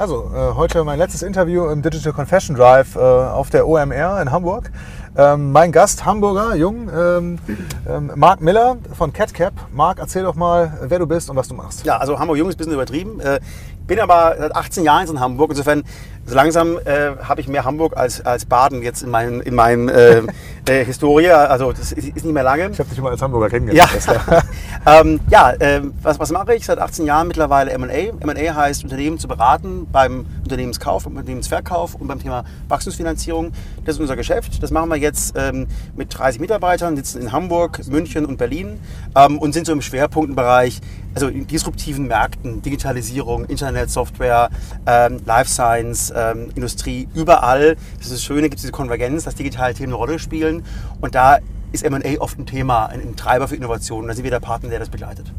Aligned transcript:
Also, 0.00 0.30
äh, 0.34 0.54
heute 0.54 0.82
mein 0.82 0.98
letztes 0.98 1.20
Interview 1.20 1.68
im 1.68 1.82
Digital 1.82 2.14
Confession 2.14 2.56
Drive 2.56 2.96
äh, 2.96 3.00
auf 3.00 3.50
der 3.50 3.68
OMR 3.68 4.22
in 4.22 4.30
Hamburg. 4.30 4.72
Ähm, 5.14 5.52
mein 5.52 5.72
Gast, 5.72 6.06
Hamburger, 6.06 6.56
jung, 6.56 6.88
ähm, 6.88 7.38
ähm, 7.86 8.10
Marc 8.14 8.40
Miller 8.40 8.78
von 8.96 9.12
CatCap. 9.12 9.52
Marc, 9.74 9.98
erzähl 9.98 10.22
doch 10.22 10.36
mal, 10.36 10.78
wer 10.84 11.00
du 11.00 11.06
bist 11.06 11.28
und 11.28 11.36
was 11.36 11.48
du 11.48 11.54
machst. 11.54 11.84
Ja, 11.84 11.98
also 11.98 12.18
Hamburg 12.18 12.38
jung 12.38 12.48
ist 12.48 12.54
ein 12.54 12.56
bisschen 12.56 12.72
übertrieben. 12.72 13.20
Äh, 13.20 13.40
bin 13.86 14.00
aber 14.00 14.36
seit 14.38 14.54
18 14.54 14.84
Jahren 14.84 15.08
in 15.08 15.20
Hamburg. 15.20 15.50
Insofern, 15.50 15.82
so 16.26 16.34
langsam 16.34 16.78
äh, 16.84 17.16
habe 17.22 17.40
ich 17.40 17.48
mehr 17.48 17.64
Hamburg 17.64 17.96
als, 17.96 18.24
als 18.24 18.44
Baden 18.44 18.82
jetzt 18.82 19.02
in 19.02 19.10
meinen 19.10 19.40
in 19.40 19.54
mein, 19.54 19.88
äh, 19.88 20.22
äh, 20.68 20.84
Historie. 20.84 21.30
Also 21.30 21.72
das 21.72 21.92
ist, 21.92 22.08
ist 22.08 22.24
nicht 22.24 22.32
mehr 22.32 22.42
lange. 22.42 22.70
Ich 22.70 22.78
habe 22.78 22.88
dich 22.88 22.98
immer 22.98 23.10
als 23.10 23.20
Hamburger 23.20 23.48
kennengelernt. 23.48 23.90
Ja, 24.06 24.42
ähm, 25.00 25.20
ja 25.28 25.50
äh, 25.52 25.82
was, 26.02 26.18
was 26.18 26.30
mache 26.30 26.54
ich? 26.54 26.66
Seit 26.66 26.78
18 26.78 27.06
Jahren 27.06 27.26
mittlerweile 27.26 27.72
M&A. 27.72 28.12
M&A 28.20 28.54
heißt, 28.54 28.84
Unternehmen 28.84 29.18
zu 29.18 29.28
beraten 29.28 29.88
beim 29.90 30.26
Unternehmenskauf, 30.42 31.04
beim 31.04 31.16
Unternehmensverkauf 31.16 31.94
und 31.94 32.06
beim 32.06 32.20
Thema 32.20 32.44
Wachstumsfinanzierung. 32.68 33.52
Das 33.84 33.96
ist 33.96 34.00
unser 34.00 34.16
Geschäft. 34.16 34.62
Das 34.62 34.70
machen 34.70 34.88
wir 34.90 34.96
jetzt 34.96 35.34
ähm, 35.36 35.66
mit 35.96 36.16
30 36.16 36.40
Mitarbeitern, 36.40 36.96
sitzen 36.96 37.22
in 37.22 37.32
Hamburg, 37.32 37.80
München 37.88 38.24
und 38.24 38.36
Berlin 38.36 38.78
ähm, 39.16 39.38
und 39.38 39.52
sind 39.52 39.66
so 39.66 39.72
im 39.72 39.82
Schwerpunktenbereich, 39.82 40.80
also 41.14 41.28
in 41.28 41.46
disruptiven 41.46 42.06
Märkten, 42.06 42.62
Digitalisierung, 42.62 43.44
Internet, 43.46 43.90
Software, 43.90 44.50
ähm, 44.86 45.20
Life 45.24 45.50
Science, 45.50 46.12
ähm, 46.14 46.50
Industrie, 46.54 47.08
überall. 47.14 47.76
Das 47.98 48.06
ist 48.06 48.14
das 48.14 48.24
Schöne, 48.24 48.42
gibt 48.42 48.56
es 48.56 48.62
diese 48.62 48.72
Konvergenz, 48.72 49.24
dass 49.24 49.34
digitale 49.34 49.74
Themen 49.74 49.92
eine 49.92 49.96
Rolle 49.96 50.18
spielen. 50.18 50.64
Und 51.00 51.14
da 51.14 51.38
ist 51.72 51.84
M&A 51.84 52.20
oft 52.20 52.38
ein 52.38 52.46
Thema, 52.46 52.86
ein, 52.86 53.00
ein 53.00 53.16
Treiber 53.16 53.48
für 53.48 53.56
Innovation. 53.56 54.06
Da 54.08 54.14
sind 54.14 54.24
wir 54.24 54.30
der 54.30 54.40
Partner, 54.40 54.70
der 54.70 54.78
das 54.78 54.88
begleitet. 54.88 55.32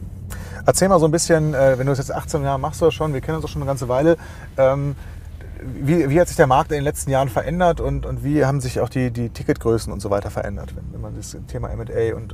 Erzähl 0.65 0.89
mal 0.89 0.99
so 0.99 1.05
ein 1.05 1.11
bisschen, 1.11 1.53
äh, 1.53 1.77
wenn 1.77 1.87
du 1.87 1.91
es 1.91 1.97
jetzt 1.97 2.13
18 2.13 2.43
Jahre 2.43 2.59
machst 2.59 2.81
du 2.81 2.91
schon, 2.91 3.13
wir 3.13 3.21
kennen 3.21 3.37
uns 3.37 3.45
auch 3.45 3.49
schon 3.49 3.61
eine 3.61 3.69
ganze 3.69 3.89
Weile. 3.89 4.17
Ähm, 4.57 4.95
wie, 5.63 6.09
wie, 6.09 6.19
hat 6.19 6.27
sich 6.27 6.37
der 6.37 6.47
Markt 6.47 6.71
in 6.71 6.75
den 6.75 6.83
letzten 6.83 7.11
Jahren 7.11 7.29
verändert 7.29 7.81
und, 7.81 8.05
und 8.05 8.23
wie 8.23 8.45
haben 8.45 8.61
sich 8.61 8.79
auch 8.79 8.89
die, 8.89 9.11
die 9.11 9.29
Ticketgrößen 9.29 9.93
und 9.93 9.99
so 9.99 10.09
weiter 10.09 10.31
verändert, 10.31 10.75
wenn, 10.75 10.91
wenn 10.91 11.01
man 11.01 11.15
das 11.15 11.37
Thema 11.47 11.69
MA 11.75 12.15
und 12.15 12.33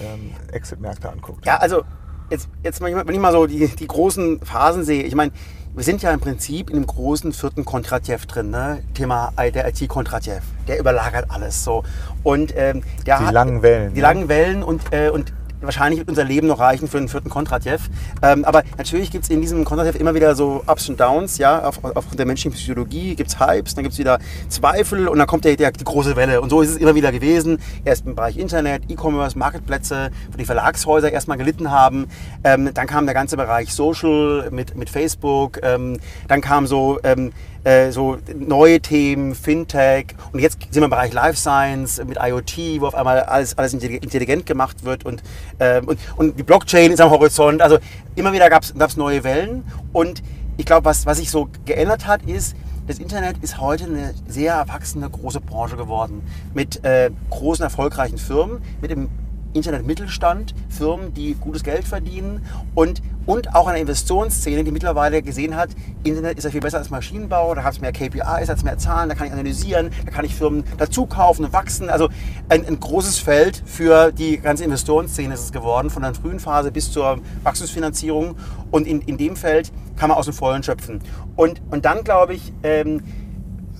ähm, 0.00 0.32
Exit-Märkte 0.52 1.10
anguckt? 1.10 1.44
Ja, 1.44 1.58
also 1.58 1.82
jetzt, 2.30 2.48
jetzt 2.62 2.80
wenn 2.80 3.08
ich 3.08 3.20
mal 3.20 3.32
so 3.32 3.46
die, 3.46 3.68
die 3.68 3.86
großen 3.86 4.40
Phasen 4.40 4.84
sehe, 4.84 5.02
ich 5.02 5.14
meine, 5.14 5.32
wir 5.74 5.84
sind 5.84 6.02
ja 6.02 6.12
im 6.12 6.20
Prinzip 6.20 6.68
in 6.68 6.76
dem 6.76 6.86
großen 6.86 7.32
vierten 7.32 7.64
Kontratjev 7.64 8.26
drin, 8.26 8.50
ne? 8.50 8.82
Thema 8.92 9.32
der 9.38 9.68
IT-Kontratjev. 9.68 10.42
Der 10.68 10.78
überlagert 10.78 11.30
alles 11.30 11.64
so. 11.64 11.82
Und 12.22 12.52
ähm, 12.54 12.82
der 13.06 13.18
die 13.18 13.24
hat, 13.24 13.32
langen 13.32 13.62
Wellen. 13.62 13.94
Die 13.94 14.00
ne? 14.00 14.02
langen 14.02 14.28
Wellen 14.28 14.62
und, 14.62 14.82
äh, 14.90 15.08
und 15.08 15.32
wahrscheinlich 15.62 15.98
wird 15.98 16.08
unser 16.08 16.24
Leben 16.24 16.46
noch 16.46 16.60
reichen 16.60 16.88
für 16.88 16.98
einen 16.98 17.08
vierten 17.08 17.30
Kontratjev. 17.30 17.88
Ähm, 18.22 18.44
aber 18.44 18.62
natürlich 18.76 19.10
gibt 19.10 19.24
es 19.24 19.30
in 19.30 19.40
diesem 19.40 19.64
Kontratjev 19.64 19.98
immer 19.98 20.14
wieder 20.14 20.34
so 20.34 20.62
Ups 20.66 20.88
und 20.88 21.00
Downs, 21.00 21.38
ja, 21.38 21.64
auf, 21.64 21.82
aufgrund 21.82 22.18
der 22.18 22.26
menschlichen 22.26 22.52
Psychologie 22.52 23.14
gibt 23.14 23.30
es 23.30 23.40
Hypes, 23.40 23.74
dann 23.74 23.84
gibt 23.84 23.92
es 23.92 23.98
wieder 23.98 24.18
Zweifel 24.48 25.08
und 25.08 25.18
dann 25.18 25.26
kommt 25.26 25.44
der, 25.44 25.56
der, 25.56 25.72
die 25.72 25.84
große 25.84 26.16
Welle. 26.16 26.40
Und 26.40 26.50
so 26.50 26.60
ist 26.60 26.70
es 26.70 26.76
immer 26.76 26.94
wieder 26.94 27.12
gewesen. 27.12 27.58
Erst 27.84 28.06
im 28.06 28.14
Bereich 28.14 28.36
Internet, 28.36 28.82
E-Commerce, 28.88 29.38
Marketplätze, 29.38 30.10
wo 30.30 30.38
die 30.38 30.44
Verlagshäuser 30.44 31.12
erstmal 31.12 31.38
gelitten 31.38 31.70
haben. 31.70 32.06
Ähm, 32.44 32.70
dann 32.74 32.86
kam 32.86 33.06
der 33.06 33.14
ganze 33.14 33.36
Bereich 33.36 33.72
Social 33.72 34.48
mit, 34.50 34.76
mit 34.76 34.90
Facebook. 34.90 35.60
Ähm, 35.62 35.98
dann 36.28 36.40
kam 36.40 36.66
so 36.66 36.98
ähm, 37.04 37.32
äh, 37.64 37.90
so 37.90 38.18
neue 38.34 38.80
Themen, 38.80 39.34
Fintech. 39.34 40.14
Und 40.32 40.40
jetzt 40.40 40.58
sind 40.62 40.76
wir 40.76 40.84
im 40.84 40.90
Bereich 40.90 41.12
Life 41.12 41.36
Science 41.36 42.02
mit 42.04 42.18
IoT, 42.20 42.80
wo 42.80 42.86
auf 42.86 42.94
einmal 42.94 43.20
alles, 43.20 43.56
alles 43.56 43.74
intelligent 43.74 44.46
gemacht 44.46 44.84
wird 44.84 45.04
und, 45.04 45.22
äh, 45.58 45.80
und, 45.80 45.98
und 46.16 46.38
die 46.38 46.42
Blockchain 46.42 46.92
ist 46.92 47.00
am 47.00 47.10
Horizont. 47.10 47.62
Also 47.62 47.78
immer 48.14 48.32
wieder 48.32 48.50
gab 48.50 48.62
es 48.62 48.96
neue 48.96 49.24
Wellen. 49.24 49.64
Und 49.92 50.22
ich 50.56 50.66
glaube, 50.66 50.84
was, 50.84 51.06
was 51.06 51.18
sich 51.18 51.30
so 51.30 51.48
geändert 51.64 52.06
hat, 52.06 52.22
ist, 52.22 52.56
das 52.86 52.98
Internet 52.98 53.36
ist 53.42 53.60
heute 53.60 53.84
eine 53.84 54.12
sehr 54.26 54.54
erwachsene 54.54 55.08
große 55.08 55.40
Branche 55.40 55.76
geworden. 55.76 56.22
Mit 56.52 56.84
äh, 56.84 57.10
großen 57.30 57.62
erfolgreichen 57.62 58.18
Firmen, 58.18 58.60
mit 58.80 58.90
dem 58.90 59.08
Internet-Mittelstand, 59.52 60.54
Firmen, 60.68 61.14
die 61.14 61.34
gutes 61.34 61.62
Geld 61.62 61.84
verdienen 61.84 62.44
und, 62.74 63.02
und 63.26 63.54
auch 63.54 63.66
eine 63.66 63.80
Investitionsszene, 63.80 64.64
die 64.64 64.70
mittlerweile 64.70 65.22
gesehen 65.22 65.56
hat, 65.56 65.70
Internet 66.02 66.38
ist 66.38 66.44
ja 66.44 66.50
viel 66.50 66.60
besser 66.60 66.78
als 66.78 66.90
Maschinenbau, 66.90 67.54
da 67.54 67.62
hat 67.62 67.74
es 67.74 67.80
mehr 67.80 67.92
KPIs, 67.92 68.48
als 68.50 68.64
mehr 68.64 68.78
Zahlen, 68.78 69.08
da 69.08 69.14
kann 69.14 69.26
ich 69.26 69.32
analysieren, 69.32 69.90
da 70.04 70.10
kann 70.10 70.24
ich 70.24 70.34
Firmen 70.34 70.64
dazu 70.78 71.06
kaufen 71.06 71.44
und 71.44 71.52
wachsen. 71.52 71.88
Also 71.88 72.08
ein, 72.48 72.66
ein 72.66 72.80
großes 72.80 73.18
Feld 73.18 73.62
für 73.64 74.12
die 74.12 74.38
ganze 74.38 74.64
Investitionsszene 74.64 75.34
ist 75.34 75.40
es 75.40 75.52
geworden, 75.52 75.90
von 75.90 76.02
der 76.02 76.14
frühen 76.14 76.40
Phase 76.40 76.72
bis 76.72 76.90
zur 76.90 77.18
Wachstumsfinanzierung. 77.42 78.36
Und 78.70 78.86
in, 78.86 79.00
in 79.02 79.18
dem 79.18 79.36
Feld 79.36 79.72
kann 79.96 80.08
man 80.08 80.18
aus 80.18 80.26
dem 80.26 80.34
Vollen 80.34 80.62
schöpfen. 80.62 81.00
Und, 81.36 81.62
und 81.70 81.84
dann 81.84 82.04
glaube 82.04 82.34
ich, 82.34 82.52
ähm, 82.62 83.02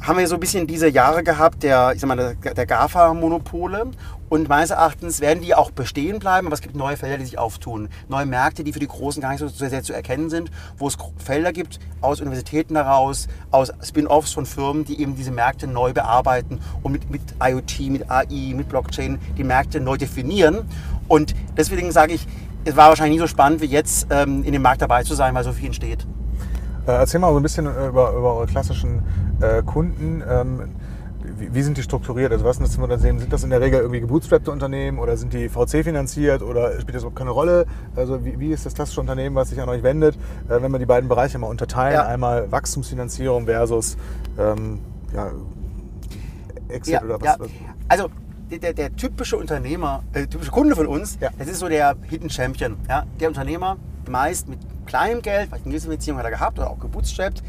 haben 0.03 0.19
wir 0.19 0.27
so 0.27 0.35
ein 0.35 0.41
bisschen 0.41 0.67
diese 0.67 0.89
Jahre 0.89 1.23
gehabt 1.23 1.63
der, 1.63 1.95
der, 1.95 2.55
der 2.55 2.67
GAFA-Monopole 2.67 3.93
und 4.33 4.49
meines 4.49 4.71
Erachtens 4.71 5.21
werden 5.21 5.43
die 5.43 5.55
auch 5.55 5.73
bestehen 5.73 6.19
bleiben, 6.19 6.47
aber 6.47 6.55
es 6.55 6.63
gibt 6.63 6.75
neue 6.75 6.97
Felder, 6.97 7.19
die 7.19 7.27
sich 7.27 7.39
auftun. 7.39 7.91
Neue 8.09 8.25
Märkte, 8.25 8.65
die 8.65 8.73
für 8.73 8.79
die 8.79 8.89
Großen 8.89 9.21
gar 9.21 9.33
nicht 9.33 9.41
so 9.41 9.49
sehr, 9.49 9.83
zu 9.83 9.93
erkennen 9.93 10.31
sind, 10.31 10.51
wo 10.79 10.89
es 10.89 10.97
Felder 11.19 11.53
gibt 11.53 11.79
aus 12.01 12.23
Universitäten 12.23 12.75
heraus, 12.75 13.29
aus 13.51 13.75
Spin-offs 13.83 14.33
von 14.33 14.47
Firmen, 14.47 14.87
die 14.87 15.03
eben 15.03 15.17
diese 15.17 15.33
Märkte 15.33 15.67
neu 15.67 15.93
bearbeiten 15.93 16.61
und 16.83 16.93
mit, 16.93 17.11
mit 17.11 17.21
IoT, 17.45 17.81
mit 17.91 18.11
AI, 18.11 18.55
mit 18.57 18.71
Blockchain 18.71 19.19
die 19.37 19.45
Märkte 19.45 19.81
neu 19.81 19.99
definieren. 19.99 20.61
Und 21.09 21.35
deswegen 21.59 21.93
sage 21.93 22.15
ich, 22.15 22.27
es 22.65 22.75
war 22.75 22.89
wahrscheinlich 22.89 23.17
nie 23.17 23.21
so 23.21 23.27
spannend 23.27 23.61
wie 23.61 23.67
jetzt, 23.67 24.07
ähm, 24.09 24.45
in 24.45 24.55
dem 24.55 24.63
Markt 24.63 24.81
dabei 24.81 25.03
zu 25.03 25.15
sein, 25.15 25.35
weil 25.35 25.45
so 25.45 25.53
viel 25.53 25.67
entsteht. 25.67 26.07
Äh, 26.87 26.93
erzähl 26.93 27.21
mal 27.21 27.33
so 27.33 27.39
ein 27.39 27.43
bisschen 27.43 27.67
über, 27.67 28.15
über 28.15 28.37
eure 28.37 28.47
klassischen 28.47 29.03
äh, 29.43 29.63
Kunden. 29.63 30.23
Wie, 31.43 31.55
wie, 31.55 31.63
sind 31.63 31.77
die 31.77 31.83
strukturiert? 31.83 32.31
Also 32.31 32.45
was 32.45 32.57
sind 32.57 32.69
das 32.69 32.77
für 32.77 32.83
Unternehmen? 32.83 33.19
Sind 33.19 33.33
das 33.33 33.43
in 33.43 33.51
der 33.51 33.61
Regel 33.61 33.81
irgendwie 33.81 34.01
gebootstrappte 34.01 34.53
Unternehmen 34.53 34.99
oder 34.99 35.17
sind 35.17 35.33
die 35.33 35.49
VC 35.49 35.83
finanziert 35.83 36.41
oder 36.41 36.73
spielt 36.81 36.95
das 36.95 37.03
überhaupt 37.03 37.17
keine 37.17 37.31
Rolle? 37.31 37.67
Also 37.97 38.25
wie, 38.25 38.39
wie 38.39 38.53
ist 38.53 38.65
das 38.65 38.75
klassische 38.75 39.01
Unternehmen, 39.01 39.35
was 39.35 39.49
sich 39.49 39.61
an 39.61 39.69
euch 39.69 39.83
wendet, 39.83 40.15
äh, 40.49 40.63
wenn 40.63 40.71
wir 40.71 40.79
die 40.79 40.87
beiden 40.87 41.09
Bereiche 41.09 41.39
mal 41.39 41.49
unterteilen? 41.49 41.95
Ja. 41.95 42.07
Einmal 42.07 42.51
Wachstumsfinanzierung 42.53 43.47
versus 43.47 43.97
ähm, 44.39 44.79
ja, 45.13 45.33
Exit 46.69 46.95
ja, 46.95 47.03
oder 47.03 47.21
was? 47.21 47.39
Ja. 47.39 47.47
Also 47.89 48.09
der, 48.51 48.73
der, 48.73 48.95
typische 48.95 49.37
Unternehmer, 49.37 50.05
äh, 50.13 50.27
typische 50.27 50.51
Kunde 50.51 50.77
von 50.77 50.87
uns, 50.87 51.19
ja. 51.21 51.31
das 51.39 51.49
ist 51.49 51.59
so 51.59 51.69
der 51.69 51.97
Hidden 52.09 52.31
Champion. 52.31 52.77
Ja? 52.89 53.05
Der 53.19 53.29
Unternehmer, 53.29 53.79
meist 54.09 54.49
mit 54.49 54.61
kleinem 54.87 55.23
Geld, 55.23 55.49
vielleicht 55.49 55.65
eine 55.65 55.73
gewisse 55.73 55.89
Beziehung 55.89 56.19
hat 56.19 56.25
er 56.25 56.31
gehabt 56.31 56.59
oder 56.59 56.71
auch 56.71 56.79
gebootstrapped, 56.79 57.43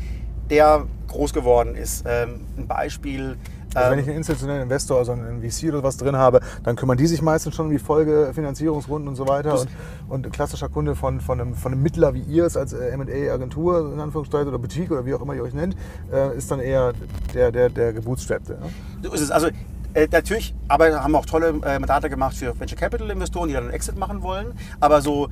der 0.49 0.87
groß 1.07 1.33
geworden 1.33 1.75
ist. 1.75 2.05
Ähm, 2.07 2.41
ein 2.57 2.67
Beispiel. 2.67 3.37
Also 3.75 3.91
wenn 3.91 3.99
ich 3.99 4.05
ähm, 4.05 4.11
einen 4.11 4.17
institutionellen 4.17 4.63
Investor, 4.63 4.99
also 4.99 5.11
einen 5.11 5.41
VC 5.41 5.69
oder 5.69 5.83
was 5.83 5.97
drin 5.97 6.15
habe, 6.15 6.41
dann 6.63 6.75
kümmern 6.75 6.97
die 6.97 7.07
sich 7.07 7.21
meistens 7.21 7.55
schon 7.55 7.67
um 7.67 7.71
die 7.71 7.79
Folgefinanzierungsrunden 7.79 9.07
und 9.07 9.15
so 9.15 9.27
weiter. 9.27 9.59
Und, 9.59 9.69
und, 10.09 10.25
ein 10.25 10.31
klassischer 10.31 10.69
Kunde 10.69 10.95
von, 10.95 11.21
von, 11.21 11.39
einem, 11.39 11.55
von 11.55 11.73
einem 11.73 11.81
Mittler 11.81 12.13
wie 12.13 12.21
ihr 12.21 12.45
es 12.45 12.57
als 12.57 12.73
äh, 12.73 12.89
M&A-Agentur, 12.89 13.93
in 13.93 13.99
Anführungszeichen, 13.99 14.47
oder 14.47 14.59
Boutique 14.59 14.91
oder 14.91 15.05
wie 15.05 15.13
auch 15.13 15.21
immer 15.21 15.33
ihr 15.33 15.43
euch 15.43 15.53
nennt, 15.53 15.75
äh, 16.11 16.35
ist 16.37 16.51
dann 16.51 16.59
eher 16.59 16.93
der, 17.33 17.51
der, 17.51 17.69
der 17.69 17.93
Gebootstrappte. 17.93 18.57
Ja? 18.61 18.69
So 19.03 19.13
ist 19.13 19.21
es. 19.21 19.31
Also 19.31 19.47
äh, 19.93 20.07
natürlich, 20.11 20.55
aber 20.67 21.03
haben 21.03 21.11
wir 21.11 21.19
auch 21.19 21.25
tolle 21.25 21.49
äh, 21.63 21.79
Mandate 21.79 22.09
gemacht 22.09 22.35
für 22.35 22.59
Venture 22.59 22.77
Capital 22.77 23.09
Investoren, 23.11 23.47
die 23.47 23.53
dann 23.53 23.65
einen 23.65 23.73
Exit 23.73 23.97
machen 23.97 24.23
wollen. 24.23 24.53
Aber 24.79 25.01
so 25.01 25.29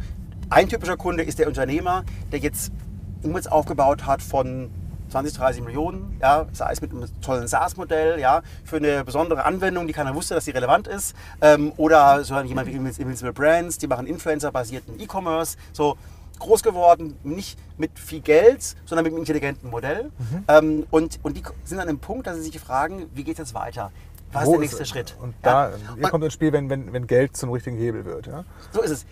ein 0.50 0.68
typischer 0.70 0.98
Kunde 0.98 1.24
ist 1.24 1.40
der 1.40 1.48
Unternehmer, 1.48 2.04
der 2.32 2.40
jetzt 2.40 2.72
irgendwas 3.22 3.48
aufgebaut 3.48 4.06
hat 4.06 4.22
von 4.22 4.70
20, 5.12 5.34
30 5.34 5.64
Millionen, 5.64 6.18
ja, 6.22 6.46
sei 6.54 6.72
es 6.72 6.82
mit 6.82 6.92
einem 6.92 7.06
tollen 7.22 7.48
SaaS-Modell, 7.48 8.20
ja, 8.20 8.42
für 8.64 8.78
eine 8.78 9.04
besondere 9.04 9.46
Anwendung, 9.46 9.88
die 9.88 9.94
keiner 9.94 10.16
wusste, 10.16 10.36
dass 10.36 10.46
sie 10.46 10.52
relevant 10.52 10.88
ist, 10.88 11.16
ähm, 11.42 11.74
oder 11.78 12.24
so 12.24 12.40
jemand 12.40 12.68
wie 12.68 12.72
Invincible 12.72 13.34
Brands, 13.34 13.78
die 13.78 13.88
machen 13.88 14.08
Influencer-basierten 14.08 15.00
E-Commerce, 15.00 15.58
so 15.74 15.98
groß 16.40 16.64
geworden, 16.64 17.16
nicht 17.24 17.58
mit 17.78 17.98
viel 18.00 18.22
Geld, 18.22 18.76
sondern 18.86 19.04
mit 19.04 19.14
einem 19.14 19.20
intelligenten 19.20 19.70
Modell. 19.70 20.06
Mhm. 20.06 20.44
Ähm, 20.48 20.88
und, 20.90 21.20
und 21.24 21.38
die 21.38 21.44
sind 21.64 21.80
an 21.80 21.88
einem 21.88 22.00
Punkt, 22.00 22.28
dass 22.28 22.38
sie 22.38 22.44
sich 22.44 22.60
fragen, 22.60 23.08
wie 23.14 23.24
geht 23.24 23.34
es 23.34 23.40
jetzt 23.40 23.54
weiter? 23.54 23.92
Was 24.32 24.46
Wo 24.46 24.52
ist 24.52 24.52
der 24.54 24.60
nächste 24.62 24.84
ist, 24.84 24.90
Schritt? 24.90 25.16
Und 25.22 25.36
da, 25.42 25.70
ja. 25.70 25.76
ihr 25.98 26.10
kommt 26.10 26.24
ins 26.24 26.34
Spiel, 26.34 26.52
wenn, 26.54 26.70
wenn, 26.70 26.94
wenn 26.94 27.06
Geld 27.06 27.36
zum 27.36 27.52
richtigen 27.52 27.78
Hebel 27.78 28.06
wird. 28.06 28.28
Ja? 28.28 28.46
So 28.72 28.82
ist 28.82 28.92
es. 28.92 29.06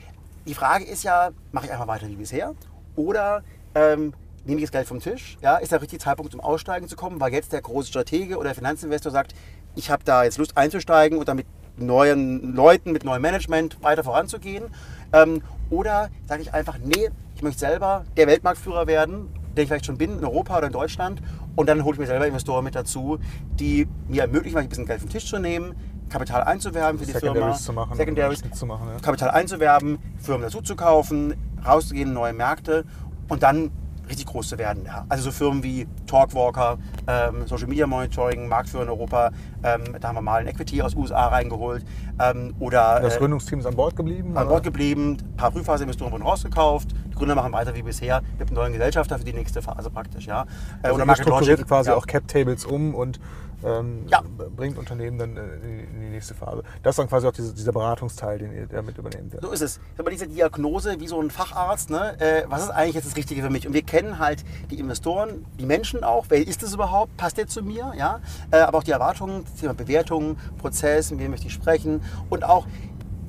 Die 0.45 0.53
Frage 0.53 0.85
ist 0.85 1.03
ja, 1.03 1.29
mache 1.51 1.65
ich 1.65 1.71
einfach 1.71 1.87
weiter 1.87 2.07
wie 2.07 2.15
bisher? 2.15 2.55
Oder 2.95 3.43
ähm, 3.75 4.13
nehme 4.45 4.59
ich 4.59 4.65
das 4.65 4.71
Geld 4.71 4.87
vom 4.87 4.99
Tisch? 4.99 5.37
Ja, 5.41 5.57
ist 5.57 5.71
der 5.71 5.81
richtige 5.81 6.01
Zeitpunkt, 6.01 6.33
um 6.33 6.39
aussteigen 6.41 6.87
zu 6.87 6.95
kommen, 6.95 7.19
weil 7.19 7.33
jetzt 7.33 7.53
der 7.53 7.61
große 7.61 7.89
Stratege 7.89 8.37
oder 8.37 8.45
der 8.45 8.55
Finanzinvestor 8.55 9.11
sagt, 9.11 9.33
ich 9.75 9.89
habe 9.89 10.03
da 10.03 10.23
jetzt 10.23 10.37
Lust 10.37 10.57
einzusteigen 10.57 11.17
und 11.17 11.27
damit 11.27 11.45
neuen 11.77 12.55
Leuten, 12.55 12.91
mit 12.91 13.03
neuem 13.03 13.21
Management 13.21 13.81
weiter 13.81 14.03
voranzugehen? 14.03 14.65
Ähm, 15.13 15.41
oder 15.69 16.09
sage 16.27 16.41
ich 16.41 16.53
einfach, 16.53 16.77
nee, 16.83 17.09
ich 17.35 17.41
möchte 17.41 17.59
selber 17.59 18.05
der 18.17 18.27
Weltmarktführer 18.27 18.87
werden, 18.87 19.29
der 19.55 19.63
ich 19.63 19.69
vielleicht 19.69 19.85
schon 19.85 19.97
bin, 19.97 20.17
in 20.17 20.23
Europa 20.23 20.57
oder 20.57 20.67
in 20.67 20.73
Deutschland. 20.73 21.21
Und 21.55 21.67
dann 21.67 21.83
hole 21.83 21.93
ich 21.93 21.99
mir 21.99 22.07
selber 22.07 22.27
Investoren 22.27 22.63
mit 22.63 22.75
dazu, 22.75 23.19
die 23.59 23.87
mir 24.07 24.23
ermöglichen, 24.23 24.57
ein 24.57 24.69
bisschen 24.69 24.85
Geld 24.85 25.01
vom 25.01 25.09
Tisch 25.09 25.27
zu 25.27 25.39
nehmen, 25.39 25.75
Kapital 26.09 26.43
einzuwerben 26.43 26.99
für 26.99 27.05
die 27.05 27.13
Firma, 27.13 27.53
zu 27.53 27.71
machen, 27.71 27.95
Secondaries 27.95 28.41
zu 28.51 28.65
machen, 28.65 28.87
ja. 28.91 28.99
Kapital 28.99 29.29
einzuwerben, 29.29 29.99
Firmen 30.17 30.41
dazu 30.43 30.61
zu 30.61 30.75
kaufen, 30.75 31.35
rauszugehen 31.65 32.09
in 32.09 32.13
neue 32.13 32.33
Märkte 32.33 32.83
und 33.27 33.43
dann 33.43 33.71
richtig 34.09 34.25
groß 34.27 34.49
zu 34.49 34.57
werden. 34.57 34.83
Ja. 34.85 35.05
Also 35.09 35.25
so 35.25 35.31
Firmen 35.31 35.63
wie 35.63 35.87
Talkwalker, 36.07 36.77
ähm, 37.07 37.47
Social 37.47 37.67
Media 37.67 37.87
Monitoring, 37.87 38.47
Marktführer 38.47 38.83
in 38.83 38.89
Europa, 38.89 39.31
ähm, 39.63 39.83
da 39.99 40.07
haben 40.09 40.15
wir 40.15 40.21
mal 40.21 40.41
ein 40.41 40.47
Equity 40.47 40.81
aus 40.81 40.95
USA 40.95 41.27
reingeholt. 41.27 41.85
Ähm, 42.19 42.53
oder, 42.59 42.99
Das 43.01 43.15
äh, 43.15 43.19
Gründungsteam 43.19 43.59
ist 43.59 43.65
an 43.65 43.75
Bord 43.75 43.95
geblieben? 43.95 44.29
an 44.35 44.43
oder? 44.43 44.49
Bord 44.53 44.63
geblieben, 44.63 45.17
ein 45.21 45.37
paar 45.37 45.51
Frühphaseinvestoren 45.51 46.11
wurden 46.11 46.23
rausgekauft, 46.23 46.91
die 47.07 47.15
Gründer 47.15 47.35
machen 47.35 47.51
weiter 47.53 47.73
wie 47.75 47.83
bisher 47.83 48.21
mit 48.37 48.47
einem 48.47 48.55
neuen 48.55 48.73
Gesellschafter 48.73 49.17
für 49.17 49.25
die 49.25 49.33
nächste 49.33 49.61
Phase 49.61 49.89
praktisch. 49.89 50.25
Ja. 50.25 50.43
Äh, 50.83 50.87
Also 50.87 50.99
ihr 50.99 51.05
Market 51.05 51.25
strukturiert 51.25 51.67
quasi 51.67 51.89
ja. 51.89 51.95
auch 51.95 52.05
Cap-Tables 52.07 52.65
um 52.65 52.95
und 52.95 53.19
ähm, 53.63 54.05
Ja. 54.07 54.21
bringt 54.55 54.77
Unternehmen 54.77 55.17
dann 55.17 55.37
äh, 55.37 55.41
in 55.41 55.99
die- 56.01 56.09
nächste 56.09 56.33
Phase. 56.33 56.63
Das 56.83 56.93
ist 56.93 56.99
dann 56.99 57.07
quasi 57.07 57.27
auch 57.27 57.31
diese, 57.31 57.53
dieser 57.53 57.71
Beratungsteil, 57.71 58.39
den 58.39 58.51
ihr 58.53 58.65
damit 58.67 58.97
übernehmt. 58.97 59.35
So 59.41 59.51
ist 59.51 59.61
es. 59.61 59.79
Aber 59.97 60.09
diese 60.11 60.27
Diagnose 60.27 60.99
wie 60.99 61.07
so 61.07 61.21
ein 61.21 61.29
Facharzt, 61.29 61.89
ne, 61.89 62.19
äh, 62.19 62.43
was 62.49 62.63
ist 62.63 62.69
eigentlich 62.71 62.95
jetzt 62.95 63.07
das 63.07 63.15
Richtige 63.15 63.41
für 63.41 63.49
mich? 63.49 63.67
Und 63.67 63.73
wir 63.73 63.83
kennen 63.83 64.19
halt 64.19 64.43
die 64.71 64.79
Investoren, 64.79 65.45
die 65.59 65.65
Menschen 65.65 66.03
auch. 66.03 66.25
Wer 66.29 66.45
ist 66.47 66.63
es 66.63 66.73
überhaupt? 66.73 67.15
Passt 67.17 67.37
der 67.37 67.47
zu 67.47 67.61
mir? 67.63 67.93
Ja? 67.97 68.19
Äh, 68.51 68.57
aber 68.59 68.79
auch 68.79 68.83
die 68.83 68.91
Erwartungen, 68.91 69.43
das 69.45 69.55
Thema 69.61 69.73
Bewertung, 69.73 70.37
Prozess, 70.57 71.11
mit 71.11 71.19
wem 71.19 71.31
möchte 71.31 71.47
ich 71.47 71.53
sprechen. 71.53 72.01
Und 72.29 72.43
auch 72.43 72.65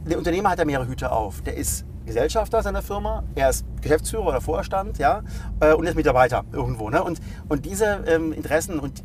der 0.08 0.18
Unternehmer 0.18 0.50
hat 0.50 0.58
ja 0.58 0.64
mehrere 0.64 0.88
Hüte 0.88 1.12
auf. 1.12 1.42
Der 1.42 1.56
ist 1.56 1.84
Gesellschafter 2.06 2.62
seiner 2.62 2.82
Firma, 2.82 3.22
er 3.36 3.50
ist 3.50 3.64
Geschäftsführer 3.82 4.26
oder 4.26 4.40
Vorstand, 4.40 4.98
ja, 4.98 5.22
äh, 5.60 5.74
und 5.74 5.84
er 5.84 5.90
ist 5.90 5.96
Mitarbeiter 5.96 6.44
irgendwo. 6.50 6.90
Ne? 6.90 7.04
Und, 7.04 7.20
und 7.48 7.64
diese 7.66 8.02
ähm, 8.06 8.32
Interessen 8.32 8.80
und 8.80 9.04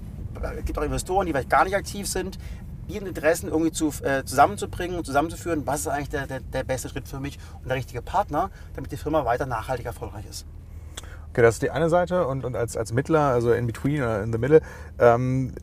es 0.58 0.66
gibt 0.66 0.78
auch 0.78 0.84
Investoren, 0.84 1.26
die 1.26 1.32
vielleicht 1.32 1.50
gar 1.50 1.64
nicht 1.64 1.76
aktiv 1.76 2.08
sind, 2.08 2.38
die 2.88 2.98
Interessen 2.98 3.48
irgendwie 3.48 3.72
zu, 3.72 3.92
äh, 4.04 4.24
zusammenzubringen 4.24 4.98
und 4.98 5.06
zusammenzuführen, 5.06 5.66
was 5.66 5.82
ist 5.82 5.88
eigentlich 5.88 6.10
der, 6.10 6.28
der, 6.28 6.40
der 6.40 6.64
beste 6.64 6.90
Schritt 6.90 7.08
für 7.08 7.20
mich 7.20 7.40
und 7.62 7.68
der 7.68 7.78
richtige 7.78 8.02
Partner, 8.02 8.52
damit 8.76 8.92
die 8.92 8.98
Firma 8.98 9.26
weiter 9.26 9.46
nachhaltig 9.46 9.86
erfolgreich 9.86 10.26
ist. 10.30 10.46
Okay, 11.32 11.42
das 11.42 11.56
ist 11.56 11.64
die 11.64 11.72
eine 11.72 11.90
Seite 11.90 12.28
und, 12.28 12.46
und 12.46 12.56
als, 12.56 12.78
als 12.78 12.94
Mittler, 12.94 13.20
also 13.20 13.52
in 13.52 13.68
between 13.68 14.02
oder 14.02 14.24
in 14.24 14.32
the 14.32 14.38
middle, 14.38 14.62
ähm, 15.00 15.54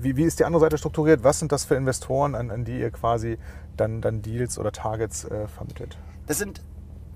wie, 0.00 0.16
wie 0.16 0.22
ist 0.22 0.38
die 0.38 0.44
andere 0.44 0.60
Seite 0.60 0.78
strukturiert? 0.78 1.24
Was 1.24 1.40
sind 1.40 1.50
das 1.50 1.64
für 1.64 1.74
Investoren, 1.74 2.34
an, 2.36 2.50
an 2.50 2.64
die 2.64 2.78
ihr 2.78 2.90
quasi 2.90 3.38
dann, 3.76 4.00
dann 4.00 4.22
Deals 4.22 4.58
oder 4.58 4.70
Targets 4.70 5.24
äh, 5.24 5.48
vermittelt? 5.48 5.98
Das 6.26 6.38
sind 6.38 6.62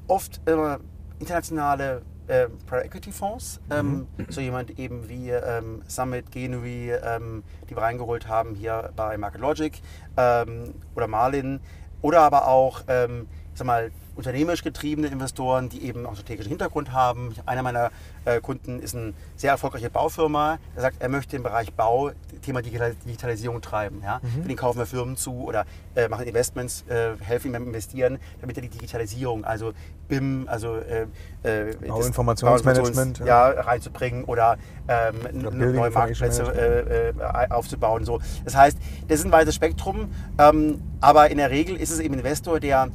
oft 0.08 0.40
äh, 0.46 0.78
internationale 1.20 2.02
äh, 2.30 2.48
Private 2.66 2.86
Equity 2.86 3.12
Fonds, 3.12 3.60
ähm, 3.70 4.06
so 4.28 4.40
jemand 4.40 4.78
eben 4.78 5.08
wie 5.08 5.30
ähm, 5.30 5.82
Summit, 5.88 6.30
Genui, 6.30 6.90
ähm, 6.90 7.42
die 7.68 7.74
wir 7.74 7.82
reingeholt 7.82 8.28
haben 8.28 8.54
hier 8.54 8.92
bei 8.96 9.18
Market 9.18 9.40
Logic 9.40 9.82
ähm, 10.16 10.74
oder 10.94 11.08
Marlin 11.08 11.60
oder 12.02 12.20
aber 12.20 12.46
auch, 12.46 12.82
ähm, 12.88 13.26
ich 13.52 13.58
sag 13.58 13.66
mal, 13.66 13.90
unternehmerisch 14.20 14.62
getriebene 14.62 15.08
Investoren, 15.08 15.70
die 15.70 15.82
eben 15.84 16.05
auch 16.05 16.14
strategischen 16.14 16.50
Hintergrund 16.50 16.93
haben. 16.93 17.34
Einer 17.46 17.62
meiner 17.62 17.90
äh, 18.26 18.40
Kunden 18.40 18.81
ist 18.81 18.94
eine 18.94 19.14
sehr 19.37 19.52
erfolgreiche 19.52 19.88
Baufirma. 19.88 20.58
Er 20.76 20.82
sagt, 20.82 20.96
er 21.00 21.08
möchte 21.08 21.37
im 21.37 21.43
Bereich 21.43 21.72
Bau 21.72 22.11
Thema 22.43 22.61
Digital- 22.61 22.94
Digitalisierung 23.06 23.62
treiben. 23.62 24.02
Ja? 24.05 24.20
Für 24.43 24.49
den 24.49 24.56
kaufen 24.56 24.78
wir 24.78 24.87
Firmen 24.87 25.17
zu 25.17 25.32
oder 25.44 25.64
äh, 25.94 26.08
machen 26.08 26.26
Investments, 26.26 26.84
äh, 26.88 27.12
helfen 27.20 27.49
ihm 27.49 27.52
beim 27.55 27.67
Investieren, 27.67 28.19
damit 28.40 28.56
er 28.56 28.62
die 28.62 28.69
Digitalisierung, 28.69 29.44
also 29.44 29.72
BIM, 30.08 30.46
also 30.49 30.76
äh, 30.76 31.06
äh, 31.43 31.75
Bauinformationsmanagement, 31.87 33.20
Bauinformations- 33.20 33.26
ja, 33.26 33.49
reinzubringen 33.49 34.25
oder, 34.25 34.58
ähm, 34.88 35.46
Oder 35.46 35.50
neue 35.50 35.90
Marktplätze 35.90 37.14
äh, 37.19 37.50
aufzubauen. 37.50 38.05
So. 38.05 38.20
Das 38.44 38.55
heißt, 38.55 38.76
das 39.08 39.20
ist 39.20 39.25
ein 39.25 39.32
weites 39.32 39.55
Spektrum, 39.55 40.11
ähm, 40.38 40.82
aber 41.00 41.31
in 41.31 41.38
der 41.38 41.50
Regel 41.50 41.76
ist 41.76 41.90
es 41.90 42.00
eben 42.00 42.14
Investor, 42.14 42.61
der, 42.61 42.88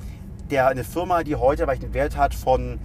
der 0.51 0.68
eine 0.68 0.83
Firma, 0.83 1.24
die 1.24 1.36
heute 1.36 1.63
vielleicht 1.63 1.83
einen 1.83 1.94
Wert 1.94 2.18
hat 2.18 2.33
von 2.33 2.80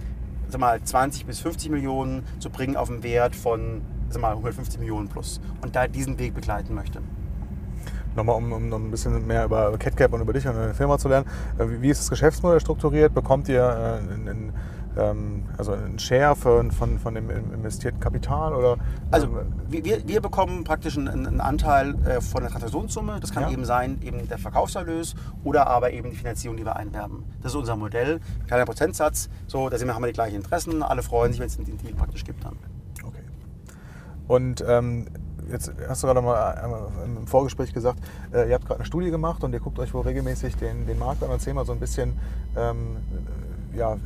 sag 0.51 0.59
mal, 0.59 0.81
20 0.81 1.25
bis 1.25 1.39
50 1.39 1.71
Millionen, 1.71 2.23
zu 2.39 2.49
bringen 2.49 2.75
auf 2.75 2.89
einen 2.89 3.03
Wert 3.03 3.35
von 3.35 3.81
sag 4.09 4.21
mal, 4.21 4.31
150 4.31 4.79
Millionen 4.79 5.07
plus 5.07 5.39
und 5.61 5.75
da 5.75 5.87
diesen 5.87 6.19
Weg 6.19 6.33
begleiten 6.33 6.75
möchte. 6.75 6.99
Nochmal, 8.15 8.35
um, 8.35 8.51
um 8.51 8.67
noch 8.67 8.77
ein 8.77 8.91
bisschen 8.91 9.25
mehr 9.25 9.45
über 9.45 9.77
CatCap 9.77 10.11
und 10.11 10.21
über 10.21 10.33
dich 10.33 10.45
und 10.45 10.55
deine 10.55 10.73
Firma 10.73 10.97
zu 10.97 11.07
lernen. 11.07 11.27
Äh, 11.57 11.81
Wie, 11.81 11.89
ist 11.89 12.01
das 12.01 12.09
Geschäftsmodell 12.09 12.59
strukturiert? 12.59 13.13
Bekommt 13.13 13.47
ihr 13.47 13.61
äh, 13.61 14.11
einen, 14.13 14.27
einen, 14.27 14.53
also 15.57 15.71
einen 15.71 15.99
Share 15.99 16.35
von, 16.35 16.71
von, 16.71 16.97
dem 17.15 17.29
investierten 17.29 17.99
Kapital? 17.99 18.53
Oder, 18.53 18.77
Also 19.09 19.27
ähm, 19.27 19.53
wir, 19.69 19.85
wir- 19.85 20.21
bekommen 20.21 20.63
praktisch 20.63 20.97
einen, 20.97 21.07
einen 21.25 21.39
Anteil 21.41 21.95
äh, 22.05 22.19
von 22.21 22.41
der 22.41 22.51
Transaktionssumme. 22.51 23.19
Das 23.19 23.31
kann 23.31 23.43
Ja. 23.43 23.51
eben 23.51 23.63
sein, 23.65 23.99
eben 24.01 24.27
der 24.27 24.37
Verkaufserlös 24.37 25.15
oder 25.43 25.67
aber 25.67 25.91
eben 25.93 26.09
die 26.09 26.15
Finanzierung, 26.15 26.57
die 26.57 26.65
wir 26.65 26.75
einwerben. 26.75 27.23
Das 27.41 27.53
ist 27.53 27.57
unser 27.57 27.75
Modell. 27.75 28.19
Kleiner 28.47 28.65
Prozentsatz. 28.65 29.29
So, 29.47 29.69
da 29.69 29.77
sind 29.77 29.87
wir, 29.87 29.95
haben 29.95 30.01
wir 30.03 30.07
die 30.07 30.13
gleichen 30.13 30.35
Interessen. 30.35 30.83
Alle 30.83 31.01
freuen 31.03 31.31
sich, 31.31 31.39
wenn 31.39 31.47
es 31.47 31.57
den 31.57 31.77
Deal 31.77 31.93
praktisch 31.93 32.23
gibt 32.23 32.43
dann. 32.43 32.57
Okay. 33.03 33.21
Und 34.27 34.63
ähm, 34.67 35.07
jetzt 35.49 35.71
hast 35.87 36.03
du 36.03 36.07
gerade 36.07 36.21
mal 36.21 36.53
einmal 36.55 36.87
im 37.05 37.27
Vorgespräch 37.27 37.73
gesagt, 37.73 37.99
äh, 38.33 38.47
ihr 38.49 38.53
habt 38.55 38.65
gerade 38.65 38.79
eine 38.81 38.85
Studie 38.85 39.09
gemacht 39.11 39.43
und 39.43 39.53
ihr 39.53 39.59
guckt 39.59 39.79
euch 39.79 39.93
wohl 39.93 40.01
regelmäßig 40.01 40.55
den, 40.57 40.85
den 40.85 40.99
Markt 40.99 41.23
an. 41.23 41.29
Erzähl 41.31 41.53
mal 41.53 41.65
so 41.65 41.71
ein 41.71 41.79
bisschen, 41.79 42.13
ähm, 42.55 42.97
äh, 43.73 43.77
ja, 43.77 43.93
äh, 43.93 43.97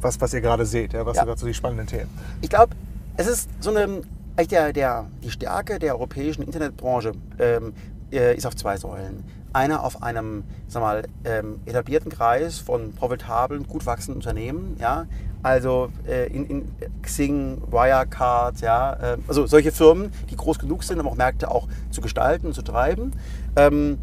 was, 0.00 0.20
was 0.20 0.32
ihr 0.34 0.40
gerade 0.40 0.66
seht, 0.66 0.92
ja, 0.92 1.04
was 1.06 1.16
Ja. 1.16 1.22
sind 1.22 1.30
dazu 1.30 1.46
die 1.46 1.54
spannenden 1.54 1.86
Themen. 1.86 2.10
Ich 2.40 2.48
glaube, 2.50 2.74
es 3.16 3.26
ist 3.26 3.48
so 3.60 3.70
eine, 3.70 4.02
eigentlich 4.36 4.48
der, 4.48 4.72
der, 4.72 5.06
die 5.22 5.30
Stärke 5.30 5.78
der 5.78 5.94
europäischen 5.94 6.42
Internetbranche 6.42 7.12
ähm, 7.38 7.72
äh, 8.12 8.34
ist 8.36 8.46
auf 8.46 8.56
zwei 8.56 8.76
Säulen. 8.76 9.24
Einer 9.52 9.82
auf 9.82 10.02
einem 10.02 10.44
sag 10.68 10.80
mal, 10.82 11.02
ähm, 11.24 11.58
etablierten 11.66 12.10
Kreis 12.10 12.58
von 12.58 12.92
profitablen, 12.92 13.66
gut 13.66 13.84
wachsenden 13.84 14.16
Unternehmen, 14.22 14.76
ja, 14.80 15.06
also 15.42 15.90
äh, 16.06 16.26
in, 16.28 16.46
in 16.46 16.68
Xing, 17.02 17.60
Wirecard, 17.70 18.60
ja, 18.60 18.92
äh, 18.92 19.16
also 19.26 19.46
solche 19.46 19.72
Firmen, 19.72 20.12
die 20.30 20.36
groß 20.36 20.58
genug 20.58 20.84
sind, 20.84 21.00
um 21.00 21.08
auch 21.08 21.16
Märkte 21.16 21.50
auch 21.50 21.66
zu 21.90 22.00
gestalten 22.00 22.46
und 22.46 22.54
zu 22.54 22.62
treiben. 22.62 23.12
Ähm, 23.56 23.98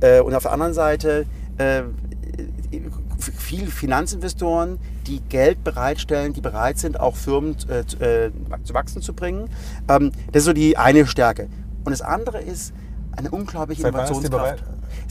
äh, 0.00 0.20
und 0.20 0.34
auf 0.34 0.44
der 0.44 0.52
anderen 0.52 0.72
Seite 0.74 1.26
äh, 1.58 1.82
viel 3.36 3.66
Finanzinvestoren, 3.66 4.78
die 5.06 5.20
Geld 5.20 5.64
bereitstellen, 5.64 6.32
die 6.32 6.40
bereit 6.40 6.78
sind, 6.78 6.98
auch 7.00 7.16
Firmen 7.16 7.56
äh, 7.68 7.86
zu, 7.86 7.98
äh, 8.00 8.30
zu 8.64 8.74
wachsen 8.74 9.02
zu 9.02 9.14
bringen. 9.14 9.48
Ähm, 9.88 10.12
das 10.32 10.40
ist 10.40 10.44
so 10.44 10.52
die 10.52 10.76
eine 10.76 11.06
Stärke. 11.06 11.48
Und 11.84 11.92
das 11.92 12.02
andere 12.02 12.40
ist 12.40 12.72
eine 13.16 13.30
unglaubliche 13.30 13.82
Seit 13.82 13.94
Innovationskraft. 13.94 14.62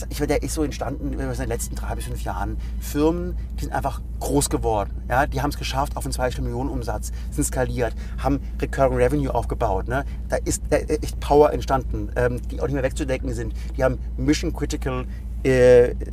Ich 0.10 0.20
meine, 0.20 0.28
der 0.28 0.44
ist 0.44 0.54
so 0.54 0.64
entstanden 0.64 1.14
in 1.14 1.20
den 1.20 1.48
letzten 1.48 1.76
drei 1.76 1.96
bis 1.96 2.06
fünf 2.06 2.22
Jahren. 2.24 2.58
Firmen, 2.80 3.38
die 3.58 3.66
sind 3.66 3.74
einfach 3.74 4.02
groß 4.20 4.50
geworden. 4.50 4.92
Ja, 5.08 5.26
die 5.26 5.42
haben 5.42 5.52
es 5.52 5.58
geschafft 5.58 5.96
auf 5.96 6.06
einen 6.06 6.12
zweistelligen 6.12 6.52
Millionen 6.52 6.70
Umsatz, 6.70 7.12
sind 7.32 7.46
skaliert, 7.46 7.94
haben 8.18 8.42
Recurring 8.62 8.98
Revenue 8.98 9.34
aufgebaut. 9.34 9.88
Ne? 9.88 10.04
Da 10.30 10.38
ist 10.38 10.64
echt 10.70 11.20
Power 11.20 11.54
entstanden, 11.54 12.10
ähm, 12.16 12.42
die 12.50 12.60
auch 12.60 12.66
nicht 12.66 12.74
mehr 12.74 12.84
wegzudenken 12.84 13.34
sind. 13.34 13.54
Die 13.78 13.84
haben 13.84 14.00
Mission 14.18 14.54
Critical 14.54 15.06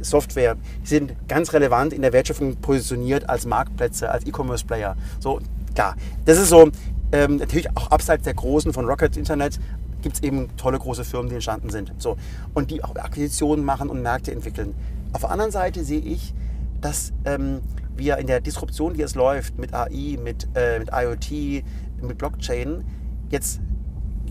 Software, 0.03 0.57
die 0.83 0.87
sind 0.87 1.29
ganz 1.29 1.53
relevant 1.53 1.93
in 1.93 2.03
der 2.03 2.13
Wertschöpfung 2.13 2.57
positioniert 2.57 3.29
als 3.29 3.47
Marktplätze, 3.47 4.11
als 4.11 4.27
E-Commerce-Player. 4.27 4.97
So, 5.21 5.41
klar, 5.75 5.97
das 6.25 6.39
ist 6.39 6.51
so, 6.51 6.71
ähm, 7.13 7.37
natürlich 7.37 7.75
auch 7.77 7.91
abseits 7.91 8.25
der 8.25 8.35
Großen 8.35 8.73
von 8.73 8.87
Rocket 8.87 9.17
Internet 9.17 9.59
gibt 10.03 10.17
es 10.17 10.23
eben 10.23 10.49
tolle 10.57 10.79
große 10.79 11.05
Firmen, 11.05 11.29
die 11.29 11.37
entstanden 11.37 11.71
sind. 11.71 11.93
So, 11.99 12.17
und 12.55 12.71
die 12.71 12.83
auch 12.85 12.95
Akquisitionen 12.97 13.65
machen 13.65 13.89
und 13.89 14.03
Märkte 14.03 14.33
entwickeln. 14.33 14.75
Auf 15.13 15.23
der 15.23 15.31
anderen 15.31 15.53
Seite 15.53 15.85
sehe 15.85 16.01
ich, 16.01 16.35
dass 16.81 17.13
ähm, 17.25 17.61
wir 17.97 18.19
in 18.19 18.27
der 18.27 18.41
Disruption, 18.41 18.95
die 18.95 19.01
jetzt 19.01 19.15
läuft, 19.15 19.59
mit 19.59 19.73
AI, 19.73 20.19
mit, 20.23 20.49
äh, 20.55 20.81
mit 20.81 20.91
IoT, 20.93 21.65
mit 22.03 22.19
Blockchain, 22.19 22.85
jetzt 23.31 23.61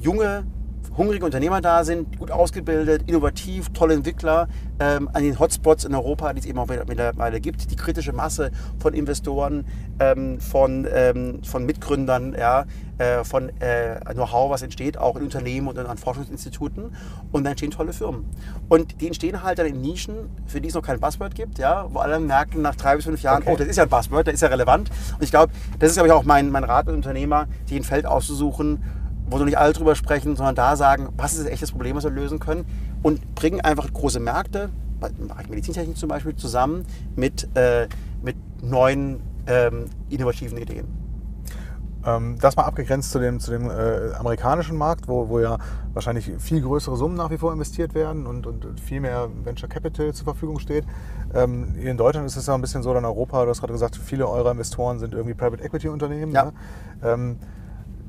junge, 0.02 0.44
hungrige 0.98 1.26
Unternehmer 1.26 1.62
da 1.62 1.84
sind, 1.84 2.18
gut 2.20 2.32
ausgebildet, 2.32 3.04
innovativ, 3.08 3.70
tolle 3.70 3.94
Entwickler 3.94 4.48
ähm, 4.80 5.10
an 5.14 5.24
den 5.24 5.40
Hotspots 5.40 5.86
in 5.86 5.96
Europa, 5.96 6.34
die 6.34 6.40
es 6.40 6.46
eben 6.46 6.60
auch 6.60 6.68
mittlerweile 6.68 7.40
gibt, 7.40 7.72
die 7.72 7.76
kritische 7.76 8.14
Masse 8.14 8.52
von 8.80 8.94
Investoren, 8.94 9.66
ähm, 10.00 10.40
von, 10.40 10.88
ähm, 10.94 11.44
von 11.44 11.66
Mitgründern, 11.66 12.36
ja, 12.38 12.66
äh, 12.98 13.24
von 13.24 13.50
äh, 13.60 14.00
Know-how, 14.14 14.52
was 14.52 14.62
entsteht, 14.62 14.98
auch 14.98 15.16
in 15.16 15.24
Unternehmen 15.24 15.68
und 15.68 15.78
an 15.78 15.98
Forschungsinstituten 15.98 16.96
und 17.32 17.44
dann 17.44 17.52
entstehen 17.52 17.72
tolle 17.72 17.94
Firmen. 17.94 18.26
Und 18.70 19.02
die 19.02 19.08
entstehen 19.08 19.44
halt 19.44 19.60
dann 19.60 19.68
in 19.68 19.82
Nischen, 19.82 20.30
für 20.46 20.62
die 20.62 20.68
es 20.68 20.74
noch 20.74 20.84
kein 20.84 21.00
Buzzword 21.00 21.36
gibt, 21.36 21.58
ja, 21.58 21.86
wo 21.90 22.00
alle 22.00 22.20
merken 22.20 22.62
nach 22.62 22.76
drei 22.76 22.96
bis 22.96 23.06
fünf 23.06 23.22
Jahren, 23.22 23.42
Okay. 23.42 23.52
oh, 23.54 23.58
das 23.58 23.68
ist 23.68 23.78
ja 23.78 23.84
ein 23.84 23.90
Buzzword, 23.90 24.28
das 24.28 24.36
ist 24.36 24.42
ja 24.42 24.50
relevant. 24.50 24.90
Und 25.16 25.24
ich 25.24 25.32
glaube, 25.32 25.54
das 25.80 25.92
ist, 25.92 25.96
glaube 25.96 26.10
ich, 26.10 26.14
auch 26.14 26.24
mein, 26.24 26.52
mein 26.52 26.64
Rat 26.64 26.88
an 26.88 26.96
Unternehmer, 26.96 27.48
sich 27.66 27.78
ein 27.78 27.84
Feld 27.84 28.06
auszusuchen, 28.06 28.84
wo 29.32 29.38
so 29.38 29.46
nicht 29.46 29.58
alle 29.58 29.74
drüber 29.74 29.96
sprechen, 29.96 30.36
sondern 30.36 30.56
da 30.56 30.76
sagen, 30.76 31.10
was 31.18 31.34
ist 31.34 31.46
das 31.46 31.48
echtes 31.48 31.72
Problem, 31.72 31.96
was 31.96 32.04
wir 32.04 32.12
lösen 32.12 32.40
können 32.40 32.66
und 33.02 33.34
bringen 33.34 33.62
einfach 33.62 33.92
große 33.92 34.20
Märkte, 34.20 34.70
bei- 35.00 35.10
im 35.18 35.30
Bereich 35.30 35.50
Medizintechnik 35.50 35.98
zum 35.98 36.10
Beispiel, 36.10 36.36
zusammen 36.36 36.86
mit, 37.16 37.48
äh, 37.56 37.88
mit 38.22 38.36
neuen 38.62 39.22
ähm, 39.48 39.86
innovativen 40.10 40.58
Ideen. 40.58 40.86
Ähm, 42.04 42.38
das 42.40 42.56
mal 42.56 42.64
abgegrenzt 42.64 43.12
zu 43.12 43.20
dem, 43.20 43.40
zu 43.40 43.52
dem 43.52 43.70
äh, 43.70 44.14
amerikanischen 44.18 44.76
Markt, 44.76 45.08
wo, 45.08 45.30
wo 45.30 45.40
ja 45.40 45.58
wahrscheinlich 45.94 46.32
viel 46.40 46.62
größere 46.62 46.98
Summen 46.98 47.16
nach 47.16 47.30
wie 47.30 47.38
vor 47.38 47.54
investiert 47.54 47.94
werden 47.94 48.26
und, 48.26 48.48
und 48.48 48.80
viel 48.80 49.02
mehr 49.02 49.30
Venture 49.44 49.70
Capital 49.70 50.14
zur 50.14 50.26
Verfügung 50.26 50.60
steht. 50.60 50.84
Ähm, 51.34 51.76
hier 51.80 51.92
in 51.92 51.98
Deutschland 51.98 52.26
ist 52.26 52.36
es 52.38 52.48
ja 52.48 52.56
ein 52.56 52.62
bisschen 52.62 52.82
so, 52.84 52.94
in 52.96 53.06
Europa, 53.06 53.44
du 53.44 53.50
hast 53.50 53.60
gerade 53.60 53.74
gesagt, 53.74 53.96
viele 53.96 54.28
eurer 54.28 54.52
Investoren 54.52 55.00
sind 55.00 55.14
irgendwie 55.14 55.36
Private 55.36 55.64
Equity 55.64 55.90
Unternehmen. 55.90 56.32
Ja. 56.32 56.46
Ne? 56.46 56.54
Ähm, 57.04 57.38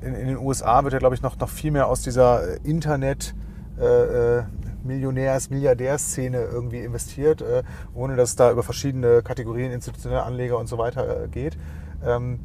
in, 0.05 0.15
in 0.15 0.27
den 0.29 0.37
USA 0.39 0.83
wird 0.85 0.93
ja, 0.93 0.99
glaube 0.99 1.15
ich, 1.15 1.23
noch, 1.23 1.39
noch 1.39 1.49
viel 1.49 1.71
mehr 1.71 1.87
aus 1.89 2.03
dieser 2.03 2.65
Internet- 2.65 3.35
äh, 3.81 4.39
äh, 4.39 4.43
Millionärs-, 4.85 5.49
Milliardärsszene 5.51 6.41
irgendwie 6.43 6.81
investiert, 6.81 7.41
äh, 7.41 7.63
ohne 7.95 8.17
dass 8.17 8.31
es 8.31 8.37
da 8.37 8.51
über 8.51 8.63
verschiedene 8.63 9.23
Kategorien, 9.23 9.71
institutionelle 9.73 10.25
Anleger 10.25 10.59
und 10.59 10.67
so 10.67 10.77
weiter 10.77 11.25
äh, 11.25 11.29
geht. 11.29 11.57
Ähm, 12.05 12.41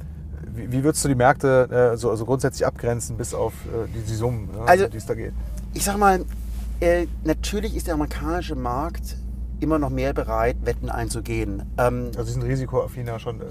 wie, 0.53 0.71
wie 0.71 0.83
würdest 0.83 1.03
du 1.03 1.09
die 1.09 1.15
Märkte 1.15 1.91
äh, 1.93 1.97
so, 1.97 2.09
also 2.11 2.25
grundsätzlich 2.25 2.65
abgrenzen, 2.65 3.17
bis 3.17 3.33
auf 3.33 3.53
äh, 3.65 3.87
die, 3.93 4.01
die 4.07 4.13
Summen, 4.15 4.49
ne, 4.51 4.59
Also- 4.67 4.85
um 4.85 4.91
die 4.91 4.97
es 4.97 5.05
da 5.05 5.15
geht? 5.15 5.33
Ich 5.73 5.83
sag 5.83 5.97
mal, 5.97 6.23
äh, 6.79 7.07
natürlich 7.23 7.75
ist 7.75 7.87
der 7.87 7.95
amerikanische 7.95 8.55
Markt 8.55 9.17
immer 9.59 9.79
noch 9.79 9.89
mehr 9.89 10.13
bereit, 10.13 10.57
Wetten 10.63 10.89
einzugehen. 10.89 11.63
Ähm, 11.79 12.11
Also 12.15 12.23
sie 12.23 12.33
sind 12.33 12.43
risikoaffiner 12.43 13.17
schon 13.19 13.41
äh, 13.41 13.45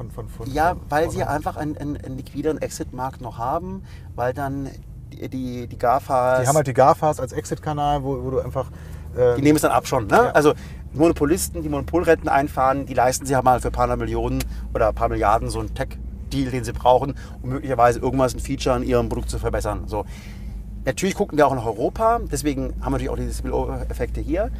von, 0.00 0.10
von, 0.10 0.28
von 0.28 0.52
Ja, 0.52 0.76
weil 0.88 1.04
von 1.04 1.12
sie 1.12 1.24
einfach 1.24 1.56
einen, 1.56 1.76
einen, 1.76 1.96
einen 1.96 2.16
liquideren 2.16 2.60
Exit-Markt 2.62 3.20
noch 3.20 3.38
haben, 3.38 3.82
weil 4.14 4.32
dann 4.32 4.70
die, 5.12 5.28
die, 5.28 5.66
die 5.66 5.78
GAFAs, 5.78 6.42
Die 6.42 6.48
haben 6.48 6.56
halt 6.56 6.66
die 6.66 6.72
GAFAs 6.74 7.20
als 7.20 7.32
Exit-Kanal, 7.32 8.02
wo, 8.02 8.22
wo 8.24 8.30
du 8.30 8.40
einfach. 8.40 8.70
äh, 9.16 9.34
die 9.36 9.42
nehmen 9.42 9.56
es 9.56 9.62
dann 9.62 9.72
ab 9.72 9.86
schon. 9.86 10.06
Ne? 10.06 10.16
Ja. 10.16 10.30
Also 10.30 10.54
Monopolisten, 10.92 11.62
die 11.62 11.68
Monopolrenten 11.68 12.28
einfahren, 12.28 12.86
die 12.86 12.94
leisten 12.94 13.26
sich 13.26 13.34
halt 13.34 13.44
mal 13.44 13.60
für 13.60 13.68
ein 13.68 13.72
paar 13.72 13.94
Millionen 13.96 14.42
oder 14.74 14.88
ein 14.88 14.94
paar 14.94 15.08
Milliarden 15.08 15.50
so 15.50 15.60
einen 15.60 15.74
Tech-Deal, 15.74 16.50
den 16.50 16.64
sie 16.64 16.72
brauchen, 16.72 17.14
um 17.42 17.50
möglicherweise 17.50 18.00
irgendwas, 18.00 18.34
ein 18.34 18.40
Feature 18.40 18.76
an 18.76 18.82
ihrem 18.82 19.08
Produkt 19.08 19.30
zu 19.30 19.38
verbessern. 19.38 19.84
So. 19.86 20.04
Natürlich 20.84 21.14
gucken 21.14 21.36
wir 21.36 21.46
auch 21.46 21.54
nach 21.54 21.66
Europa, 21.66 22.20
deswegen 22.32 22.74
haben 22.80 22.86
wir 22.86 22.90
natürlich 22.92 23.10
auch 23.10 23.16
diese 23.16 23.34
Spillover-Effekte 23.34 24.20
hier. 24.20 24.50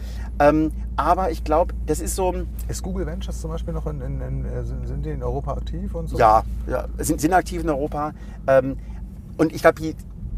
Ähm, 0.40 0.72
aber 0.96 1.30
ich 1.30 1.44
glaube, 1.44 1.74
das 1.86 2.00
ist 2.00 2.16
so, 2.16 2.34
Ist 2.66 2.82
Google 2.82 3.06
Ventures 3.06 3.40
zum 3.40 3.50
Beispiel 3.50 3.74
noch 3.74 3.86
in, 3.86 4.00
in, 4.00 4.20
in 4.22 4.44
äh, 4.46 4.64
sind, 4.64 5.04
die 5.04 5.10
in 5.10 5.22
Europa 5.22 5.52
aktiv 5.52 5.94
und 5.94 6.08
so? 6.08 6.18
Ja, 6.18 6.44
ja 6.66 6.86
sind, 6.98 7.20
sind 7.20 7.34
aktiv 7.34 7.62
in 7.62 7.68
Europa. 7.68 8.14
Ähm, 8.46 8.78
und 9.36 9.52
ich 9.52 9.60
glaube, 9.60 9.94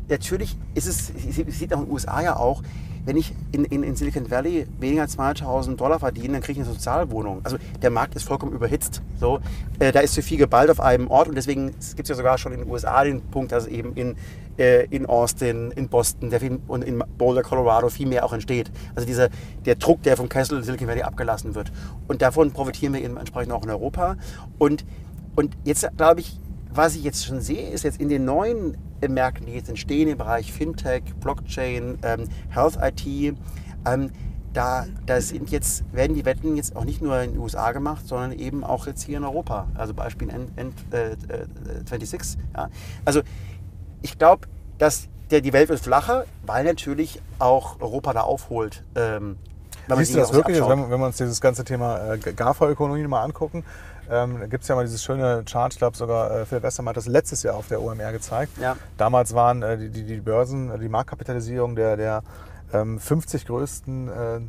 natürlich 0.08 0.58
ist 0.74 0.88
es, 0.88 1.10
es 1.10 1.58
sieht 1.58 1.72
auch 1.72 1.78
in 1.78 1.86
den 1.86 1.92
USA 1.92 2.20
ja 2.20 2.36
auch, 2.36 2.62
wenn 3.04 3.16
ich 3.16 3.34
in, 3.50 3.64
in, 3.64 3.82
in 3.82 3.96
Silicon 3.96 4.30
Valley 4.30 4.66
weniger 4.78 5.02
als 5.02 5.18
200.000 5.18 5.76
Dollar 5.76 5.98
verdiene, 5.98 6.34
dann 6.34 6.42
kriege 6.42 6.60
ich 6.60 6.66
eine 6.66 6.74
Sozialwohnung. 6.74 7.40
Also 7.42 7.56
der 7.80 7.90
Markt 7.90 8.14
ist 8.14 8.24
vollkommen 8.24 8.52
überhitzt. 8.52 9.02
So, 9.18 9.40
äh, 9.78 9.92
da 9.92 10.00
ist 10.00 10.14
zu 10.14 10.22
viel 10.22 10.38
geballt 10.38 10.70
auf 10.70 10.80
einem 10.80 11.08
Ort 11.10 11.28
und 11.28 11.34
deswegen 11.34 11.66
gibt 11.66 12.02
es 12.02 12.08
ja 12.08 12.14
sogar 12.14 12.38
schon 12.38 12.52
in 12.52 12.60
den 12.60 12.70
USA 12.70 13.02
den 13.04 13.20
Punkt, 13.22 13.52
dass 13.52 13.66
eben 13.66 13.94
in, 13.94 14.16
äh, 14.56 14.86
in 14.86 15.06
Austin, 15.06 15.72
in 15.72 15.88
Boston 15.88 16.30
viel, 16.30 16.60
und 16.68 16.84
in 16.84 17.02
Boulder, 17.18 17.42
Colorado 17.42 17.88
viel 17.88 18.06
mehr 18.06 18.24
auch 18.24 18.32
entsteht. 18.32 18.70
Also 18.94 19.06
dieser, 19.06 19.30
der 19.64 19.74
Druck, 19.74 20.02
der 20.02 20.16
vom 20.16 20.28
Kessel 20.28 20.62
Silicon 20.62 20.86
Valley 20.86 21.02
abgelassen 21.02 21.54
wird. 21.54 21.72
Und 22.06 22.22
davon 22.22 22.52
profitieren 22.52 22.94
wir 22.94 23.02
eben 23.02 23.16
entsprechend 23.16 23.52
auch 23.52 23.64
in 23.64 23.70
Europa. 23.70 24.16
Und, 24.58 24.84
und 25.34 25.56
jetzt 25.64 25.88
glaube 25.96 26.20
ich, 26.20 26.38
was 26.72 26.94
ich 26.94 27.02
jetzt 27.02 27.26
schon 27.26 27.40
sehe, 27.40 27.68
ist 27.68 27.82
jetzt 27.82 28.00
in 28.00 28.08
den 28.08 28.24
neuen 28.24 28.76
äh, 29.02 29.08
Märkten, 29.08 29.46
die 29.46 29.52
jetzt 29.52 29.68
entstehen 29.68 30.08
im 30.08 30.18
Bereich 30.18 30.52
Fintech, 30.52 31.02
Blockchain, 31.20 31.98
ähm, 32.02 32.28
Health 32.50 32.78
IT, 32.80 33.36
ähm, 33.84 34.10
da, 34.52 34.86
da 35.06 35.20
sind 35.20 35.50
jetzt, 35.50 35.84
werden 35.92 36.14
die 36.14 36.24
Wetten 36.24 36.56
jetzt 36.56 36.76
auch 36.76 36.84
nicht 36.84 37.00
nur 37.00 37.18
in 37.20 37.32
den 37.32 37.40
USA 37.40 37.72
gemacht, 37.72 38.06
sondern 38.06 38.32
eben 38.32 38.64
auch 38.64 38.86
jetzt 38.86 39.02
hier 39.02 39.16
in 39.16 39.24
Europa. 39.24 39.66
Also 39.74 39.94
Beispiel 39.94 40.28
N, 40.28 40.48
N, 40.56 40.74
äh, 40.92 41.12
äh, 41.12 41.16
26. 41.86 42.38
Ja. 42.54 42.68
Also 43.04 43.22
ich 44.02 44.18
glaube, 44.18 44.48
dass 44.78 45.08
der, 45.30 45.40
die 45.40 45.52
Welt 45.52 45.68
wird 45.68 45.80
flacher, 45.80 46.26
weil 46.44 46.64
natürlich 46.64 47.22
auch 47.38 47.80
Europa 47.80 48.12
da 48.12 48.20
aufholt. 48.20 48.84
Ähm, 48.94 49.36
wenn 49.88 49.98
Siehst 49.98 50.14
du 50.14 50.18
das 50.18 50.32
wirklich? 50.32 50.60
Wenn, 50.60 50.90
wenn 50.90 51.00
wir 51.00 51.06
uns 51.06 51.16
dieses 51.16 51.40
ganze 51.40 51.64
Thema 51.64 52.14
äh, 52.14 52.18
GAFA-Ökonomie 52.18 53.06
mal 53.06 53.22
angucken, 53.22 53.64
ähm, 54.10 54.40
da 54.40 54.46
gibt 54.46 54.62
es 54.62 54.68
ja 54.68 54.74
mal 54.74 54.84
dieses 54.84 55.02
schöne 55.02 55.44
Chart, 55.44 55.72
ich 55.72 55.78
glaube 55.78 55.96
sogar 55.96 56.30
äh, 56.30 56.46
Phil 56.46 56.62
Westermann 56.62 56.90
hat 56.90 56.96
das 56.96 57.06
letztes 57.06 57.42
Jahr 57.42 57.56
auf 57.56 57.68
der 57.68 57.80
OMR 57.80 58.12
gezeigt. 58.12 58.58
Ja. 58.60 58.76
Damals 58.96 59.34
waren 59.34 59.62
äh, 59.62 59.78
die, 59.78 59.90
die, 59.90 60.04
die 60.04 60.20
Börsen, 60.20 60.70
äh, 60.70 60.78
die 60.78 60.88
Marktkapitalisierung 60.88 61.76
der, 61.76 61.96
der 61.96 62.22
ähm, 62.72 62.98
50 62.98 63.46
größten 63.46 64.08
äh, 64.08 64.40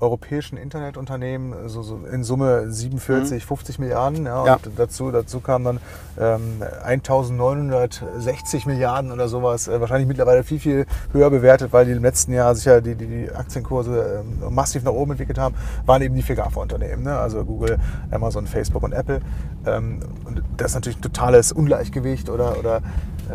europäischen 0.00 0.56
Internetunternehmen 0.56 1.66
äh, 1.66 1.68
so, 1.68 1.82
so 1.82 2.00
in 2.10 2.24
Summe 2.24 2.70
47, 2.70 3.44
50 3.44 3.78
Milliarden. 3.78 4.24
Ja, 4.24 4.38
Mhm. 4.38 4.46
Ja. 4.46 4.54
Und 4.54 4.78
dazu, 4.78 5.10
dazu 5.10 5.40
kamen 5.40 5.64
dann 5.64 5.80
ähm, 6.18 6.62
1960 6.84 8.66
Milliarden 8.66 9.12
oder 9.12 9.28
sowas. 9.28 9.68
Äh, 9.68 9.80
wahrscheinlich 9.80 10.08
mittlerweile 10.08 10.44
viel, 10.44 10.58
viel 10.58 10.86
höher 11.12 11.30
bewertet, 11.30 11.72
weil 11.72 11.86
die 11.86 11.92
im 11.92 12.02
letzten 12.02 12.32
Jahr 12.32 12.54
sich 12.54 12.64
ja 12.64 12.80
die, 12.80 12.94
die, 12.94 13.06
die 13.06 13.30
Aktienkurse 13.32 14.22
ähm, 14.22 14.54
massiv 14.54 14.84
nach 14.84 14.92
oben 14.92 15.12
entwickelt 15.12 15.38
haben, 15.38 15.54
waren 15.86 16.02
eben 16.02 16.14
die 16.14 16.22
vier 16.22 16.36
GAFA-Unternehmen. 16.36 17.02
Ne? 17.04 17.16
Also 17.16 17.44
Google, 17.44 17.78
Amazon, 18.10 18.46
Facebook 18.46 18.82
und 18.82 18.92
Apple. 18.92 19.20
Ähm, 19.66 20.00
und 20.24 20.42
das 20.56 20.72
ist 20.72 20.74
natürlich 20.74 20.98
ein 20.98 21.02
totales 21.02 21.52
Ungleichgewicht 21.52 22.30
oder, 22.30 22.58
oder 22.58 22.82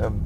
ähm, 0.02 0.22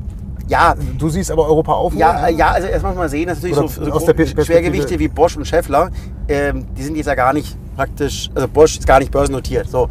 ja, 0.48 0.76
du 0.98 1.10
siehst 1.10 1.32
aber 1.32 1.46
Europa 1.46 1.74
aufholen. 1.74 2.00
Ja, 2.00 2.28
ja, 2.30 2.52
also 2.52 2.68
erstmal 2.68 2.96
mal 2.96 3.10
sehen, 3.10 3.28
dass 3.28 3.38
natürlich 3.38 3.58
Oder 3.58 3.68
so, 3.68 3.86
so 3.86 4.44
Schwergewichte 4.44 4.98
wie 5.00 5.08
Bosch 5.08 5.36
und 5.36 5.46
Schaeffler, 5.46 5.92
ähm, 6.28 6.66
die 6.78 6.84
sind 6.84 6.96
jetzt 6.96 7.08
ja 7.08 7.16
gar 7.16 7.34
nicht 7.34 7.58
praktisch, 7.76 8.30
also 8.34 8.48
Bosch 8.48 8.78
ist 8.78 8.88
gar 8.88 9.00
nicht 9.00 9.12
börsennotiert. 9.12 9.70
So, 9.70 9.90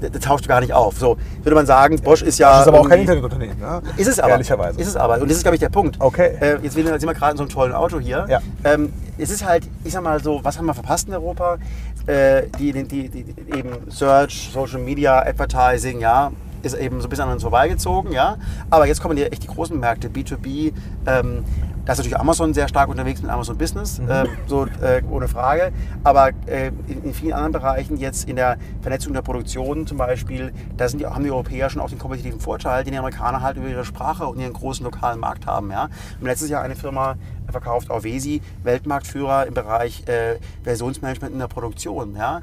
das, 0.00 0.10
taucht 0.20 0.46
gar 0.48 0.60
nicht 0.60 0.72
auf. 0.72 0.98
So 0.98 1.16
würde 1.42 1.54
man 1.54 1.66
sagen, 1.66 2.00
Bosch 2.00 2.22
ist 2.22 2.38
ja. 2.38 2.50
Das 2.50 2.62
ist 2.62 2.68
aber 2.68 2.80
auch 2.80 2.88
kein 2.88 3.00
Internetunternehmen. 3.00 3.58
Ne? 3.58 3.82
Ist 3.96 4.08
es 4.08 4.20
aber. 4.20 4.30
Ehrlicherweise. 4.30 4.80
Ist 4.80 4.88
es 4.88 4.96
aber. 4.96 5.20
Und 5.20 5.28
das 5.28 5.38
ist, 5.38 5.42
glaube 5.42 5.56
ich, 5.56 5.60
der 5.60 5.68
Punkt. 5.68 5.96
Okay. 5.98 6.36
Äh, 6.40 6.58
jetzt 6.62 6.74
sind 6.74 6.86
wir 6.86 6.98
sind 6.98 7.08
wir 7.08 7.14
gerade 7.14 7.32
in 7.32 7.36
so 7.38 7.42
einem 7.44 7.50
tollen 7.50 7.72
Auto 7.72 7.98
hier. 7.98 8.26
Ja. 8.28 8.40
Ähm, 8.64 8.92
es 9.16 9.30
ist 9.30 9.44
halt, 9.44 9.68
ich 9.84 9.92
sag 9.92 10.02
mal 10.02 10.22
so, 10.22 10.40
was 10.42 10.58
haben 10.58 10.66
wir 10.66 10.74
verpasst 10.74 11.08
in 11.08 11.14
Europa? 11.14 11.58
Äh, 12.06 12.44
die, 12.58 12.72
die, 12.72 12.84
die, 12.84 13.08
die, 13.08 13.58
eben 13.58 13.70
Search, 13.90 14.50
Social 14.52 14.80
Media, 14.80 15.18
Advertising, 15.20 16.00
ja, 16.00 16.30
ist 16.62 16.74
eben 16.74 17.00
so 17.00 17.06
ein 17.06 17.10
bisschen 17.10 17.26
an 17.26 17.32
uns 17.32 17.42
vorbeigezogen, 17.42 18.12
ja. 18.12 18.36
Aber 18.70 18.86
jetzt 18.86 19.00
kommen 19.00 19.16
die 19.16 19.24
echt 19.24 19.42
die 19.42 19.48
großen 19.48 19.78
Märkte, 19.78 20.08
B2B. 20.08 20.72
Ähm, 21.06 21.44
da 21.88 21.92
ist 21.92 22.00
natürlich 22.00 22.18
Amazon 22.18 22.52
sehr 22.52 22.68
stark 22.68 22.90
unterwegs 22.90 23.22
mit 23.22 23.30
Amazon 23.30 23.56
Business, 23.56 23.98
ähm, 23.98 24.28
so 24.46 24.66
äh, 24.82 25.02
ohne 25.10 25.26
Frage. 25.26 25.72
Aber 26.04 26.32
äh, 26.44 26.66
in, 26.86 27.02
in 27.02 27.14
vielen 27.14 27.32
anderen 27.32 27.52
Bereichen, 27.52 27.96
jetzt 27.96 28.28
in 28.28 28.36
der 28.36 28.58
Vernetzung 28.82 29.14
der 29.14 29.22
Produktion 29.22 29.86
zum 29.86 29.96
Beispiel, 29.96 30.52
da 30.76 30.86
die, 30.88 31.06
haben 31.06 31.24
die 31.24 31.30
Europäer 31.30 31.70
schon 31.70 31.80
auch 31.80 31.88
den 31.88 31.98
kompetitiven 31.98 32.40
Vorteil, 32.40 32.84
den 32.84 32.92
die 32.92 32.98
Amerikaner 32.98 33.40
halt 33.40 33.56
über 33.56 33.68
ihre 33.68 33.86
Sprache 33.86 34.26
und 34.26 34.38
ihren 34.38 34.52
großen 34.52 34.84
lokalen 34.84 35.18
Markt 35.18 35.46
haben. 35.46 35.70
Ja. 35.70 35.84
Haben 35.84 36.26
letztes 36.26 36.50
Jahr 36.50 36.62
eine 36.62 36.76
Firma 36.76 37.16
verkauft, 37.50 37.90
Auwesi, 37.90 38.42
Weltmarktführer 38.64 39.46
im 39.46 39.54
Bereich 39.54 40.06
äh, 40.08 40.38
Versionsmanagement 40.64 41.32
in 41.32 41.38
der 41.38 41.48
Produktion. 41.48 42.16
Ja. 42.16 42.42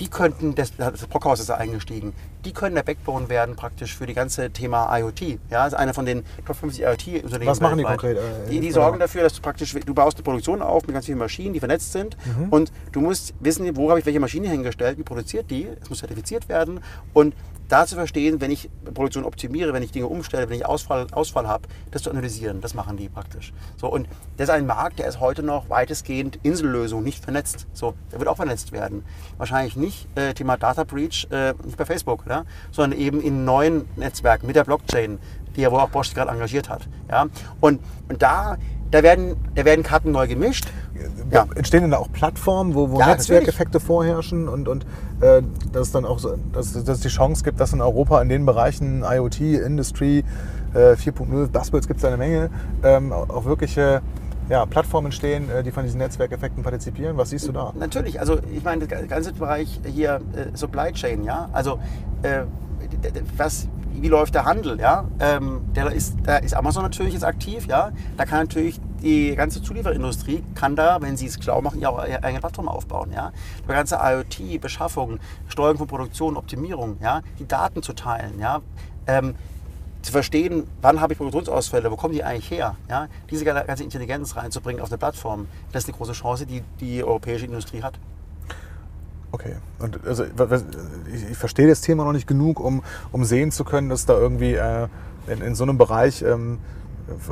Die 0.00 0.08
könnten, 0.08 0.54
das, 0.54 0.74
das 0.74 1.06
Brockhaus 1.06 1.40
ist 1.40 1.50
da 1.50 1.56
eingestiegen, 1.56 2.14
die 2.44 2.52
können 2.52 2.74
der 2.74 2.82
Backbone 2.82 3.28
werden 3.28 3.56
praktisch 3.56 3.94
für 3.96 4.06
die 4.06 4.14
ganze 4.14 4.50
Thema 4.50 4.96
IoT. 4.98 5.38
Ja, 5.50 5.66
ist 5.66 5.74
einer 5.74 5.94
von 5.94 6.06
den 6.06 6.24
Top 6.46 6.56
50 6.56 6.82
IoT-Unternehmen. 6.82 7.46
Was 7.50 7.60
machen 7.60 7.78
die 7.78 7.84
weltweit. 7.84 8.00
konkret, 8.00 8.16
äh, 8.18 8.50
Die, 8.50 8.60
die 8.60 8.66
in- 8.68 8.72
sorgen 8.72 8.98
dafür, 8.98 9.22
dass 9.22 9.34
du 9.34 9.42
praktisch, 9.42 9.72
du 9.74 9.94
baust 9.94 10.16
eine 10.16 10.24
Produktion 10.24 10.62
auf 10.62 10.86
mit 10.86 10.94
ganz 10.94 11.06
vielen 11.06 11.18
Maschinen, 11.18 11.52
die 11.52 11.58
vernetzt 11.60 11.92
sind 11.92 12.16
und 12.50 12.72
du 12.92 13.00
musst 13.00 13.34
wissen, 13.40 13.76
wo 13.76 13.90
habe 13.90 14.00
ich 14.00 14.06
welche 14.06 14.20
Maschine 14.20 14.48
hingestellt, 14.48 14.98
wie 14.98 15.02
produziert 15.02 15.50
die, 15.50 15.68
es 15.80 15.88
muss 15.88 15.98
zertifiziert 15.98 16.48
werden 16.48 16.80
und 17.12 17.34
da 17.70 17.86
zu 17.86 17.94
verstehen, 17.94 18.40
wenn 18.40 18.50
ich 18.50 18.68
Produktion 18.94 19.24
optimiere, 19.24 19.72
wenn 19.72 19.82
ich 19.82 19.92
Dinge 19.92 20.06
umstelle, 20.06 20.48
wenn 20.48 20.56
ich 20.56 20.66
Ausfall, 20.66 21.06
Ausfall 21.12 21.46
habe, 21.46 21.68
das 21.90 22.02
zu 22.02 22.10
analysieren, 22.10 22.60
das 22.60 22.74
machen 22.74 22.96
die 22.96 23.08
praktisch. 23.08 23.52
So, 23.76 23.88
und 23.88 24.08
das 24.36 24.48
ist 24.48 24.54
ein 24.54 24.66
Markt, 24.66 24.98
der 24.98 25.06
ist 25.06 25.20
heute 25.20 25.42
noch 25.42 25.70
weitestgehend 25.70 26.38
Insellösung, 26.42 27.02
nicht 27.02 27.22
vernetzt. 27.22 27.66
So, 27.72 27.94
der 28.10 28.18
wird 28.18 28.28
auch 28.28 28.36
vernetzt 28.36 28.72
werden. 28.72 29.04
Wahrscheinlich 29.38 29.76
nicht 29.76 30.08
äh, 30.16 30.34
Thema 30.34 30.56
Data 30.56 30.84
Breach, 30.84 31.28
äh, 31.30 31.54
nicht 31.64 31.76
bei 31.76 31.84
Facebook, 31.84 32.24
ja, 32.28 32.44
sondern 32.72 32.98
eben 32.98 33.20
in 33.20 33.44
neuen 33.44 33.88
Netzwerken 33.96 34.46
mit 34.46 34.56
der 34.56 34.64
Blockchain, 34.64 35.18
die 35.56 35.62
ja 35.62 35.70
wohl 35.70 35.80
auch 35.80 35.90
Bosch 35.90 36.12
gerade 36.12 36.30
engagiert 36.30 36.68
hat. 36.68 36.88
Ja. 37.08 37.26
Und, 37.60 37.80
und 38.08 38.20
da, 38.20 38.58
da, 38.90 39.02
werden, 39.02 39.36
da 39.54 39.64
werden 39.64 39.84
Karten 39.84 40.10
neu 40.10 40.26
gemischt. 40.26 40.66
Ja. 41.30 41.46
Entstehen 41.54 41.82
denn 41.82 41.90
da 41.90 41.98
auch 41.98 42.10
Plattformen, 42.12 42.74
wo, 42.74 42.90
wo 42.90 42.98
Ja, 42.98 43.08
Netzwerkeffekte 43.08 43.80
vorherrschen 43.80 44.48
und, 44.48 44.68
und 44.68 44.84
äh, 45.20 45.42
dass 45.72 45.88
es 45.88 45.92
dann 45.92 46.04
auch 46.04 46.18
so, 46.18 46.36
dass, 46.52 46.72
dass 46.72 46.88
es 46.88 47.00
die 47.00 47.08
Chance 47.08 47.44
gibt, 47.44 47.60
dass 47.60 47.72
in 47.72 47.80
Europa 47.80 48.20
in 48.22 48.28
den 48.28 48.46
Bereichen 48.46 49.04
IoT, 49.04 49.40
Industry 49.40 50.24
äh, 50.74 50.92
4.0, 50.92 51.48
Buzzwords 51.48 51.86
gibt 51.86 51.98
es 51.98 52.04
eine 52.04 52.16
Menge, 52.16 52.50
ähm, 52.82 53.12
auch 53.12 53.44
wirkliche 53.44 54.02
ja, 54.48 54.66
Plattformen 54.66 55.06
entstehen, 55.06 55.48
äh, 55.50 55.62
die 55.62 55.70
von 55.70 55.84
diesen 55.84 55.98
Netzwerkeffekten 55.98 56.62
partizipieren. 56.62 57.16
Was 57.16 57.30
siehst 57.30 57.48
du 57.48 57.52
da? 57.52 57.72
Natürlich, 57.78 58.18
also 58.20 58.38
ich 58.52 58.64
meine, 58.64 58.86
der 58.86 59.04
ganze 59.04 59.32
Bereich 59.32 59.80
hier 59.86 60.20
äh, 60.34 60.56
Supply 60.56 60.92
Chain, 60.92 61.24
ja, 61.24 61.48
also 61.52 61.78
äh, 62.22 62.42
was, 63.36 63.68
wie 63.92 64.08
läuft 64.08 64.34
der 64.34 64.44
Handel, 64.44 64.80
ja, 64.80 65.04
ähm, 65.20 65.60
der 65.74 65.90
ist, 65.92 66.16
da 66.22 66.38
ist 66.38 66.54
Amazon 66.54 66.82
natürlich 66.82 67.14
jetzt 67.14 67.24
aktiv, 67.24 67.66
ja, 67.66 67.92
da 68.16 68.24
kann 68.24 68.40
natürlich 68.40 68.80
die 69.02 69.34
ganze 69.34 69.62
Zulieferindustrie, 69.62 70.42
kann 70.54 70.76
da, 70.76 71.00
wenn 71.00 71.16
sie 71.16 71.26
es 71.26 71.42
schlau 71.42 71.60
machen, 71.60 71.80
ja 71.80 71.88
auch 71.90 72.06
ihre 72.06 72.22
eigene 72.22 72.40
Plattform 72.40 72.68
aufbauen, 72.68 73.12
ja, 73.12 73.32
die 73.62 73.68
ganze 73.68 73.98
IoT, 74.02 74.60
Beschaffung, 74.60 75.18
Steuerung 75.48 75.78
von 75.78 75.86
Produktion, 75.86 76.36
Optimierung, 76.36 76.96
ja, 77.00 77.22
die 77.38 77.46
Daten 77.46 77.82
zu 77.82 77.92
teilen, 77.92 78.38
ja, 78.38 78.60
ähm, 79.06 79.34
zu 80.02 80.12
verstehen, 80.12 80.66
wann 80.80 81.00
habe 81.00 81.12
ich 81.12 81.18
Produktionsausfälle, 81.18 81.90
wo 81.90 81.96
kommen 81.96 82.14
die 82.14 82.24
eigentlich 82.24 82.50
her? 82.50 82.76
Ja? 82.88 83.08
Diese 83.30 83.44
ganze 83.44 83.84
Intelligenz 83.84 84.36
reinzubringen 84.36 84.80
auf 84.82 84.88
eine 84.88 84.98
Plattform, 84.98 85.46
das 85.72 85.84
ist 85.84 85.90
eine 85.90 85.98
große 85.98 86.12
Chance, 86.12 86.46
die 86.46 86.62
die 86.80 87.04
europäische 87.04 87.46
Industrie 87.46 87.82
hat. 87.82 87.98
Okay. 89.32 89.54
Und 89.78 90.04
also, 90.06 90.24
ich, 90.24 91.30
ich, 91.30 91.36
verstehe 91.36 91.68
das 91.68 91.80
Thema 91.80 92.04
noch 92.04 92.12
nicht 92.12 92.26
genug, 92.26 92.60
um, 92.60 92.82
um 93.12 93.24
sehen 93.24 93.52
zu 93.52 93.64
können, 93.64 93.88
dass 93.88 94.04
da 94.06 94.18
irgendwie 94.18 94.54
äh, 94.54 94.88
in, 95.28 95.40
in 95.40 95.54
so 95.54 95.64
einem 95.64 95.78
Bereich 95.78 96.22
ähm, 96.22 96.58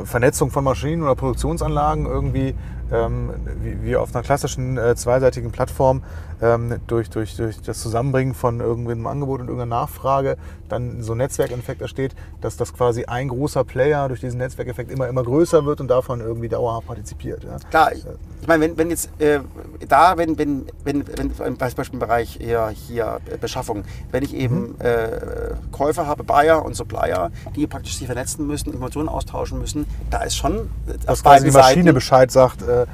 Vernetzung 0.05 0.51
von 0.51 0.65
Maschinen 0.65 1.03
oder 1.03 1.15
Produktionsanlagen 1.15 2.07
irgendwie 2.07 2.55
ähm, 2.93 3.31
wie, 3.61 3.83
wie, 3.83 3.97
auf 3.97 4.15
einer 4.15 4.23
klassischen 4.23 4.79
äh, 4.79 4.95
zweiseitigen 4.97 5.51
Plattform 5.51 6.03
ähm, 6.41 6.77
durch, 6.87 7.11
durch, 7.11 7.37
durch 7.37 7.61
das 7.61 7.81
Zusammenbringen 7.81 8.35
von 8.35 8.61
irgendeinem 8.61 9.07
Angebot 9.07 9.41
und 9.41 9.49
irgendeiner 9.49 9.81
Nachfrage 9.81 10.37
dann 10.69 11.03
so 11.03 11.13
ein 11.13 11.19
Netzwerkeffekt 11.19 11.81
entsteht, 11.81 12.15
dass 12.41 12.57
das 12.57 12.73
quasi 12.73 13.05
ein 13.05 13.29
großer 13.29 13.65
Player 13.65 14.09
durch 14.09 14.21
diesen 14.21 14.39
Netzwerkeffekt 14.39 14.91
immer, 14.91 15.09
immer 15.09 15.23
größer 15.23 15.65
wird 15.65 15.81
und 15.81 15.89
davon 15.89 16.21
irgendwie 16.21 16.49
dauerhaft 16.49 16.87
partizipiert. 16.87 17.45
Ja. 17.45 17.57
Klar, 17.71 17.93
ich, 17.93 18.05
ich 18.41 18.47
meine, 18.47 18.65
wenn, 18.65 18.77
wenn 18.77 18.91
jetzt 18.91 19.11
äh, 19.21 19.41
da, 19.89 20.17
wenn, 20.17 20.39
wenn, 20.39 20.67
wenn, 20.85 21.05
wenn 21.07 21.33
im 21.45 21.57
Beispiel 21.57 21.85
im 21.93 21.99
Bereich 21.99 22.39
hier, 22.41 22.69
hier 22.69 23.19
Beschaffung, 23.41 23.85
wenn 24.11 24.23
ich 24.23 24.35
eben 24.35 24.61
mhm. 24.61 24.75
äh, 24.81 25.55
Käufer 25.73 26.07
habe, 26.07 26.25
Buyer 26.25 26.65
und 26.65 26.75
Supplier, 26.75 27.31
die 27.57 27.67
praktisch 27.67 27.97
sich 27.97 28.07
vernetzen 28.07 28.47
müssen, 28.47 28.71
Informationen 28.71 29.09
austauschen 29.09 29.59
müssen, 29.59 29.87
da 30.11 30.23
ist 30.23 30.37
schon 30.37 30.71
äh, 30.87 30.99
dass 31.07 31.23
quasi 31.23 31.47
die 31.47 31.51
Maschine 31.51 31.85
Seiten, 31.85 31.95
Bescheid 31.95 32.31
sagt, 32.31 32.63
äh, 32.83 32.87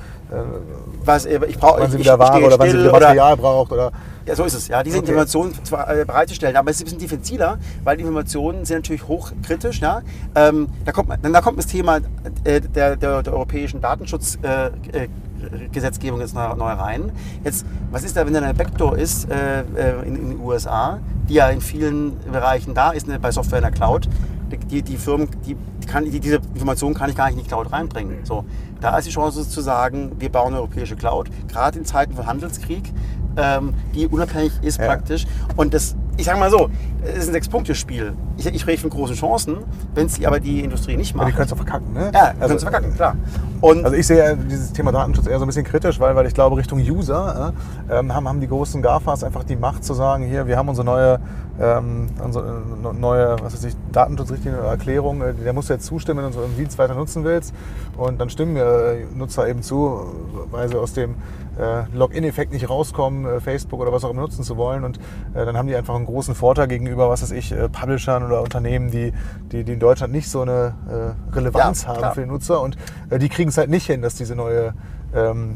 was, 1.05 1.27
äh, 1.27 1.39
ich 1.47 1.59
brauche, 1.59 1.81
wann 1.81 1.91
sie 1.91 1.99
wieder 1.99 2.19
Ware 2.19 2.43
oder 2.43 2.59
wann 2.59 2.71
sie 2.71 2.79
wieder 2.79 2.93
Material 2.93 3.35
oder, 3.35 3.43
braucht 3.43 3.73
oder 3.73 3.93
ja, 4.27 4.35
so 4.35 4.45
ist 4.45 4.55
es. 4.55 4.69
Ja, 4.69 4.83
diese 4.83 4.97
okay. 4.99 5.09
Informationen 5.09 5.53
äh, 5.71 6.05
bereitzustellen, 6.05 6.57
aber 6.57 6.71
es 6.71 6.77
ist 6.77 6.83
ein 6.83 6.85
bisschen 6.85 6.99
diffiziler, 6.99 7.59
weil 7.83 7.99
die 7.99 8.03
Informationen 8.03 8.65
sind 8.65 8.79
natürlich 8.79 9.07
hochkritisch. 9.07 9.81
Ja? 9.81 10.01
Ähm, 10.35 10.69
da, 10.87 10.93
kommt, 10.93 11.11
da 11.11 11.41
kommt 11.43 11.59
das 11.59 11.67
Thema 11.67 11.99
äh, 12.45 12.61
der, 12.61 12.97
der, 12.97 13.23
der, 13.23 13.35
europäischen 13.35 13.83
Datenschutzgesetzgebung 13.83 16.21
äh, 16.21 16.23
äh 16.23 16.25
jetzt 16.25 16.35
neu 16.35 16.55
rein. 16.55 17.13
Jetzt, 17.45 17.67
was 17.91 18.03
ist 18.03 18.17
da, 18.17 18.25
wenn 18.25 18.33
da 18.33 18.41
eine 18.41 18.55
Backdoor 18.55 18.97
ist 18.97 19.29
in, 19.29 20.07
in, 20.07 20.31
den 20.31 20.41
USA, 20.41 21.01
die 21.29 21.35
ja 21.35 21.51
in 21.51 21.61
vielen 21.61 22.17
Bereichen 22.33 22.73
da 22.73 22.93
ist, 22.93 23.07
ne, 23.07 23.19
bei 23.21 23.31
Software 23.31 23.59
in 23.59 23.65
der 23.65 23.73
Cloud? 23.73 24.09
Die, 24.71 24.83
die 24.83 24.97
Firmen, 24.97 25.29
die, 25.47 25.57
kann, 25.87 26.05
die, 26.05 26.21
diese 26.21 26.37
Informationen 26.55 26.95
kann 26.95 27.11
ich 27.11 27.17
gar 27.17 27.27
nicht 27.27 27.37
in 27.37 27.43
die 27.43 27.49
Cloud 27.49 27.73
reinbringen. 27.73 28.25
So, 28.25 28.45
da 28.81 28.97
ist 28.99 29.07
die 29.07 29.11
Chance 29.11 29.49
zu 29.49 29.61
sagen, 29.61 30.13
wir 30.19 30.31
bauen 30.31 30.49
eine 30.49 30.59
europäische 30.59 30.97
Cloud, 30.97 31.31
gerade 31.49 31.79
in 31.79 31.85
Zeiten 31.85 32.15
von 32.15 32.27
Handelskrieg 32.27 32.93
ähm, 33.37 33.75
die 33.95 34.07
unabhängig 34.07 34.53
ist 34.63 34.79
ja. 34.79 34.87
praktisch. 34.87 35.27
Und 35.57 35.75
das, 35.75 35.97
ich 36.17 36.25
sage 36.25 36.39
mal 36.39 36.51
so, 36.51 36.71
es 37.03 37.19
ist 37.19 37.29
ein 37.29 37.33
Sechs-Punkte-Spiel. 37.33 38.15
Ich, 38.37 38.47
ich 38.47 38.67
rede 38.67 38.81
von 38.81 38.91
großen 38.91 39.15
Chancen, 39.15 39.59
wenn 39.95 40.07
es 40.07 40.25
aber 40.25 40.41
die 40.41 40.61
Industrie 40.61 40.97
nicht 40.97 41.15
macht. 41.15 41.27
Ja, 41.27 41.31
die 41.31 41.37
können 41.37 41.51
es 41.51 41.57
verkacken, 41.57 41.93
ne? 41.93 42.11
Ja, 42.13 42.33
die 42.33 42.41
also, 42.41 42.41
können 42.41 42.57
es 42.57 42.63
verkacken, 42.63 42.95
klar. 42.95 43.17
Und 43.61 43.85
also 43.85 43.97
ich 43.97 44.07
sehe 44.07 44.37
dieses 44.37 44.73
Thema 44.73 44.93
Datenschutz 44.93 45.27
eher 45.27 45.39
so 45.39 45.45
ein 45.45 45.47
bisschen 45.47 45.65
kritisch, 45.65 45.99
weil, 45.99 46.15
weil 46.17 46.27
ich 46.27 46.35
glaube, 46.35 46.57
Richtung 46.57 46.79
User 46.79 47.55
äh, 47.89 47.95
haben, 47.95 48.29
haben 48.29 48.41
die 48.41 48.49
großen 48.49 48.83
GAFAs 48.83 49.25
einfach 49.25 49.45
die 49.45 49.57
Macht 49.57 49.85
zu 49.85 49.95
sagen, 49.95 50.25
hier, 50.25 50.47
wir 50.47 50.59
haben 50.59 50.69
unsere 50.69 50.85
neue, 50.85 51.21
ähm, 51.61 52.09
unsere 52.23 52.45
äh, 52.45 52.93
neue 52.93 53.37
was 53.41 53.55
weiß 53.55 53.65
ich, 53.65 53.77
Datenschutzrichtlinie 53.93 54.61
oder 54.61 54.69
Erklärung, 54.69 55.23
äh, 55.23 55.33
der 55.33 55.53
muss 55.53 55.69
jetzt 55.69 55.87
zustimmen, 55.87 56.25
wenn 56.25 56.33
du 56.33 56.39
unseren 56.39 56.57
Dienst 56.57 56.77
weiter 56.77 56.95
nutzen 56.95 57.25
willst. 57.25 57.55
Und 57.97 58.21
dann 58.21 58.29
stimmen 58.29 58.57
äh, 58.57 59.05
Nutzer 59.15 59.49
eben 59.49 59.63
zu, 59.63 60.01
weil 60.51 60.69
sie 60.69 60.79
aus 60.79 60.93
dem 60.93 61.15
äh, 61.59 61.85
Login-Effekt 61.97 62.53
nicht 62.53 62.69
rauskommen, 62.69 63.25
äh, 63.25 63.41
Facebook 63.41 63.81
oder 63.81 63.93
was 63.93 64.05
auch 64.05 64.11
immer 64.11 64.23
nutzen 64.23 64.43
zu 64.43 64.57
wollen. 64.57 64.85
Und 64.85 64.99
dann 65.33 65.57
haben 65.57 65.69
die 65.69 65.77
einfach 65.77 65.95
einen 65.95 66.07
großen 66.07 66.35
Vorteil 66.35 66.69
gegenüber, 66.69 67.09
was 67.09 67.23
weiß 67.23 67.31
ich, 67.31 67.53
äh, 67.53 67.69
Publishern 68.25 68.27
oder 68.27 68.43
Unternehmen, 68.43 68.91
die, 68.91 69.13
die, 69.53 69.65
die 69.65 69.73
in 69.73 69.81
Deutschland 69.81 70.13
nicht 70.13 70.29
so 70.29 70.43
eine 70.43 70.75
äh, 70.89 71.35
Relevanz 71.35 71.83
ja, 71.83 71.89
haben 71.89 71.99
klar. 71.99 72.15
für 72.15 72.21
den 72.21 72.31
Nutzer. 72.31 72.61
Und 72.61 72.77
äh, 73.11 73.19
die 73.19 73.29
kriegen 73.29 73.51
es 73.51 73.59
halt 73.59 73.71
nicht 73.71 73.87
hin, 73.87 74.03
dass 74.03 74.15
diese 74.15 74.35
neue 74.35 74.75
ähm, 75.15 75.55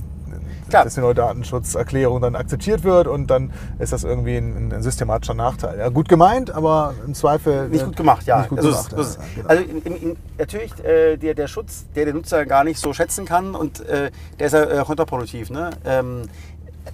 Klar. 0.69 0.85
dass 0.85 0.97
die 0.97 1.01
neue 1.01 1.15
Datenschutzerklärung 1.15 2.21
dann 2.21 2.37
akzeptiert 2.37 2.85
wird 2.85 3.07
und 3.07 3.29
dann 3.29 3.53
ist 3.79 3.95
das 3.95 4.05
irgendwie 4.05 4.37
ein, 4.37 4.71
ein 4.71 4.83
systematischer 4.83 5.33
Nachteil. 5.33 5.79
Ja, 5.79 5.89
gut 5.89 6.11
gemeint, 6.11 6.51
aber 6.51 6.93
im 7.07 7.15
Zweifel. 7.15 7.71
Nicht 7.71 7.87
gut 7.87 7.97
gemacht, 7.97 8.27
ja. 8.27 8.43
Gut 8.43 8.59
also, 8.59 8.73
gemacht, 8.73 8.93
ist, 8.93 9.19
ja, 9.19 9.25
genau. 9.35 9.49
also 9.49 9.63
in, 9.63 9.97
in, 9.97 10.17
natürlich 10.37 10.79
äh, 10.85 11.17
der, 11.17 11.33
der 11.33 11.49
Schutz, 11.49 11.87
der 11.97 12.05
der 12.05 12.13
Nutzer 12.13 12.45
gar 12.45 12.65
nicht 12.65 12.79
so 12.79 12.93
schätzen 12.93 13.25
kann 13.25 13.55
und 13.55 13.81
äh, 13.81 14.11
der 14.39 14.47
ist 14.47 14.53
ja 14.53 14.65
äh, 14.65 14.85
kontraproduktiv. 14.85 15.49
Ne? 15.49 15.71
Ähm, 15.87 16.25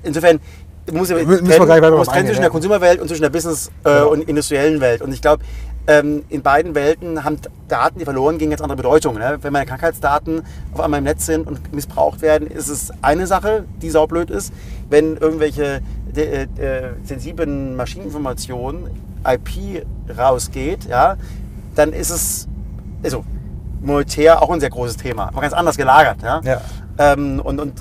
insofern 0.05 0.39
muss 0.93 1.09
ja 1.09 1.17
trennen, 1.17 1.95
muss 1.97 2.09
trennen 2.09 2.27
zwischen 2.27 2.43
der 2.43 2.51
Consumerwelt 2.51 3.01
und 3.01 3.09
zwischen 3.09 3.23
der 3.23 3.31
Business- 3.31 3.69
äh, 3.85 3.91
genau. 3.91 4.11
und 4.11 4.29
industriellen 4.29 4.81
Welt. 4.81 5.03
Und 5.03 5.13
ich 5.13 5.23
glaube, 5.23 5.43
ähm, 5.87 6.25
in 6.29 6.43
beiden 6.43 6.75
Welten 6.75 7.25
haben 7.25 7.39
Daten, 7.69 7.99
die 7.99 8.05
verloren 8.05 8.39
gingen, 8.39 8.51
jetzt 8.51 8.63
andere 8.63 8.77
Bedeutung. 8.77 9.17
Ne? 9.17 9.39
Wenn 9.43 9.53
meine 9.53 9.67
Krankheitsdaten 9.67 10.43
auf 10.73 10.81
einmal 10.81 10.99
im 10.99 11.05
Netz 11.05 11.27
sind 11.27 11.47
und 11.47 11.75
missbraucht 11.75 12.23
werden, 12.23 12.49
ist 12.49 12.69
es 12.69 12.91
eine 13.03 13.27
Sache, 13.27 13.65
die 13.83 13.91
saublöd 13.91 14.31
ist. 14.31 14.53
Wenn 14.89 15.17
irgendwelche 15.17 15.81
äh, 16.17 16.43
äh, 16.43 16.47
sensiblen 17.05 17.77
Maschineninformationen, 17.77 18.87
IP 19.27 19.87
rausgeht, 20.17 20.85
ja, 20.85 21.17
dann 21.75 21.93
ist 21.93 22.11
es 22.11 22.49
also, 23.03 23.25
monetär 23.83 24.43
auch 24.43 24.51
ein 24.51 24.61
sehr 24.61 24.71
großes 24.71 24.97
Thema, 24.97 25.29
aber 25.29 25.43
ganz 25.43 25.53
anders 25.53 25.77
gelagert. 25.77 26.23
Ja? 26.23 26.41
ja. 26.43 26.61
Ähm, 26.99 27.41
und, 27.41 27.61
und, 27.61 27.75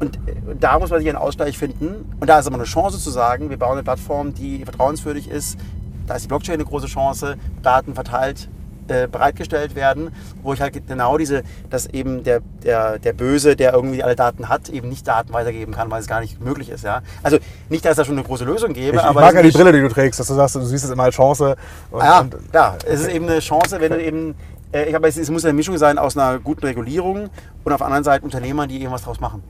und 0.00 0.18
da 0.58 0.78
muss 0.78 0.90
man 0.90 0.98
sich 0.98 1.08
einen 1.08 1.18
Ausgleich 1.18 1.58
finden. 1.58 2.10
Und 2.18 2.26
da 2.26 2.38
ist 2.38 2.46
aber 2.46 2.56
eine 2.56 2.64
Chance 2.64 2.98
zu 2.98 3.10
sagen, 3.10 3.50
wir 3.50 3.58
bauen 3.58 3.72
eine 3.72 3.82
Plattform, 3.82 4.34
die 4.34 4.64
vertrauenswürdig 4.64 5.30
ist, 5.30 5.58
da 6.06 6.16
ist 6.16 6.24
die 6.24 6.28
Blockchain 6.28 6.54
eine 6.54 6.64
große 6.64 6.86
Chance, 6.86 7.36
Daten 7.62 7.94
verteilt 7.94 8.48
äh, 8.88 9.06
bereitgestellt 9.06 9.76
werden, 9.76 10.10
wo 10.42 10.52
ich 10.52 10.60
halt 10.60 10.74
genau 10.88 11.16
diese, 11.16 11.44
dass 11.68 11.86
eben 11.86 12.24
der, 12.24 12.40
der, 12.64 12.98
der 12.98 13.12
Böse, 13.12 13.54
der 13.54 13.72
irgendwie 13.72 14.02
alle 14.02 14.16
Daten 14.16 14.48
hat, 14.48 14.68
eben 14.68 14.88
nicht 14.88 15.06
Daten 15.06 15.32
weitergeben 15.32 15.72
kann, 15.72 15.90
weil 15.90 16.00
es 16.00 16.08
gar 16.08 16.20
nicht 16.20 16.40
möglich 16.40 16.70
ist. 16.70 16.82
Ja? 16.82 17.02
Also 17.22 17.38
nicht, 17.68 17.84
dass 17.84 17.92
es 17.92 17.96
da 17.98 18.04
schon 18.04 18.16
eine 18.16 18.26
große 18.26 18.44
Lösung 18.44 18.72
gäbe. 18.72 18.96
Ich, 18.96 19.02
aber 19.02 19.20
ich 19.20 19.26
mag 19.26 19.34
ja 19.34 19.42
die 19.42 19.52
Brille, 19.52 19.72
die 19.72 19.80
du 19.80 19.88
trägst, 19.88 20.18
dass 20.18 20.26
du 20.26 20.34
sagst, 20.34 20.56
du 20.56 20.62
siehst 20.62 20.84
es 20.84 20.90
immer 20.90 21.04
als 21.04 21.14
Chance. 21.14 21.56
Und, 21.90 22.02
ja, 22.02 22.20
und, 22.20 22.36
ja, 22.52 22.76
es 22.84 23.02
ist 23.02 23.08
eben 23.08 23.28
eine 23.28 23.38
Chance, 23.38 23.80
wenn 23.80 23.92
du 23.92 24.02
eben 24.02 24.34
äh, 24.72 24.84
ich 24.84 24.90
glaube, 24.90 25.08
es 25.08 25.30
muss 25.30 25.44
eine 25.44 25.54
Mischung 25.54 25.78
sein 25.78 25.98
aus 25.98 26.16
einer 26.16 26.38
guten 26.38 26.66
Regulierung 26.66 27.30
und 27.64 27.72
auf 27.72 27.78
der 27.78 27.86
anderen 27.86 28.04
Seite 28.04 28.24
Unternehmern, 28.24 28.68
die 28.68 28.78
irgendwas 28.78 29.02
draus 29.02 29.20
machen. 29.20 29.42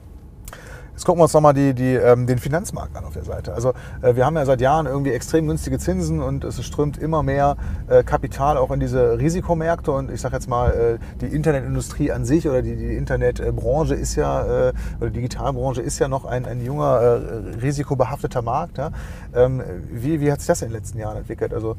Jetzt 1.01 1.07
gucken 1.07 1.21
wir 1.21 1.23
uns 1.23 1.33
nochmal 1.33 1.55
die, 1.55 1.73
die, 1.73 1.95
ähm, 1.95 2.27
den 2.27 2.37
Finanzmarkt 2.39 2.95
an 2.95 3.07
auf 3.07 3.15
der 3.15 3.25
Seite. 3.25 3.55
Also 3.55 3.73
äh, 4.03 4.17
wir 4.17 4.27
haben 4.27 4.37
ja 4.37 4.45
seit 4.45 4.61
Jahren 4.61 4.85
irgendwie 4.85 5.13
extrem 5.13 5.47
günstige 5.47 5.79
Zinsen 5.79 6.21
und 6.21 6.45
es 6.45 6.63
strömt 6.63 6.99
immer 6.99 7.23
mehr 7.23 7.57
äh, 7.89 8.05
Kapital 8.05 8.59
auch 8.59 8.71
in 8.71 8.81
diese 8.81 9.19
Risikomärkte 9.19 9.93
und 9.93 10.11
ich 10.11 10.21
sage 10.21 10.35
jetzt 10.35 10.47
mal, 10.47 10.99
äh, 11.01 11.17
die 11.23 11.35
Internetindustrie 11.35 12.13
an 12.13 12.27
sich 12.27 12.47
oder 12.47 12.61
die, 12.61 12.77
die 12.77 12.97
Internetbranche 12.97 13.95
ist 13.95 14.15
ja, 14.17 14.43
äh, 14.43 14.73
oder 15.01 15.09
die 15.09 15.21
Digitalbranche 15.21 15.81
ist 15.81 15.99
ja 16.01 16.09
noch 16.09 16.27
ein, 16.27 16.45
ein 16.45 16.63
junger, 16.63 17.01
äh, 17.01 17.57
risikobehafteter 17.63 18.43
Markt. 18.43 18.77
Ja? 18.77 18.91
Ähm, 19.35 19.63
wie, 19.91 20.21
wie 20.21 20.31
hat 20.31 20.41
sich 20.41 20.49
das 20.49 20.61
in 20.61 20.69
den 20.69 20.75
letzten 20.75 20.99
Jahren 20.99 21.17
entwickelt? 21.17 21.55
Also, 21.55 21.77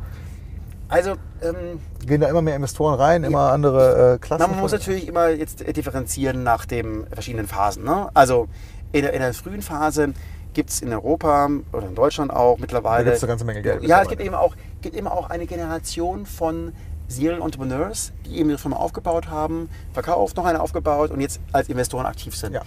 also 0.90 1.12
ähm, 1.44 1.80
gehen 2.08 2.22
da 2.22 2.28
immer 2.28 2.42
mehr 2.42 2.56
Investoren 2.56 2.96
rein, 2.96 3.24
immer 3.24 3.50
ja, 3.50 3.54
andere 3.54 4.16
äh, 4.16 4.18
Klassen. 4.18 4.50
man 4.50 4.60
muss 4.60 4.72
natürlich 4.72 5.08
immer 5.08 5.30
jetzt 5.30 5.60
differenzieren 5.78 6.42
nach 6.42 6.66
den 6.66 7.06
verschiedenen 7.14 7.46
Phasen. 7.46 7.84
Ne? 7.84 8.10
Also 8.16 8.48
in 8.92 9.04
der, 9.04 9.14
in 9.14 9.22
der 9.22 9.34
frühen 9.34 9.62
Phase 9.62 10.14
gibt 10.54 10.70
es 10.70 10.82
in 10.82 10.92
Europa 10.92 11.50
oder 11.72 11.88
in 11.88 11.96
Deutschland 11.96 12.32
auch 12.32 12.58
mittlerweile. 12.58 13.06
Da 13.06 13.12
gibt 13.12 13.18
es 13.18 13.24
eine 13.24 13.30
ganze 13.30 13.46
Menge 13.46 13.62
Geld. 13.62 13.84
Ja, 13.84 14.02
es 14.02 14.10
gibt 14.10 14.22
eben, 14.22 14.36
auch, 14.36 14.56
gibt 14.82 14.96
eben 14.96 15.08
auch 15.08 15.30
eine 15.30 15.46
Generation 15.46 16.26
von 16.26 16.74
Serial 17.08 17.42
Entrepreneurs, 17.42 18.14
die 18.26 18.38
eben 18.38 18.50
ihre 18.50 18.60
Firma 18.60 18.78
aufgebaut 18.78 19.30
haben, 19.30 19.70
verkauft, 19.94 20.38
noch 20.38 20.46
eine 20.46 20.62
aufgebaut 20.62 21.12
und 21.12 21.22
jetzt 21.22 21.40
als 21.52 21.70
Investoren 21.70 22.06
aktiv 22.06 22.36
sind. 22.36 22.54
Ja. 22.54 22.62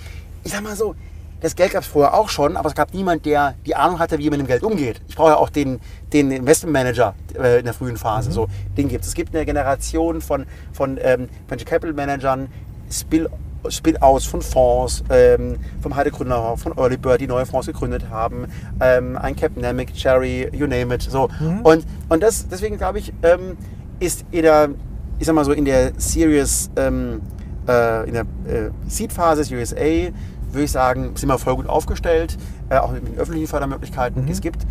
Ich 0.44 0.52
sag 0.52 0.62
mal 0.62 0.76
so, 0.76 0.94
das 1.40 1.56
Geld 1.56 1.72
gab 1.72 1.82
es 1.82 1.88
vorher 1.88 2.14
auch 2.14 2.28
schon, 2.28 2.56
aber 2.56 2.68
es 2.68 2.74
gab 2.74 2.94
niemand, 2.94 3.26
der 3.26 3.54
die 3.66 3.74
Ahnung 3.74 3.98
hatte, 3.98 4.18
wie 4.18 4.30
man 4.30 4.38
mit 4.38 4.46
dem 4.46 4.48
Geld 4.48 4.62
umgeht. 4.62 5.00
Ich 5.08 5.16
brauche 5.16 5.30
ja 5.30 5.36
auch 5.36 5.50
den, 5.50 5.80
den 6.12 6.30
Investmentmanager 6.30 7.14
äh, 7.38 7.58
in 7.58 7.64
der 7.64 7.74
frühen 7.74 7.96
Phase. 7.96 8.30
Mhm. 8.30 8.34
So, 8.34 8.48
den 8.76 8.88
gibt 8.88 9.02
es. 9.02 9.08
Es 9.08 9.14
gibt 9.14 9.34
eine 9.34 9.44
Generation 9.44 10.20
von, 10.20 10.46
von 10.72 10.98
ähm, 11.02 11.28
Venture 11.48 11.68
Capital 11.68 11.92
Managern, 11.92 12.48
Spill 12.90 13.28
Spin-outs 13.68 14.26
von 14.26 14.42
Fonds, 14.42 15.04
ähm, 15.10 15.56
vom 15.80 15.96
Heide 15.96 16.10
Gründer, 16.10 16.56
von 16.56 16.76
Early 16.76 16.96
Bird, 16.96 17.20
die 17.20 17.26
neue 17.26 17.46
Fonds 17.46 17.66
gegründet 17.66 18.10
haben, 18.10 18.46
ähm, 18.80 19.16
ein 19.16 19.36
Capnamic, 19.36 19.94
Cherry, 19.94 20.48
you 20.52 20.66
name 20.66 20.94
it. 20.94 21.02
So. 21.02 21.28
Mhm. 21.40 21.60
Und, 21.62 21.86
und 22.08 22.22
das, 22.22 22.48
deswegen 22.48 22.76
glaube 22.78 22.98
ich, 22.98 23.12
ähm, 23.22 23.56
ist 24.00 24.24
in 24.30 24.42
der, 24.42 24.70
ich 25.18 25.26
sag 25.26 25.34
mal 25.34 25.44
so, 25.44 25.52
in 25.52 25.64
der 25.64 25.92
Series, 25.96 26.70
ähm, 26.76 27.20
äh, 27.68 28.08
in 28.08 28.14
der 28.14 28.22
äh, 28.46 28.70
Seed-Phase, 28.88 29.44
Series 29.44 29.74
A, 29.74 30.12
würde 30.54 30.64
ich 30.64 30.70
sagen, 30.70 31.12
sind 31.16 31.28
wir 31.28 31.38
voll 31.38 31.56
gut 31.56 31.68
aufgestellt, 31.68 32.36
äh, 32.68 32.76
auch 32.76 32.92
mit 32.92 33.06
den 33.06 33.18
öffentlichen 33.18 33.48
Fördermöglichkeiten, 33.48 34.22
mhm. 34.22 34.26
die 34.26 34.32
es 34.32 34.40
gibt. 34.40 34.66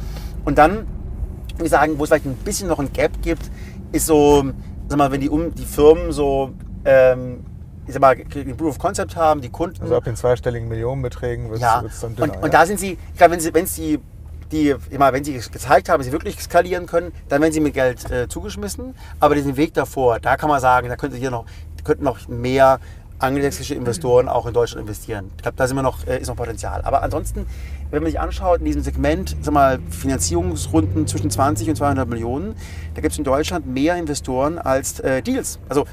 Und 0.45 0.58
dann, 0.58 0.88
würde 1.56 1.65
ich 1.65 1.71
sagen, 1.71 1.97
wo 1.97 2.03
es 2.03 2.10
vielleicht 2.10 2.25
ein 2.25 2.36
bisschen 2.36 2.67
noch 2.67 2.79
ein 2.79 2.91
Gap 2.93 3.21
gibt, 3.21 3.49
ist 3.91 4.06
so, 4.06 4.43
sag 4.88 4.97
mal, 4.97 5.12
wenn 5.12 5.21
die, 5.21 5.29
um, 5.29 5.53
die 5.53 5.65
Firmen 5.65 6.12
so 6.12 6.51
ähm, 6.86 7.45
ich 7.88 7.93
sag 7.93 8.02
mal, 8.02 8.15
den 8.15 8.58
Proof 8.58 8.72
of 8.72 8.80
Concept 8.80 9.15
haben, 9.15 9.41
die 9.41 9.50
Kunden. 9.50 9.82
Also 9.82 9.96
ab 9.96 10.04
den 10.04 10.15
zweistelligen 10.15 10.67
Millionenbeträgen 10.69 11.50
wird 11.50 11.58
es 11.58 11.62
ja. 11.62 11.84
dann 12.02 12.15
dünner. 12.15 12.36
Und, 12.36 12.43
und 12.43 12.54
da 12.54 12.65
sind 12.65 12.80
sie, 12.80 12.98
ich 13.12 13.17
glaube, 13.17 13.34
wenn, 13.34 13.39
sie, 13.39 13.54
wenn 13.54 13.65
es 13.65 13.76
die, 13.76 14.00
die 14.52 14.76
immer, 14.89 15.12
wenn 15.13 15.24
sie 15.24 15.34
gezeigt 15.34 15.89
haben, 15.89 16.00
dass 16.00 16.06
sie 16.06 16.12
wirklich 16.12 16.41
skalieren 16.41 16.86
können, 16.86 17.12
dann 17.30 17.41
werden 17.41 17.54
sie 17.54 17.60
mit 17.60 17.74
Geld 17.74 18.10
äh, 18.12 18.28
zugeschmissen. 18.28 18.96
Aber 19.19 19.36
diesen 19.36 19.58
Weg 19.58 19.74
davor, 19.74 20.19
da 20.19 20.38
kann 20.38 20.50
man 20.50 20.62
sagen, 20.62 20.88
da 20.89 20.96
könnte 20.96 21.17
hier 21.17 21.32
noch, 21.32 21.46
könnten 21.84 22.04
noch 22.04 22.28
mehr 22.28 22.80
angelsächsische 23.19 23.74
Investoren 23.76 24.28
auch 24.28 24.46
in 24.46 24.54
Deutschland 24.54 24.82
investieren. 24.82 25.32
Ich 25.38 25.43
glaube, 25.43 25.56
da 25.58 25.67
sind 25.67 25.78
wir 25.78 25.82
noch, 25.82 26.06
äh, 26.08 26.19
ist 26.19 26.28
noch 26.28 26.36
Potenzial. 26.36 26.82
Aber 26.84 27.04
ansonsten, 27.04 27.46
wenn 27.89 28.04
man 28.04 28.12
sich 28.12 28.19
anschaut, 28.19 28.60
in 28.60 28.65
diesem 28.65 28.84
Segment, 28.84 29.36
sag 29.41 29.54
mal, 29.54 29.80
Finanzierungsrunden 29.89 31.08
zwischen 31.08 31.30
20 31.30 31.69
und 31.69 31.76
200 31.76 32.08
Millionen, 32.08 32.56
da 32.96 33.02
gibt 33.02 33.13
es 33.13 33.17
in 33.17 33.24
Deutschland 33.24 33.65
mehr 33.65 33.96
Investoren 33.96 34.58
als 34.58 35.00
äh, 35.00 35.22
Deals. 35.22 35.60
Also 35.69 35.86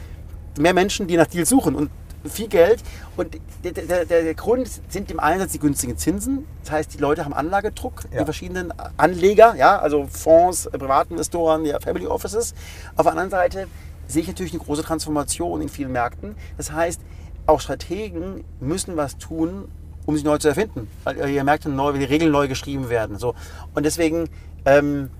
mehr 0.58 0.74
Menschen, 0.74 1.06
die 1.06 1.16
nach 1.16 1.26
Deals 1.26 1.48
suchen. 1.48 1.74
Und 1.74 1.90
viel 2.24 2.48
Geld. 2.48 2.82
Und 3.16 3.38
der, 3.64 3.72
der, 3.72 4.04
der 4.04 4.34
Grund 4.34 4.68
sind 4.88 5.10
im 5.10 5.20
Einsatz 5.20 5.52
die 5.52 5.58
günstigen 5.58 5.96
Zinsen. 5.96 6.46
Das 6.62 6.72
heißt, 6.72 6.94
die 6.94 6.98
Leute 6.98 7.24
haben 7.24 7.32
Anlagedruck, 7.32 8.02
Ja. 8.12 8.18
die 8.20 8.24
verschiedenen 8.24 8.72
Anleger, 8.96 9.54
ja, 9.56 9.78
also 9.78 10.06
Fonds, 10.06 10.68
Privatinvestoren, 10.70 11.64
ja, 11.64 11.80
Family 11.80 12.06
Offices. 12.06 12.54
Auf 12.96 13.04
der 13.04 13.12
anderen 13.12 13.30
Seite 13.30 13.68
sehe 14.06 14.22
ich 14.22 14.28
natürlich 14.28 14.52
eine 14.52 14.62
große 14.62 14.82
Transformation 14.82 15.62
in 15.62 15.68
vielen 15.68 15.92
Märkten. 15.92 16.34
Das 16.56 16.72
heißt, 16.72 17.00
auch 17.46 17.60
Strategen 17.60 18.44
müssen 18.60 18.96
was 18.96 19.16
tun, 19.16 19.68
um 20.04 20.14
sich 20.14 20.24
neu 20.24 20.38
zu 20.38 20.48
erfinden. 20.48 20.88
Weil 21.04 21.28
ihr 21.30 21.44
merkt, 21.44 21.66
neu, 21.66 21.92
die 21.92 22.04
Regeln 22.04 22.30
neu 22.32 22.48
geschrieben 22.48 22.90
werden. 22.90 23.18
So. 23.18 23.34
Und 23.74 23.84
deswegen 23.86 24.28
ähm, 24.66 25.10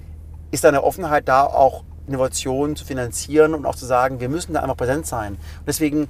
ist 0.50 0.64
da 0.64 0.68
eine 0.68 0.82
Offenheit 0.82 1.28
da, 1.28 1.44
auch 1.44 1.84
Innovationen 2.06 2.76
zu 2.76 2.84
finanzieren 2.84 3.54
und 3.54 3.66
auch 3.66 3.76
zu 3.76 3.86
sagen, 3.86 4.20
wir 4.20 4.28
müssen 4.28 4.54
da 4.54 4.60
einfach 4.60 4.76
präsent 4.76 5.06
sein. 5.06 5.34
Und 5.34 5.66
deswegen 5.66 6.08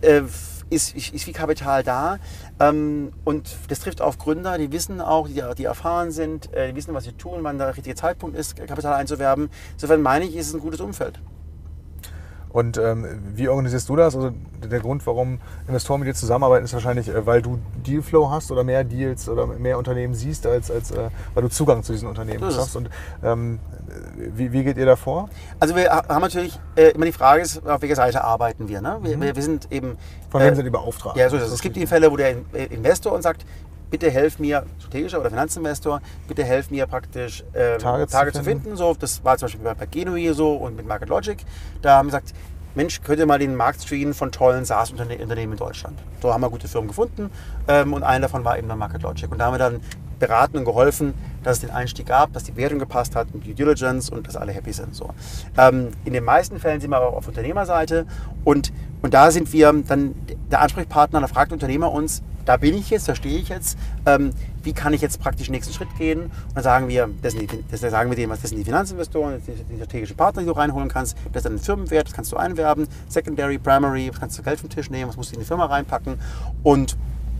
äh, 0.00 0.22
ist, 0.70 0.94
ist, 0.94 1.24
viel 1.24 1.34
Kapital 1.34 1.82
da. 1.82 2.18
Ähm, 2.60 3.12
und 3.24 3.56
das 3.68 3.80
trifft 3.80 4.00
auf 4.00 4.18
Gründer, 4.18 4.58
die 4.58 4.72
wissen 4.72 5.00
auch, 5.00 5.28
die, 5.28 5.42
die 5.56 5.64
erfahren 5.64 6.10
sind, 6.10 6.52
äh, 6.54 6.68
die 6.68 6.76
wissen, 6.76 6.94
was 6.94 7.04
sie 7.04 7.12
tun, 7.12 7.40
wann 7.42 7.58
der 7.58 7.68
richtige 7.76 7.94
Zeitpunkt 7.94 8.36
ist, 8.36 8.56
Kapital 8.56 8.94
einzuwerben. 8.94 9.50
Insofern 9.74 10.02
meine 10.02 10.24
ich, 10.24 10.36
ist 10.36 10.48
es 10.48 10.54
ein 10.54 10.60
gutes 10.60 10.80
Umfeld. 10.80 11.20
Und 12.54 12.78
ähm, 12.78 13.04
wie 13.34 13.48
organisierst 13.48 13.88
du 13.88 13.96
das? 13.96 14.14
Also 14.14 14.30
der 14.62 14.78
Grund, 14.78 15.04
warum 15.08 15.40
Investoren 15.66 15.98
mit 15.98 16.08
dir 16.08 16.14
zusammenarbeiten, 16.14 16.64
ist 16.64 16.72
wahrscheinlich, 16.72 17.08
äh, 17.08 17.26
weil 17.26 17.42
du 17.42 17.58
Dealflow 17.84 18.30
hast 18.30 18.52
oder 18.52 18.62
mehr 18.62 18.84
Deals 18.84 19.28
oder 19.28 19.48
mehr 19.48 19.76
Unternehmen 19.76 20.14
siehst, 20.14 20.46
als, 20.46 20.70
als 20.70 20.92
äh, 20.92 21.10
weil 21.34 21.42
du 21.42 21.48
Zugang 21.48 21.82
zu 21.82 21.90
diesen 21.92 22.06
Unternehmen 22.06 22.48
schaffst. 22.52 22.76
Und 22.76 22.90
ähm, 23.24 23.58
wie, 24.36 24.52
wie 24.52 24.62
geht 24.62 24.76
ihr 24.76 24.86
da 24.86 24.94
vor? 24.94 25.28
Also 25.58 25.74
wir 25.74 25.90
ha- 25.90 26.06
haben 26.08 26.22
natürlich 26.22 26.56
äh, 26.76 26.90
immer 26.90 27.06
die 27.06 27.12
Frage, 27.12 27.42
ist, 27.42 27.66
auf 27.66 27.82
welcher 27.82 27.96
Seite 27.96 28.22
arbeiten 28.22 28.68
wir. 28.68 28.80
Ne? 28.80 28.98
Wir, 29.02 29.20
wir, 29.20 29.34
wir 29.34 29.42
sind 29.42 29.72
eben... 29.72 29.88
Mhm. 29.88 29.96
Von 30.30 30.40
äh, 30.40 30.46
wem 30.46 30.54
sind 30.54 30.64
die 30.64 30.70
beauftragt? 30.70 31.16
Ja, 31.16 31.28
so 31.28 31.36
ist 31.36 31.42
es. 31.42 31.54
Es 31.54 31.60
gibt 31.60 31.74
die 31.74 31.88
Fälle, 31.88 32.08
wo 32.12 32.16
der 32.16 32.36
äh, 32.52 32.66
Investor 32.70 33.12
uns 33.14 33.24
sagt, 33.24 33.44
bitte 33.90 34.10
helf 34.10 34.38
mir, 34.38 34.64
strategischer 34.78 35.20
oder 35.20 35.30
Finanzinvestor, 35.30 36.00
bitte 36.28 36.44
helf 36.44 36.70
mir 36.70 36.86
praktisch 36.86 37.44
ähm, 37.54 37.78
Targets 37.78 38.12
Tage, 38.12 38.32
zu 38.32 38.38
zu 38.38 38.44
finden. 38.44 38.62
finden. 38.62 38.76
So, 38.76 38.94
das 38.94 39.24
war 39.24 39.36
zum 39.38 39.46
Beispiel 39.46 39.64
bei, 39.64 39.74
bei 39.74 39.86
Genui 39.86 40.32
so 40.32 40.54
und 40.54 40.76
mit 40.76 40.86
Market 40.86 41.08
Logic. 41.08 41.38
Da 41.82 41.98
haben 41.98 42.06
wir 42.06 42.18
gesagt, 42.18 42.34
Mensch, 42.74 43.02
könnt 43.02 43.20
ihr 43.20 43.26
mal 43.26 43.38
den 43.38 43.54
Markt 43.54 43.80
screenen 43.80 44.14
von 44.14 44.32
tollen 44.32 44.64
SaaS-Unternehmen 44.64 45.52
in 45.52 45.58
Deutschland. 45.58 45.96
So 46.20 46.32
haben 46.32 46.40
wir 46.40 46.50
gute 46.50 46.66
Firmen 46.66 46.88
gefunden 46.88 47.30
ähm, 47.68 47.92
und 47.92 48.02
einer 48.02 48.22
davon 48.22 48.44
war 48.44 48.58
eben 48.58 48.68
dann 48.68 48.78
Market 48.78 49.02
Logic. 49.02 49.30
Und 49.30 49.38
da 49.38 49.46
haben 49.46 49.54
wir 49.54 49.58
dann 49.58 49.80
beraten 50.26 50.58
und 50.58 50.64
geholfen, 50.64 51.14
dass 51.42 51.56
es 51.56 51.60
den 51.60 51.70
Einstieg 51.70 52.06
gab, 52.06 52.32
dass 52.32 52.44
die 52.44 52.52
Bewertung 52.52 52.78
gepasst 52.78 53.14
hat 53.14 53.28
und 53.32 53.44
die 53.44 53.54
Due 53.54 53.66
Diligence 53.66 54.10
und 54.10 54.26
dass 54.26 54.36
alle 54.36 54.52
happy 54.52 54.72
sind. 54.72 54.94
So. 54.94 55.10
Ähm, 55.56 55.88
in 56.04 56.12
den 56.12 56.24
meisten 56.24 56.58
Fällen 56.58 56.80
sind 56.80 56.90
wir 56.90 56.96
aber 56.96 57.16
auf 57.16 57.28
Unternehmerseite 57.28 58.06
und, 58.44 58.72
und 59.02 59.14
da 59.14 59.30
sind 59.30 59.52
wir 59.52 59.72
dann 59.86 60.14
der 60.50 60.60
Ansprechpartner, 60.60 61.20
da 61.20 61.26
fragt 61.26 61.50
der 61.50 61.56
Unternehmer 61.56 61.92
uns, 61.92 62.22
da 62.44 62.58
bin 62.58 62.74
ich 62.74 62.90
jetzt, 62.90 63.08
da 63.08 63.14
stehe 63.14 63.38
ich 63.38 63.48
jetzt, 63.48 63.78
ähm, 64.04 64.30
wie 64.62 64.72
kann 64.72 64.92
ich 64.92 65.00
jetzt 65.00 65.20
praktisch 65.20 65.46
den 65.46 65.52
nächsten 65.52 65.72
Schritt 65.72 65.88
gehen? 65.96 66.24
Und 66.24 66.32
dann 66.54 66.64
sagen 66.64 66.88
wir, 66.88 67.08
das 67.22 67.32
sind 67.32 67.50
die, 67.50 67.64
das 67.70 67.80
sagen 67.80 68.10
wir 68.10 68.16
dem, 68.16 68.30
das 68.30 68.42
sind 68.42 68.58
die 68.58 68.64
Finanzinvestoren, 68.64 69.34
das 69.34 69.46
sind 69.46 69.70
die 69.70 69.76
strategischen 69.76 70.16
Partner, 70.16 70.42
die 70.42 70.48
du 70.48 70.52
reinholen 70.52 70.88
kannst, 70.88 71.16
das 71.32 71.40
ist 71.40 71.46
dann 71.46 71.54
ein 71.54 71.58
Firmenwert, 71.58 72.06
das 72.06 72.14
kannst 72.14 72.32
du 72.32 72.36
einwerben, 72.36 72.86
Secondary, 73.08 73.58
Primary, 73.58 74.08
das 74.08 74.20
kannst 74.20 74.38
du 74.38 74.42
Geld 74.42 74.60
vom 74.60 74.68
Tisch 74.68 74.90
nehmen, 74.90 75.08
was 75.08 75.16
musst 75.16 75.30
du 75.30 75.36
in 75.36 75.40
die 75.40 75.46
Firma 75.46 75.66
reinpacken 75.66 76.18
und, 76.62 76.96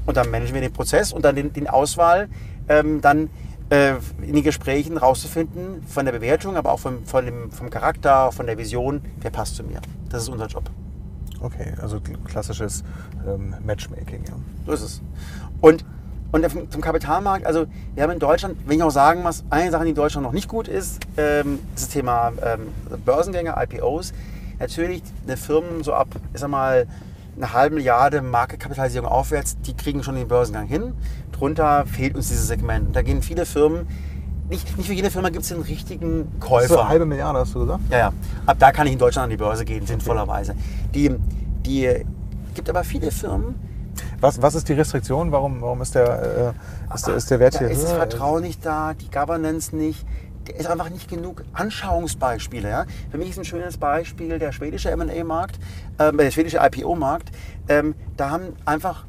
und 0.06 0.16
dann 0.16 0.30
managen 0.30 0.54
wir 0.54 0.62
den 0.62 0.72
Prozess 0.72 1.12
und 1.12 1.24
dann 1.24 1.36
den, 1.36 1.52
den 1.52 1.68
Auswahl, 1.68 2.28
ähm, 2.68 3.00
dann 3.00 3.30
äh, 3.70 3.94
in 4.22 4.34
den 4.34 4.42
Gesprächen 4.42 4.96
rauszufinden, 4.98 5.82
von 5.86 6.04
der 6.04 6.12
Bewertung, 6.12 6.56
aber 6.56 6.72
auch 6.72 6.80
vom, 6.80 7.04
von 7.04 7.24
dem, 7.24 7.50
vom 7.50 7.70
Charakter, 7.70 8.30
von 8.32 8.46
der 8.46 8.58
Vision, 8.58 9.00
wer 9.20 9.30
passt 9.30 9.56
zu 9.56 9.64
mir. 9.64 9.80
Das 10.10 10.22
ist 10.22 10.28
unser 10.28 10.46
Job. 10.46 10.64
Okay, 11.40 11.72
also 11.80 11.96
kl- 11.96 12.22
klassisches 12.24 12.84
ähm, 13.26 13.54
Matchmaking. 13.64 14.24
Ja. 14.28 14.34
So 14.66 14.72
ist 14.72 14.82
es. 14.82 15.02
Und, 15.60 15.84
und 16.32 16.46
zum 16.70 16.80
Kapitalmarkt, 16.80 17.46
also 17.46 17.66
wir 17.94 18.02
haben 18.02 18.10
in 18.12 18.18
Deutschland, 18.18 18.56
wenn 18.66 18.76
ich 18.76 18.82
auch 18.82 18.90
sagen 18.90 19.22
muss, 19.22 19.44
eine 19.50 19.70
Sache, 19.70 19.84
die 19.84 19.90
in 19.90 19.96
Deutschland 19.96 20.24
noch 20.24 20.32
nicht 20.32 20.48
gut 20.48 20.68
ist, 20.68 21.00
ähm, 21.16 21.58
ist 21.74 21.84
das 21.84 21.88
Thema 21.90 22.32
ähm, 22.42 22.68
Börsengänge, 23.04 23.54
IPOs. 23.56 24.12
Natürlich 24.58 25.02
eine 25.26 25.36
Firmen 25.36 25.82
so 25.82 25.92
ab, 25.92 26.08
ich 26.32 26.40
sag 26.40 26.48
mal, 26.48 26.86
eine 27.36 27.52
halbe 27.52 27.76
Milliarde 27.76 28.22
Marktkapitalisierung 28.22 29.08
aufwärts, 29.08 29.58
die 29.60 29.74
kriegen 29.74 30.02
schon 30.02 30.14
den 30.14 30.28
Börsengang 30.28 30.66
hin. 30.66 30.94
Drunter 31.32 31.84
fehlt 31.86 32.14
uns 32.14 32.28
dieses 32.28 32.46
Segment. 32.46 32.94
Da 32.94 33.02
gehen 33.02 33.22
viele 33.22 33.44
Firmen, 33.46 33.86
nicht, 34.48 34.76
nicht 34.76 34.86
für 34.86 34.92
jede 34.92 35.10
Firma 35.10 35.30
gibt 35.30 35.42
es 35.42 35.48
den 35.48 35.62
richtigen 35.62 36.38
Käufer. 36.38 36.68
So 36.68 36.78
eine 36.80 36.88
halbe 36.88 37.06
Milliarde, 37.06 37.40
hast 37.40 37.54
du 37.54 37.60
gesagt? 37.60 37.80
Ja, 37.90 37.98
ja. 37.98 38.12
Ab 38.46 38.56
da 38.58 38.72
kann 38.72 38.86
ich 38.86 38.92
in 38.92 38.98
Deutschland 38.98 39.24
an 39.24 39.30
die 39.30 39.36
Börse 39.36 39.64
gehen, 39.64 39.86
sinnvollerweise. 39.86 40.54
Die, 40.94 41.14
die 41.64 42.04
gibt 42.54 42.68
aber 42.68 42.84
viele 42.84 43.10
Firmen, 43.10 43.54
Was, 44.20 44.40
was 44.40 44.54
ist 44.54 44.68
die 44.68 44.74
Restriktion? 44.74 45.32
Warum, 45.32 45.60
warum 45.60 45.80
ist, 45.82 45.94
der, 45.94 46.54
äh, 46.90 46.94
ist, 46.94 47.06
der, 47.06 47.14
ist 47.14 47.30
der 47.30 47.40
Wert 47.40 47.54
da 47.54 47.58
hier 47.60 47.70
ist 47.70 47.84
das? 47.84 47.92
Vertrauen 47.92 48.42
nicht 48.42 48.64
da, 48.64 48.94
die 48.94 49.10
Governance 49.10 49.74
nicht. 49.74 50.04
Der 50.46 50.56
ist 50.56 50.66
einfach 50.66 50.90
nicht 50.90 51.08
genug 51.08 51.44
Anschauungsbeispiele. 51.52 52.68
Ja? 52.68 52.86
Für 53.10 53.18
mich 53.18 53.30
ist 53.30 53.38
ein 53.38 53.44
schönes 53.44 53.78
Beispiel 53.78 54.38
der 54.38 54.52
schwedische 54.52 54.90
M&A-Markt, 54.90 55.58
ähm, 55.98 56.18
der 56.18 56.30
schwedische 56.30 56.58
IPO-Markt. 56.58 57.30
Ähm, 57.68 57.94
da 58.16 58.30
haben 58.30 58.54
einfach 58.64 59.04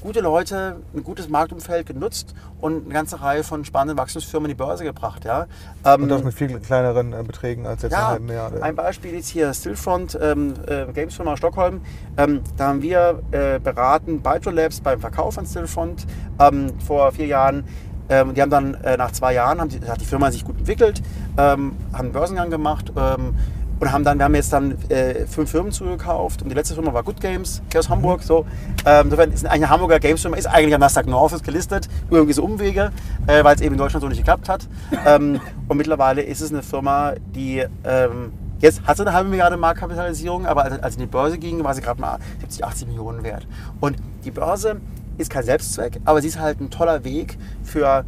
gute 0.00 0.20
Leute 0.20 0.76
ein 0.94 1.02
gutes 1.02 1.28
Marktumfeld 1.28 1.86
genutzt 1.86 2.34
und 2.60 2.84
eine 2.84 2.94
ganze 2.94 3.20
Reihe 3.20 3.42
von 3.42 3.64
spannenden 3.64 3.98
Wachstumsfirmen 3.98 4.50
in 4.50 4.56
die 4.56 4.62
Börse 4.62 4.84
gebracht. 4.84 5.24
Ja? 5.24 5.46
Ähm, 5.84 6.04
Und 6.04 6.08
das 6.08 6.22
mit 6.22 6.34
viel 6.34 6.58
kleineren 6.60 7.12
äh, 7.12 7.22
Beträgen 7.22 7.66
als 7.66 7.82
jetzt 7.82 7.92
ja, 7.92 8.08
halbe 8.08 8.24
Milliarde. 8.24 8.62
ein 8.62 8.74
Beispiel 8.76 9.14
ist 9.14 9.28
hier 9.28 9.52
Stillfront, 9.52 10.18
ähm, 10.20 10.54
äh, 10.66 10.86
Gamesfirma 10.92 11.32
aus 11.32 11.38
Stockholm. 11.38 11.80
Ähm, 12.16 12.42
da 12.56 12.68
haben 12.68 12.82
wir 12.82 13.22
äh, 13.30 13.58
beraten 13.58 14.20
Bytro 14.20 14.50
Labs 14.50 14.80
beim 14.80 15.00
Verkauf 15.00 15.34
von 15.34 15.46
Stillfront 15.46 16.06
ähm, 16.38 16.72
vor 16.80 17.12
vier 17.12 17.26
Jahren. 17.26 17.64
Ähm, 18.08 18.34
die 18.34 18.42
haben 18.42 18.50
dann 18.50 18.74
äh, 18.74 18.96
nach 18.96 19.12
zwei 19.12 19.34
Jahren, 19.34 19.60
haben 19.60 19.68
die, 19.68 19.80
hat 19.86 20.00
die 20.00 20.06
Firma 20.06 20.30
sich 20.30 20.44
gut 20.44 20.58
entwickelt, 20.58 21.02
ähm, 21.36 21.72
haben 21.92 22.06
einen 22.06 22.12
Börsengang 22.12 22.50
gemacht 22.50 22.92
ähm, 22.96 23.34
und 23.80 23.92
haben 23.92 24.04
dann, 24.04 24.18
wir 24.18 24.24
haben 24.24 24.34
jetzt 24.34 24.52
dann 24.52 24.76
äh, 24.88 25.26
fünf 25.26 25.50
Firmen 25.50 25.72
zugekauft 25.72 26.42
und 26.42 26.48
die 26.48 26.54
letzte 26.54 26.74
Firma 26.74 26.92
war 26.92 27.02
Good 27.02 27.20
Games, 27.20 27.62
aus 27.76 27.88
Hamburg. 27.88 28.22
So. 28.22 28.44
Ähm, 28.84 29.04
insofern 29.04 29.32
ist 29.32 29.46
eine 29.46 29.68
Hamburger 29.68 30.00
Games-Firma, 30.00 30.36
ist 30.36 30.46
eigentlich 30.46 30.74
am 30.74 30.80
Nasdaq 30.80 31.06
North 31.06 31.42
gelistet, 31.44 31.88
über 32.08 32.18
irgendwie 32.18 32.40
Umwege, 32.40 32.90
äh, 33.26 33.44
weil 33.44 33.54
es 33.54 33.60
eben 33.60 33.74
in 33.74 33.78
Deutschland 33.78 34.02
so 34.02 34.08
nicht 34.08 34.18
geklappt 34.18 34.48
hat. 34.48 34.66
ähm, 35.06 35.40
und 35.68 35.76
mittlerweile 35.76 36.22
ist 36.22 36.40
es 36.40 36.50
eine 36.50 36.62
Firma, 36.62 37.12
die 37.34 37.64
ähm, 37.84 38.32
jetzt 38.60 38.82
hat 38.84 38.96
sie 38.96 39.02
eine 39.02 39.12
halbe 39.12 39.30
Milliarde 39.30 39.56
Marktkapitalisierung, 39.56 40.46
aber 40.46 40.64
als, 40.64 40.82
als 40.82 40.94
sie 40.94 41.00
in 41.00 41.06
die 41.06 41.10
Börse 41.10 41.38
ging, 41.38 41.62
war 41.62 41.74
sie 41.74 41.82
gerade 41.82 42.00
mal 42.00 42.18
70, 42.40 42.64
80 42.64 42.88
Millionen 42.88 43.22
wert. 43.22 43.46
Und 43.80 43.96
die 44.24 44.30
Börse 44.30 44.80
ist 45.18 45.30
kein 45.30 45.44
Selbstzweck, 45.44 46.00
aber 46.04 46.22
sie 46.22 46.28
ist 46.28 46.38
halt 46.40 46.60
ein 46.60 46.70
toller 46.70 47.04
Weg 47.04 47.36
für, 47.62 48.04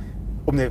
um 0.46 0.54
eine 0.58 0.70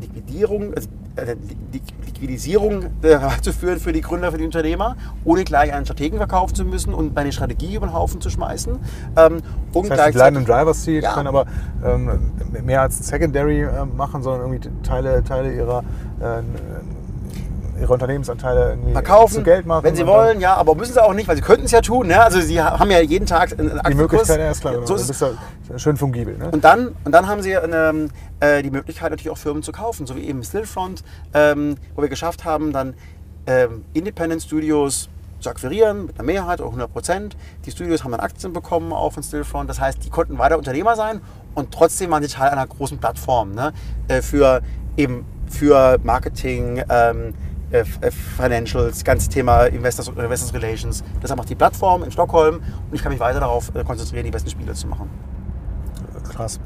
Liquidierung, 0.00 0.72
also 0.74 0.88
äh, 1.16 1.36
die 1.74 1.82
Liquidisierung 2.06 2.84
äh, 3.02 3.18
zu 3.42 3.52
führen 3.52 3.78
für 3.78 3.92
die 3.92 4.00
Gründer, 4.00 4.32
für 4.32 4.38
die 4.38 4.44
Unternehmer, 4.44 4.96
ohne 5.24 5.44
gleich 5.44 5.72
einen 5.72 5.84
Strategen 5.84 6.16
verkaufen 6.18 6.54
zu 6.54 6.64
müssen 6.64 6.94
und 6.94 7.16
eine 7.18 7.32
Strategie 7.32 7.74
über 7.74 7.86
den 7.86 7.92
Haufen 7.92 8.20
zu 8.20 8.30
schmeißen. 8.30 8.78
Ähm, 9.16 9.42
und 9.74 9.90
Das 9.90 10.00
heißt, 10.00 10.14
bleiben 10.14 10.36
im 10.36 10.46
Driver's 10.46 10.84
Seat, 10.84 11.02
Ja. 11.02 11.12
können 11.14 11.26
aber 11.26 11.44
ähm, 11.84 12.32
mehr 12.64 12.82
als 12.82 13.06
Secondary 13.06 13.62
äh, 13.62 13.84
machen, 13.84 14.22
sondern 14.22 14.52
irgendwie 14.52 14.70
Teile, 14.82 15.22
Teile 15.22 15.52
ihrer, 15.54 15.80
äh, 16.20 16.42
ihrer 17.82 17.92
Unternehmensanteile 17.92 18.70
irgendwie 18.70 18.92
verkaufen, 18.92 19.34
zu 19.34 19.42
Geld 19.42 19.66
machen. 19.66 19.84
wenn 19.84 19.94
sie 19.94 20.06
wollen, 20.06 20.40
ja, 20.40 20.54
aber 20.54 20.74
müssen 20.74 20.92
sie 20.92 21.02
auch 21.02 21.14
nicht, 21.14 21.28
weil 21.28 21.36
sie 21.36 21.42
könnten 21.42 21.66
es 21.66 21.70
ja 21.70 21.80
tun. 21.80 22.08
Ne? 22.08 22.22
Also 22.22 22.40
sie 22.40 22.60
haben 22.60 22.90
ja 22.90 23.00
jeden 23.00 23.26
Tag 23.26 23.58
einen 23.58 23.70
Die 23.70 23.74
Aktienkurs. 23.74 24.12
Möglichkeit, 24.12 24.40
ja, 24.40 24.50
ist 24.50 24.60
klar. 24.60 24.86
So 24.86 24.94
ist 24.94 25.08
bist 25.08 25.20
ja 25.20 25.78
schön 25.78 25.96
fungibel. 25.96 26.36
Ne? 26.38 26.50
Und 26.50 26.64
dann, 26.64 26.94
und 27.04 27.12
dann 27.12 27.28
haben 27.28 27.42
sie 27.42 27.56
eine, 27.56 28.08
äh, 28.40 28.62
die 28.62 28.70
Möglichkeit, 28.70 29.10
natürlich 29.10 29.30
auch 29.30 29.38
Firmen 29.38 29.62
zu 29.62 29.72
kaufen, 29.72 30.06
so 30.06 30.16
wie 30.16 30.26
eben 30.26 30.42
Stillfront, 30.42 31.04
ähm, 31.34 31.76
wo 31.94 32.02
wir 32.02 32.08
geschafft 32.08 32.44
haben, 32.44 32.72
dann 32.72 32.94
ähm, 33.46 33.84
Independent 33.92 34.42
Studios 34.42 35.08
zu 35.40 35.50
akquirieren 35.50 36.06
mit 36.06 36.16
einer 36.16 36.24
Mehrheit 36.24 36.60
oder 36.60 36.68
100 36.68 36.92
Prozent. 36.92 37.36
Die 37.66 37.70
Studios 37.70 38.04
haben 38.04 38.12
dann 38.12 38.20
Aktien 38.20 38.52
bekommen, 38.52 38.92
auch 38.92 39.12
von 39.12 39.22
Stillfront. 39.22 39.68
Das 39.68 39.80
heißt, 39.80 40.04
die 40.04 40.10
konnten 40.10 40.38
weiter 40.38 40.56
Unternehmer 40.56 40.96
sein 40.96 41.20
und 41.54 41.72
trotzdem 41.72 42.10
waren 42.10 42.22
sie 42.22 42.28
Teil 42.28 42.50
einer 42.50 42.66
großen 42.66 42.98
Plattform 42.98 43.52
ne? 43.52 43.72
äh, 44.08 44.22
für 44.22 44.62
eben 44.96 45.26
für 45.48 45.98
Marketing, 46.02 46.82
ähm, 46.88 47.34
äh, 47.72 47.84
äh, 48.00 48.10
Financials, 48.10 49.02
ganzes 49.02 49.28
Thema 49.28 49.64
Investors, 49.64 50.08
Investors 50.08 50.54
Relations. 50.54 51.02
Das 51.20 51.34
macht 51.34 51.48
die 51.48 51.54
Plattform 51.54 52.02
in 52.04 52.10
Stockholm 52.10 52.56
und 52.56 52.94
ich 52.94 53.02
kann 53.02 53.12
mich 53.12 53.20
weiter 53.20 53.40
darauf 53.40 53.74
äh, 53.74 53.82
konzentrieren, 53.82 54.24
die 54.24 54.30
besten 54.30 54.50
Spiele 54.50 54.74
zu 54.74 54.86
machen. 54.86 55.10
Krass. 56.30 56.60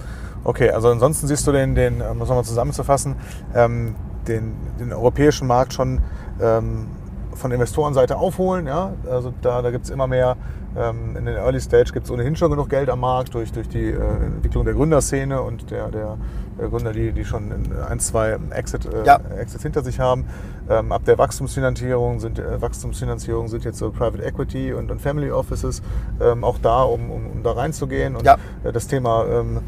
Okay, 0.45 0.71
also 0.71 0.91
ansonsten 0.91 1.27
siehst 1.27 1.47
du 1.47 1.53
den, 1.53 1.75
den 1.75 2.03
um 2.03 2.19
das 2.19 2.29
nochmal 2.29 2.45
zusammenzufassen, 2.45 3.17
ähm, 3.55 3.97
den, 4.29 4.55
den 4.79 4.93
europäischen 4.93 5.47
Markt 5.47 5.73
schon 5.73 6.01
ähm, 6.41 6.89
von 7.37 7.53
Investorenseite 7.53 8.17
aufholen. 8.17 8.67
Ja? 8.67 8.93
Also 9.11 9.33
da, 9.43 9.63
da 9.63 9.71
gibt 9.71 9.85
es 9.85 9.91
immer 9.91 10.07
mehr, 10.07 10.37
ähm, 10.77 11.17
in 11.17 11.25
den 11.27 11.37
Early 11.37 11.61
Stage 11.61 11.93
gibt 11.93 12.07
es 12.07 12.11
ohnehin 12.11 12.37
schon 12.37 12.51
genug 12.51 12.69
Geld 12.69 12.91
am 12.91 13.01
Markt 13.01 13.35
durch, 13.35 13.53
durch 13.53 13.69
die 13.69 13.91
äh, 13.91 13.95
Entwicklung 13.97 14.65
der 14.65 14.75
Gründerszene 14.75 15.41
und 15.41 15.71
der, 15.71 15.89
der, 15.89 16.19
der 16.61 16.69
Gründer, 16.69 16.93
die, 16.93 17.13
die 17.13 17.25
schon 17.25 17.53
ein, 17.89 17.99
zwei 18.01 18.39
Exit, 18.51 18.87
äh, 18.87 19.05
Ja. 19.07 19.19
Exits 19.39 19.63
hinter 19.63 19.83
sich 19.83 20.01
haben. 20.01 20.27
Ähm, 20.69 20.93
ab 20.93 21.05
der 21.07 21.17
Wachstumsfinanzierung 21.17 22.21
sind, 22.21 22.39
äh, 22.39 22.61
Wachstumsfinanzierung 22.61 23.49
sind 23.49 23.65
jetzt 23.65 23.79
so 23.79 23.91
Private 23.91 24.23
Equity 24.23 24.73
und, 24.75 24.91
und 24.91 25.01
Family 25.01 25.31
Offices 25.31 25.81
ähm, 26.21 26.45
auch 26.45 26.59
da, 26.59 26.83
um, 26.83 27.11
um, 27.11 27.27
um 27.31 27.43
da 27.43 27.53
reinzugehen. 27.53 28.17
Und 28.17 28.25
Ja. 28.25 28.37
äh, 28.65 28.73
das 28.73 28.87
Thema 28.87 29.25
ähm, 29.31 29.61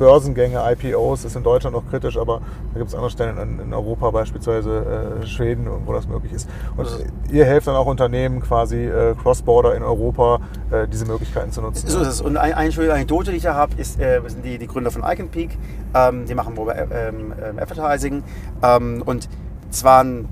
Börsengänge, 0.00 0.60
IPOs 0.72 1.26
ist 1.26 1.36
in 1.36 1.42
Deutschland 1.42 1.76
noch 1.76 1.86
kritisch, 1.90 2.16
aber 2.16 2.40
da 2.72 2.78
gibt 2.78 2.88
es 2.88 2.94
andere 2.94 3.10
Stellen 3.10 3.36
in, 3.36 3.60
in 3.66 3.74
Europa, 3.74 4.10
beispielsweise 4.10 5.20
äh, 5.22 5.26
Schweden, 5.26 5.68
wo 5.84 5.92
das 5.92 6.08
möglich 6.08 6.32
ist. 6.32 6.48
Und 6.76 6.86
Also- 6.86 7.04
ihr 7.30 7.44
helft 7.44 7.66
dann 7.66 7.76
auch 7.76 7.84
Unternehmen 7.86 8.40
quasi 8.40 8.86
äh, 8.86 9.14
cross-border 9.22 9.74
in 9.76 9.82
Europa 9.82 10.40
äh, 10.70 10.88
diese 10.88 11.04
Möglichkeiten 11.04 11.52
zu 11.52 11.60
nutzen. 11.60 11.86
So 11.86 12.00
ist 12.00 12.08
es. 12.08 12.20
Und 12.22 12.38
ein, 12.38 12.54
eine 12.54 12.72
schöne 12.72 12.94
Anekdote, 12.94 13.30
die 13.30 13.36
ich 13.36 13.42
da 13.42 13.54
habe, 13.54 13.74
ist, 13.76 14.00
äh, 14.00 14.20
sind 14.26 14.42
die, 14.42 14.56
die 14.56 14.66
Gründer 14.66 14.90
von 14.90 15.02
Icon 15.04 15.28
Peak. 15.28 15.50
Ähm, 15.94 16.24
die 16.24 16.34
machen 16.34 16.54
Mobile 16.54 16.88
ähm, 16.90 17.34
ähm, 17.38 17.58
Advertising. 17.58 18.22
Ähm, 18.62 19.02
und 19.04 19.28
es 19.70 19.84
war 19.84 20.02
ein 20.02 20.26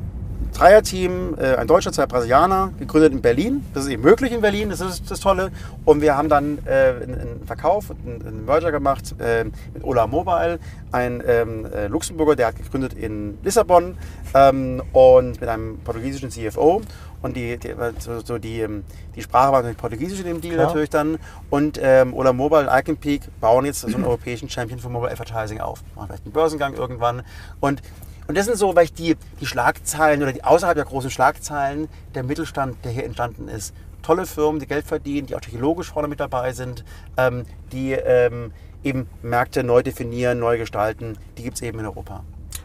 Dreierteam, 0.59 1.37
äh, 1.39 1.55
ein 1.55 1.69
Deutscher, 1.69 1.93
zwei 1.93 2.07
Brasilianer, 2.07 2.73
gegründet 2.81 3.13
in 3.13 3.23
Berlin. 3.23 3.65
Das 3.75 3.85
ist 3.85 3.91
eben 3.91 4.03
möglich 4.03 4.33
in 4.33 4.41
Berlin, 4.41 4.71
das 4.71 4.81
ist 4.81 5.09
das 5.09 5.21
Tolle. 5.21 5.53
Und 5.85 6.01
wir 6.01 6.17
haben 6.17 6.29
dann 6.29 6.59
äh, 6.67 6.95
einen, 7.01 7.43
Verkauf, 7.47 7.93
einen, 8.05 8.27
einen 8.27 8.45
Merger 8.45 8.73
gemacht 8.73 9.15
äh, 9.21 9.45
mit 9.45 9.85
Ola 9.85 10.09
Mobile, 10.09 10.59
ein 10.91 11.23
ähm, 11.25 11.65
äh, 11.67 11.87
Luxemburger, 11.87 12.35
der 12.35 12.49
hat 12.49 12.57
gegründet 12.57 12.95
in 12.95 13.39
Lissabon 13.45 13.97
ähm, 14.35 14.83
und 14.93 15.41
mit 15.41 15.49
einem 15.49 15.79
portugiesischen 15.79 16.31
CFO. 16.31 16.83
Und 17.23 17.37
die, 17.37 17.57
die, 17.57 17.75
so, 18.01 18.19
so 18.19 18.39
die, 18.39 18.61
ähm, 18.61 18.83
die 19.15 19.23
Sprache 19.23 19.53
war 19.53 19.59
natürlich 19.59 19.79
Portugiesisch 19.79 20.19
in 20.19 20.27
dem 20.27 20.41
Deal 20.41 20.55
Klar. 20.55 20.67
natürlich 20.67 20.91
dann. 20.91 21.19
Und 21.51 21.79
ähm, 21.81 22.15
Ola 22.15 22.33
Mobile, 22.33 22.69
Icon 22.69 22.97
Peak 22.97 23.23
bauen 23.41 23.65
jetzt 23.65 23.83
so 23.83 23.87
einen 23.87 24.05
europäischen 24.05 24.49
Champion 24.49 24.81
für 24.81 24.89
Mobile 24.89 25.13
Advertising 25.13 25.61
auf. 25.61 25.85
Machen 25.95 26.09
vielleicht 26.09 26.25
einen 26.25 26.33
Börsengang 26.33 26.75
irgendwann. 26.75 27.23
Und, 27.61 27.81
und 28.29 28.37
das 28.37 28.45
sind 28.45 28.59
so, 28.59 28.77
weil 28.77 28.85
ich 28.85 28.93
die, 28.93 29.17
die 29.41 29.47
Schlagzeilen 29.47 30.23
oder 30.23 30.33
die 30.33 30.45
außerhalb 30.45 30.77
der 30.77 30.85
großen 30.85 31.11
Schlagzeilen 31.11 31.89
der 32.15 32.23
Mittelstand, 32.23 32.77
der 32.85 32.93
hier 32.93 33.05
entstanden 33.05 33.49
ist. 33.49 33.75
Tolle 34.03 34.27
Firmen, 34.27 34.61
die 34.61 34.67
Geld 34.67 34.87
verdienen, 34.87 35.27
die 35.27 35.35
auch 35.35 35.41
technologisch 35.41 35.91
vorne 35.91 36.09
mit 36.09 36.21
dabei 36.21 36.53
sind, 36.53 36.85
ähm, 37.17 37.47
die 37.73 37.93
ähm, 37.93 38.53
eben 38.85 39.09
Märkte 39.23 39.65
neu 39.65 39.83
definieren, 39.83 40.39
neu 40.39 40.59
gestalten, 40.59 41.17
die 41.39 41.43
gibt 41.43 41.57
es 41.57 41.63
eben 41.63 41.79
in 41.81 41.87
Europa. 41.87 42.23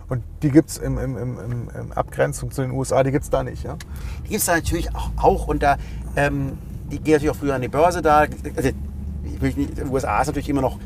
Und 0.09 0.21
die 0.41 0.51
gibt 0.51 0.69
es 0.69 0.77
im, 0.77 0.97
im, 0.97 1.17
im, 1.17 1.69
im, 1.69 1.91
Abgrenzung 1.93 2.51
zu 2.51 2.61
den 2.61 2.71
USA, 2.71 3.01
die 3.01 3.11
gibt 3.11 3.23
es 3.23 3.29
da 3.29 3.41
nicht. 3.41 3.63
Ja? 3.63 3.77
Die 4.25 4.29
gibt 4.29 4.41
es 4.41 4.45
da 4.45 4.55
natürlich 4.55 4.93
auch, 4.93 5.11
auch 5.15 5.47
und 5.47 5.63
da, 5.63 5.77
ähm, 6.17 6.57
die 6.91 6.99
gehen 6.99 7.13
natürlich 7.13 7.31
auch 7.31 7.39
früher 7.39 7.55
an 7.55 7.61
die 7.61 7.69
Börse 7.69 8.01
da. 8.01 8.25
Also, 8.55 8.69
die 9.23 9.83
USA 9.89 10.21
ist 10.21 10.27
natürlich 10.27 10.49
immer 10.49 10.61
noch 10.61 10.77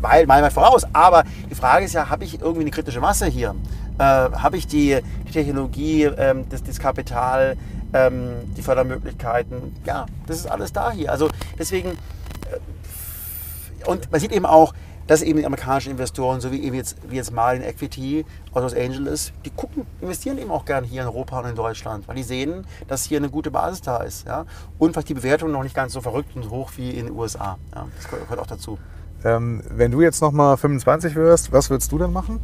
weil, 0.00 0.26
meilenweit 0.26 0.52
voraus, 0.52 0.84
aber 0.92 1.24
die 1.50 1.54
Frage 1.54 1.84
ist 1.84 1.94
ja, 1.94 2.08
habe 2.08 2.24
ich 2.24 2.40
irgendwie 2.40 2.62
eine 2.62 2.70
kritische 2.70 3.00
Masse 3.00 3.26
hier? 3.26 3.54
Äh, 3.98 4.02
habe 4.02 4.56
ich 4.56 4.66
die, 4.66 5.00
Technologie, 5.36 6.04
ähm, 6.04 6.46
das, 6.48 6.62
das 6.62 6.78
Kapital, 6.78 7.56
ähm, 7.92 8.54
die 8.56 8.62
Fördermöglichkeiten? 8.62 9.76
Ja, 9.84 10.06
das 10.26 10.38
ist 10.38 10.46
alles 10.46 10.72
da 10.72 10.90
hier. 10.90 11.10
Also 11.10 11.28
deswegen, 11.58 11.90
äh, 11.90 13.88
und 13.88 14.10
man 14.10 14.20
sieht 14.20 14.32
eben 14.32 14.46
auch, 14.46 14.72
dass 15.06 15.22
eben 15.22 15.38
die 15.38 15.46
amerikanischen 15.46 15.92
Investoren, 15.92 16.40
so 16.40 16.50
wie 16.50 16.64
eben 16.64 16.74
jetzt, 16.74 16.96
wie 17.08 17.16
jetzt 17.16 17.32
Marlin 17.32 17.62
Equity 17.62 18.24
aus 18.52 18.62
Los 18.62 18.74
Angeles, 18.74 19.32
die 19.44 19.50
gucken, 19.50 19.86
investieren 20.00 20.38
eben 20.38 20.50
auch 20.50 20.64
gerne 20.64 20.86
hier 20.86 21.02
in 21.02 21.06
Europa 21.06 21.38
und 21.38 21.50
in 21.50 21.54
Deutschland, 21.54 22.08
weil 22.08 22.16
die 22.16 22.24
sehen, 22.24 22.66
dass 22.88 23.04
hier 23.04 23.18
eine 23.18 23.28
gute 23.28 23.50
Basis 23.50 23.82
da 23.82 23.98
ist. 23.98 24.26
Ja? 24.26 24.46
Und 24.78 24.92
vielleicht 24.92 25.10
die 25.10 25.14
Bewertung 25.14 25.52
noch 25.52 25.62
nicht 25.62 25.76
ganz 25.76 25.92
so 25.92 26.00
verrückt 26.00 26.34
und 26.34 26.50
hoch 26.50 26.72
wie 26.76 26.90
in 26.90 27.06
den 27.06 27.14
USA. 27.14 27.58
Ja? 27.74 27.86
Das 27.96 28.08
gehört 28.08 28.40
auch 28.40 28.46
dazu. 28.46 28.78
Ähm, 29.24 29.62
wenn 29.70 29.90
du 29.90 30.02
jetzt 30.02 30.20
nochmal 30.20 30.56
25 30.56 31.14
wirst, 31.16 31.52
was 31.52 31.70
würdest 31.70 31.90
du 31.92 31.98
dann 31.98 32.12
machen, 32.12 32.38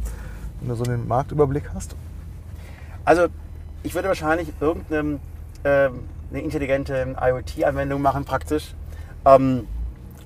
wenn 0.59 0.69
du 0.69 0.75
so 0.75 0.83
einen 0.83 1.07
Marktüberblick 1.07 1.69
hast? 1.73 1.95
Also 3.05 3.27
ich 3.83 3.93
würde 3.95 4.07
wahrscheinlich 4.07 4.51
irgendeine 4.59 5.19
ähm, 5.63 5.99
intelligente 6.31 7.15
IoT-Anwendung 7.21 8.01
machen 8.01 8.25
praktisch, 8.25 8.73
ähm, 9.25 9.67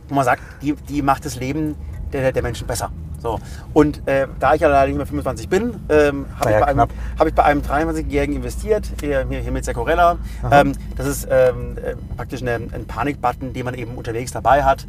wo 0.08 0.16
man 0.16 0.26
sagt, 0.26 0.42
die, 0.62 0.74
die 0.74 1.02
macht 1.02 1.26
das 1.26 1.36
Leben 1.36 1.76
der, 2.14 2.32
der 2.32 2.42
Menschen 2.44 2.66
besser. 2.68 2.92
So. 3.20 3.40
Und 3.74 4.08
äh, 4.08 4.28
da 4.40 4.54
ich 4.54 4.62
ja 4.62 4.68
leider 4.70 4.88
nicht 4.88 4.98
mehr 4.98 5.08
25 5.08 5.50
bin, 5.50 5.74
ähm, 5.90 6.28
habe 6.40 6.46
Naja, 6.46 6.60
ich, 6.60 6.60
bei 6.60 6.66
einem- 6.68 6.76
knapp. 6.78 6.90
hab 7.20 7.28
ich 7.28 7.34
bei 7.34 7.44
einem 7.44 7.62
23-Jährigen 7.62 8.36
investiert, 8.36 8.92
hier, 9.02 9.26
hier 9.28 9.52
mit 9.52 9.66
Secorella. 9.66 10.18
Ähm, 10.52 10.74
das 10.96 11.08
ist 11.08 11.28
ähm, 11.30 11.78
äh, 11.84 11.96
praktisch 12.16 12.42
eine, 12.44 12.54
ein 12.72 12.86
Panik-Button, 12.88 13.54
den 13.54 13.66
man 13.66 13.74
eben 13.74 13.96
unterwegs 13.96 14.32
dabei 14.32 14.64
hat. 14.64 14.86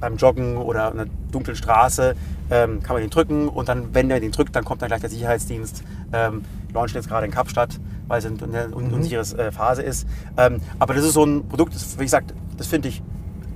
Beim 0.00 0.16
Joggen 0.16 0.56
oder 0.56 0.90
einer 0.90 1.06
dunklen 1.30 1.56
Straße 1.56 2.14
ähm, 2.50 2.82
kann 2.82 2.94
man 2.94 3.02
den 3.02 3.10
drücken 3.10 3.48
und 3.48 3.68
dann, 3.68 3.94
wenn 3.94 4.08
der 4.08 4.20
den 4.20 4.32
drückt, 4.32 4.56
dann 4.56 4.64
kommt 4.64 4.82
dann 4.82 4.88
gleich 4.88 5.00
der 5.00 5.10
Sicherheitsdienst. 5.10 5.84
Ähm, 6.12 6.42
launchen 6.72 6.96
jetzt 6.96 7.08
gerade 7.08 7.26
in 7.26 7.32
Kapstadt, 7.32 7.78
weil 8.08 8.18
es 8.18 8.24
in 8.24 8.42
einer 8.42 8.74
un 8.74 8.92
unsicherer 8.92 9.38
äh, 9.38 9.52
Phase 9.52 9.82
ist. 9.82 10.06
Ähm, 10.36 10.60
aber 10.78 10.94
das 10.94 11.04
ist 11.04 11.14
so 11.14 11.24
ein 11.24 11.48
Produkt, 11.48 11.74
das, 11.74 11.98
wie 11.98 12.04
gesagt, 12.04 12.32
das 12.56 12.66
finde 12.66 12.88
ich 12.88 13.02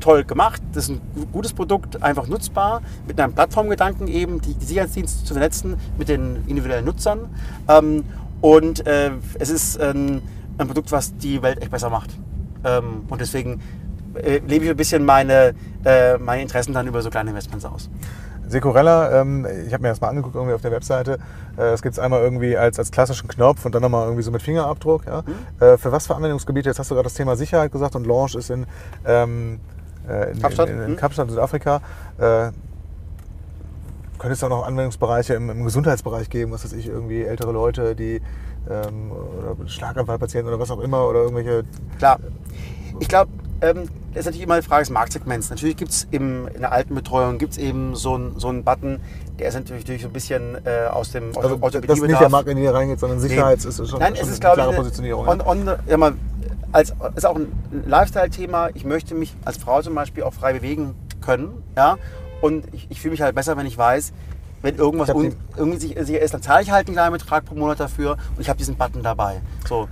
toll 0.01 0.25
gemacht. 0.25 0.61
Das 0.73 0.85
ist 0.85 0.91
ein 0.91 1.01
gu- 1.15 1.27
gutes 1.33 1.53
Produkt, 1.53 2.03
einfach 2.03 2.27
nutzbar, 2.27 2.83
mit 3.07 3.19
einem 3.19 3.33
Plattformgedanken 3.33 4.07
eben, 4.09 4.41
die, 4.41 4.55
die 4.55 4.67
Sicherheitsdienste 4.67 5.25
zu 5.25 5.33
vernetzen 5.33 5.77
mit 5.97 6.09
den 6.09 6.45
individuellen 6.47 6.85
Nutzern. 6.85 7.21
Ähm, 7.69 8.05
und 8.41 8.87
äh, 8.87 9.13
es 9.39 9.49
ist 9.49 9.81
ein, 9.81 10.21
ein 10.59 10.67
Produkt, 10.67 10.93
was 10.93 11.17
die 11.17 11.41
Welt 11.41 11.63
echt 11.63 11.71
besser 11.71 11.89
macht. 11.89 12.11
Ähm, 12.65 13.05
und 13.09 13.21
deswegen 13.21 13.61
äh, 14.15 14.39
lebe 14.47 14.65
ich 14.65 14.71
ein 14.71 14.77
bisschen 14.77 15.05
meine, 15.05 15.55
äh, 15.85 16.19
meine 16.19 16.43
Interessen 16.43 16.73
dann 16.73 16.87
über 16.87 17.03
so 17.03 17.11
kleine 17.11 17.31
Investments 17.31 17.65
aus. 17.65 17.91
Secorella, 18.47 19.21
ähm, 19.21 19.47
ich 19.67 19.73
habe 19.73 19.83
mir 19.83 19.89
das 19.89 20.01
mal 20.01 20.09
angeguckt 20.09 20.35
irgendwie 20.35 20.55
auf 20.55 20.61
der 20.61 20.71
Webseite. 20.71 21.13
Äh, 21.13 21.17
das 21.57 21.83
gibt 21.83 21.95
es 21.95 21.99
einmal 21.99 22.23
irgendwie 22.23 22.57
als, 22.57 22.79
als 22.79 22.91
klassischen 22.91 23.29
Knopf 23.29 23.65
und 23.65 23.75
dann 23.75 23.83
nochmal 23.83 24.05
irgendwie 24.05 24.23
so 24.23 24.31
mit 24.31 24.43
Fingerabdruck. 24.43 25.07
Ja? 25.07 25.23
Äh, 25.61 25.79
für 25.79 25.93
was 25.93 26.07
für 26.07 26.15
Anwendungsgebiete? 26.15 26.69
Jetzt 26.69 26.79
hast 26.79 26.91
du 26.91 26.95
gerade 26.95 27.05
das 27.05 27.15
Thema 27.15 27.37
Sicherheit 27.37 27.73
gesagt 27.73 27.97
und 27.97 28.07
Launch 28.07 28.35
ist 28.35 28.51
in, 28.51 28.67
ähm, 29.07 29.61
äh, 30.09 30.33
in, 30.33 30.41
Kapstadt, 30.41 30.69
in, 30.69 30.77
in, 30.77 30.83
in 30.83 30.89
hm? 30.89 30.97
Kapstadt, 30.97 31.31
Südafrika. 31.31 31.81
Äh, 32.19 32.51
könnte 34.19 34.35
es 34.35 34.45
auch 34.45 34.49
noch 34.49 34.67
Anwendungsbereiche 34.67 35.35
im, 35.35 35.51
im 35.51 35.65
Gesundheitsbereich 35.65 36.31
geben, 36.31 36.53
was 36.53 36.65
weiß 36.65 36.73
ich, 36.75 36.87
irgendwie 36.87 37.23
ältere 37.23 37.53
Leute, 37.53 37.95
die 37.95 38.23
ähm, 38.71 39.13
oder 39.13 39.69
Schlaganfallpatienten 39.69 40.49
oder 40.49 40.61
was 40.61 40.71
auch 40.71 40.81
immer 40.81 41.07
oder 41.07 41.21
irgendwelche 41.21 41.65
Klar. 41.99 42.19
Ich 43.01 43.09
glaube, 43.09 43.31
ähm, 43.65 43.89
das 44.13 44.21
ist 44.21 44.27
natürlich 44.27 44.43
immer 44.43 44.61
die 44.61 44.67
Frage 44.67 44.83
des 44.83 44.91
Marktsegments. 44.91 45.51
Natürlich 45.51 45.77
gibt 45.77 45.91
es 45.91 46.07
in 46.11 46.49
der 46.61 46.71
alten 46.73 46.95
Betreuung 46.95 47.39
gibt's 47.39 47.57
eben 47.57 47.97
so 47.97 48.15
einen 48.15 48.39
so 48.39 48.53
Button, 48.53 49.01
der 49.39 49.49
ist 49.49 49.55
natürlich, 49.55 49.83
natürlich 49.83 50.03
so 50.03 50.09
ein 50.09 50.13
bisschen 50.13 50.57
äh, 50.65 50.87
aus 50.91 51.11
dem 51.13 51.31
aus, 51.31 51.45
Also 51.45 51.59
aus 51.61 51.73
dem 51.73 51.87
das 51.87 51.99
ist 51.99 52.07
nicht 52.07 52.21
der. 52.21 52.29
Markt, 52.29 52.49
in 52.49 52.59
ihr 52.59 52.73
reingeht, 52.75 53.01
sondern 53.01 53.19
Sicherheits 53.21 53.65
ist 53.65 53.77
schon, 53.89 53.99
Nein, 53.99 54.15
schon 54.15 54.25
es 54.27 54.33
ist, 54.33 54.45
eine 54.45 54.55
klare 54.55 54.71
ich, 54.71 54.77
Positionierung. 54.77 55.27
On, 55.29 55.41
on, 55.41 55.71
ja, 55.87 55.97
mal, 55.97 56.13
als, 56.73 56.93
ist 57.17 57.27
auch 57.27 57.37
ein 57.37 57.53
Lifestyle-Thema. 57.87 58.71
Ich 58.75 58.85
möchte 58.85 59.15
mich 59.15 59.35
als 59.45 59.57
Frau 59.59 59.81
zum 59.83 59.95
Beispiel 59.95 60.23
auch 60.25 60.35
frei 60.35 60.53
bewegen 60.53 60.95
können. 61.21 61.63
Ja? 61.77 61.97
Und 62.41 62.67
ich, 62.73 62.87
ich 62.91 63.01
fühle 63.01 63.13
mich 63.13 63.23
halt 63.23 63.35
besser, 63.35 63.57
wenn 63.57 63.67
ich 63.67 63.79
weiß, 63.79 64.13
wenn 64.63 64.77
irgendwas 64.77 65.09
un, 65.11 65.31
die- 65.31 65.37
irgendwie 65.57 65.79
sicher 65.79 66.21
ist, 66.21 66.35
dann 66.35 66.43
zahle 66.43 66.63
ich 66.63 66.71
halt 66.71 66.87
einen 66.87 66.95
kleinen 66.97 67.13
Betrag 67.13 67.45
pro 67.45 67.55
Monat 67.55 67.81
dafür 67.81 68.13
und 68.37 68.41
ich 68.41 68.49
habe 68.49 68.59
diesen 68.59 68.77
Button 68.77 69.03
dabei. 69.03 69.41
So. 69.69 69.89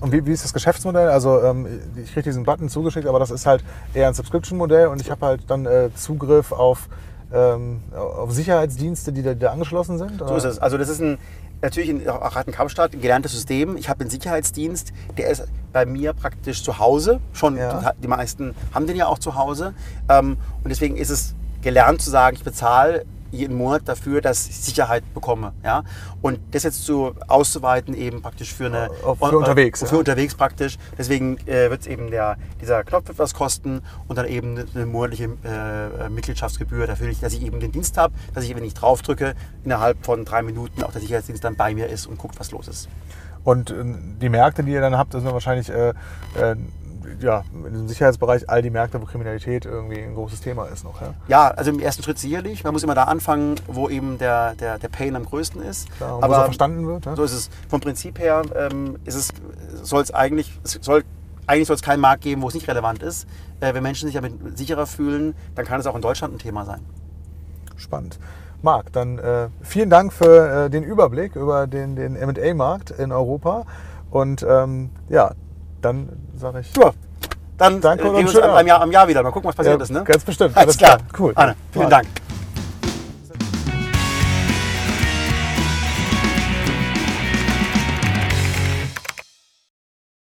Und 0.00 0.12
wie, 0.12 0.26
wie 0.26 0.32
ist 0.32 0.44
das 0.44 0.52
Geschäftsmodell? 0.52 1.08
Also 1.08 1.40
ähm, 1.42 1.66
ich 1.96 2.12
kriege 2.12 2.24
diesen 2.24 2.44
Button 2.44 2.68
zugeschickt, 2.68 3.06
aber 3.06 3.18
das 3.18 3.30
ist 3.30 3.46
halt 3.46 3.64
eher 3.94 4.08
ein 4.08 4.14
Subscription-Modell 4.14 4.88
und 4.88 5.00
ich 5.00 5.10
habe 5.10 5.24
halt 5.24 5.42
dann 5.48 5.66
äh, 5.66 5.90
Zugriff 5.94 6.52
auf, 6.52 6.88
ähm, 7.32 7.82
auf 7.94 8.32
Sicherheitsdienste, 8.32 9.12
die 9.12 9.22
da, 9.22 9.34
die 9.34 9.40
da 9.40 9.52
angeschlossen 9.52 9.98
sind? 9.98 10.18
So 10.18 10.36
ist 10.36 10.44
es. 10.44 10.58
Also 10.58 10.76
das 10.76 10.88
ist 10.88 11.00
ein, 11.00 11.18
natürlich 11.62 11.88
in, 11.88 12.04
Kapstadt 12.52 12.92
ein 12.92 13.00
gelerntes 13.00 13.32
System. 13.32 13.76
Ich 13.76 13.88
habe 13.88 14.00
einen 14.00 14.10
Sicherheitsdienst, 14.10 14.92
der 15.16 15.30
ist 15.30 15.44
bei 15.72 15.86
mir 15.86 16.12
praktisch 16.12 16.62
zu 16.62 16.78
Hause. 16.78 17.20
Schon 17.32 17.56
Ja. 17.56 17.92
die, 17.92 18.02
die 18.02 18.08
meisten 18.08 18.54
haben 18.74 18.86
den 18.86 18.96
ja 18.96 19.06
auch 19.06 19.18
zu 19.18 19.36
Hause. 19.36 19.74
Ähm, 20.08 20.36
und 20.62 20.68
deswegen 20.68 20.96
ist 20.96 21.10
es 21.10 21.34
gelernt 21.62 22.02
zu 22.02 22.10
sagen, 22.10 22.36
ich 22.36 22.44
bezahle 22.44 23.06
jeden 23.34 23.56
Monat 23.56 23.82
dafür, 23.86 24.20
dass 24.20 24.48
ich 24.48 24.58
Sicherheit 24.58 25.02
bekomme. 25.14 25.52
Ja? 25.62 25.84
Und 26.22 26.38
das 26.52 26.62
jetzt 26.62 26.84
so 26.84 27.14
auszuweiten 27.28 27.94
eben 27.94 28.22
praktisch 28.22 28.54
für 28.54 28.66
eine... 28.66 28.90
Auf- 29.04 29.18
für 29.18 29.38
unterwegs, 29.38 29.80
Für 29.80 29.94
ja. 29.94 29.98
unterwegs 29.98 30.34
praktisch. 30.34 30.78
Deswegen 30.96 31.38
äh, 31.46 31.70
wird 31.70 31.82
es 31.82 31.86
eben 31.86 32.10
der, 32.10 32.36
dieser 32.60 32.84
Knopf 32.84 33.08
etwas 33.10 33.34
kosten 33.34 33.82
und 34.08 34.16
dann 34.16 34.26
eben 34.26 34.64
eine, 34.74 34.86
monatliche 34.86 35.24
äh, 35.44 36.08
Mitgliedschaftsgebühr 36.08 36.86
dafür, 36.86 37.12
dass 37.20 37.32
ich 37.32 37.42
eben 37.42 37.60
den 37.60 37.72
Dienst 37.72 37.96
habe, 37.98 38.14
dass 38.34 38.44
ich, 38.44 38.54
wenn 38.54 38.64
ich 38.64 38.74
draufdrücke, 38.74 39.34
innerhalb 39.64 40.04
von 40.04 40.24
drei 40.24 40.42
Minuten 40.42 40.82
auch 40.82 40.92
der 40.92 41.00
Sicherheitsdienst 41.00 41.42
dann 41.44 41.56
bei 41.56 41.74
mir 41.74 41.88
ist 41.88 42.06
und 42.06 42.18
guckt, 42.18 42.38
was 42.38 42.50
los 42.50 42.68
ist. 42.68 42.88
Und 43.42 43.70
äh, 43.70 43.84
die 44.20 44.28
Märkte, 44.28 44.62
die 44.64 44.72
ihr 44.72 44.80
dann 44.80 44.96
habt, 44.96 45.12
sind 45.12 45.24
wahrscheinlich 45.24 45.68
äh, 45.68 45.90
äh, 45.90 46.56
ja, 47.20 47.44
im 47.52 47.88
Sicherheitsbereich 47.88 48.48
all 48.48 48.62
die 48.62 48.70
Märkte, 48.70 49.00
wo 49.00 49.06
Kriminalität 49.06 49.64
irgendwie 49.64 50.00
ein 50.00 50.14
großes 50.14 50.40
Thema 50.40 50.66
ist 50.66 50.84
noch. 50.84 51.00
Ja, 51.00 51.14
Ja, 51.28 51.48
also 51.48 51.70
im 51.70 51.80
ersten 51.80 52.02
Schritt 52.02 52.18
sicherlich. 52.18 52.64
Man 52.64 52.72
muss 52.72 52.82
immer 52.82 52.94
da 52.94 53.04
anfangen, 53.04 53.56
wo 53.66 53.88
eben 53.88 54.18
der, 54.18 54.54
der, 54.54 54.78
der 54.78 54.88
Pain 54.88 55.16
am 55.16 55.24
größten 55.24 55.62
ist. 55.62 55.90
Klar, 55.96 56.18
es 56.18 56.24
auch 56.24 56.44
verstanden 56.44 56.86
wird. 56.86 57.06
Ja? 57.06 57.16
So 57.16 57.24
ist 57.24 57.32
es. 57.32 57.50
Vom 57.68 57.80
Prinzip 57.80 58.18
her 58.18 58.42
ähm, 58.54 58.98
ist 59.04 59.14
es, 59.14 59.32
soll 59.82 60.02
es 60.02 60.12
eigentlich, 60.12 60.58
es 60.64 60.78
soll, 60.80 61.04
eigentlich 61.46 61.66
soll 61.66 61.76
es 61.76 61.82
keinen 61.82 62.00
Markt 62.00 62.22
geben, 62.22 62.42
wo 62.42 62.48
es 62.48 62.54
nicht 62.54 62.68
relevant 62.68 63.02
ist. 63.02 63.26
Äh, 63.60 63.74
wenn 63.74 63.82
Menschen 63.82 64.06
sich 64.06 64.14
damit 64.14 64.58
sicherer 64.58 64.86
fühlen, 64.86 65.34
dann 65.54 65.64
kann 65.64 65.80
es 65.80 65.86
auch 65.86 65.94
in 65.94 66.02
Deutschland 66.02 66.34
ein 66.34 66.38
Thema 66.38 66.64
sein. 66.64 66.80
Spannend. 67.76 68.18
Marc, 68.62 68.92
dann 68.92 69.18
äh, 69.18 69.48
vielen 69.60 69.90
Dank 69.90 70.12
für 70.12 70.64
äh, 70.64 70.70
den 70.70 70.84
Überblick 70.84 71.36
über 71.36 71.66
den, 71.66 71.96
den 71.96 72.14
MA-Markt 72.14 72.90
in 72.90 73.12
Europa. 73.12 73.66
Und 74.10 74.44
ähm, 74.48 74.90
ja, 75.10 75.32
dann 75.84 76.08
sage 76.36 76.60
ich. 76.60 76.72
Super. 76.72 76.94
Dann 77.56 77.80
Danke 77.80 78.04
äh, 78.04 78.08
und 78.08 78.16
sehen 78.16 78.34
wir 78.34 78.44
uns 78.44 78.58
am, 78.58 78.66
Jahr, 78.66 78.80
am 78.80 78.90
Jahr 78.90 79.06
wieder. 79.06 79.22
Mal 79.22 79.30
gucken, 79.30 79.48
was 79.48 79.56
passiert 79.56 79.78
Ja, 79.78 79.82
ist. 79.82 79.90
Ne? 79.90 80.02
Ganz 80.04 80.24
bestimmt. 80.24 80.56
Alles 80.56 80.76
klar. 80.76 80.98
Cool. 81.18 81.32
Anne, 81.36 81.54
vielen. 81.72 81.90
Dank. 81.90 82.06